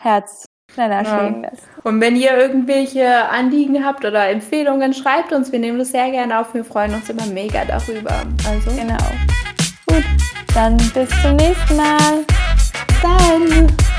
Herz 0.00 0.46
schneller 0.72 1.04
schlagen 1.04 1.42
lässt. 1.42 1.62
Und 1.84 2.00
wenn 2.00 2.16
ihr 2.16 2.36
irgendwelche 2.36 3.28
Anliegen 3.28 3.84
habt 3.84 4.04
oder 4.04 4.28
Empfehlungen, 4.28 4.94
schreibt 4.94 5.32
uns. 5.32 5.52
Wir 5.52 5.58
nehmen 5.58 5.78
das 5.78 5.90
sehr 5.90 6.10
gerne 6.10 6.38
auf. 6.40 6.54
Wir 6.54 6.64
freuen 6.64 6.94
uns 6.94 7.08
immer 7.10 7.26
mega 7.26 7.64
darüber. 7.64 8.22
Also. 8.48 8.70
Genau. 8.70 8.96
Gut, 9.86 10.04
dann 10.54 10.76
bis 10.94 11.10
zum 11.22 11.36
nächsten 11.36 11.76
Mal. 11.76 12.24
Dann. 13.02 13.91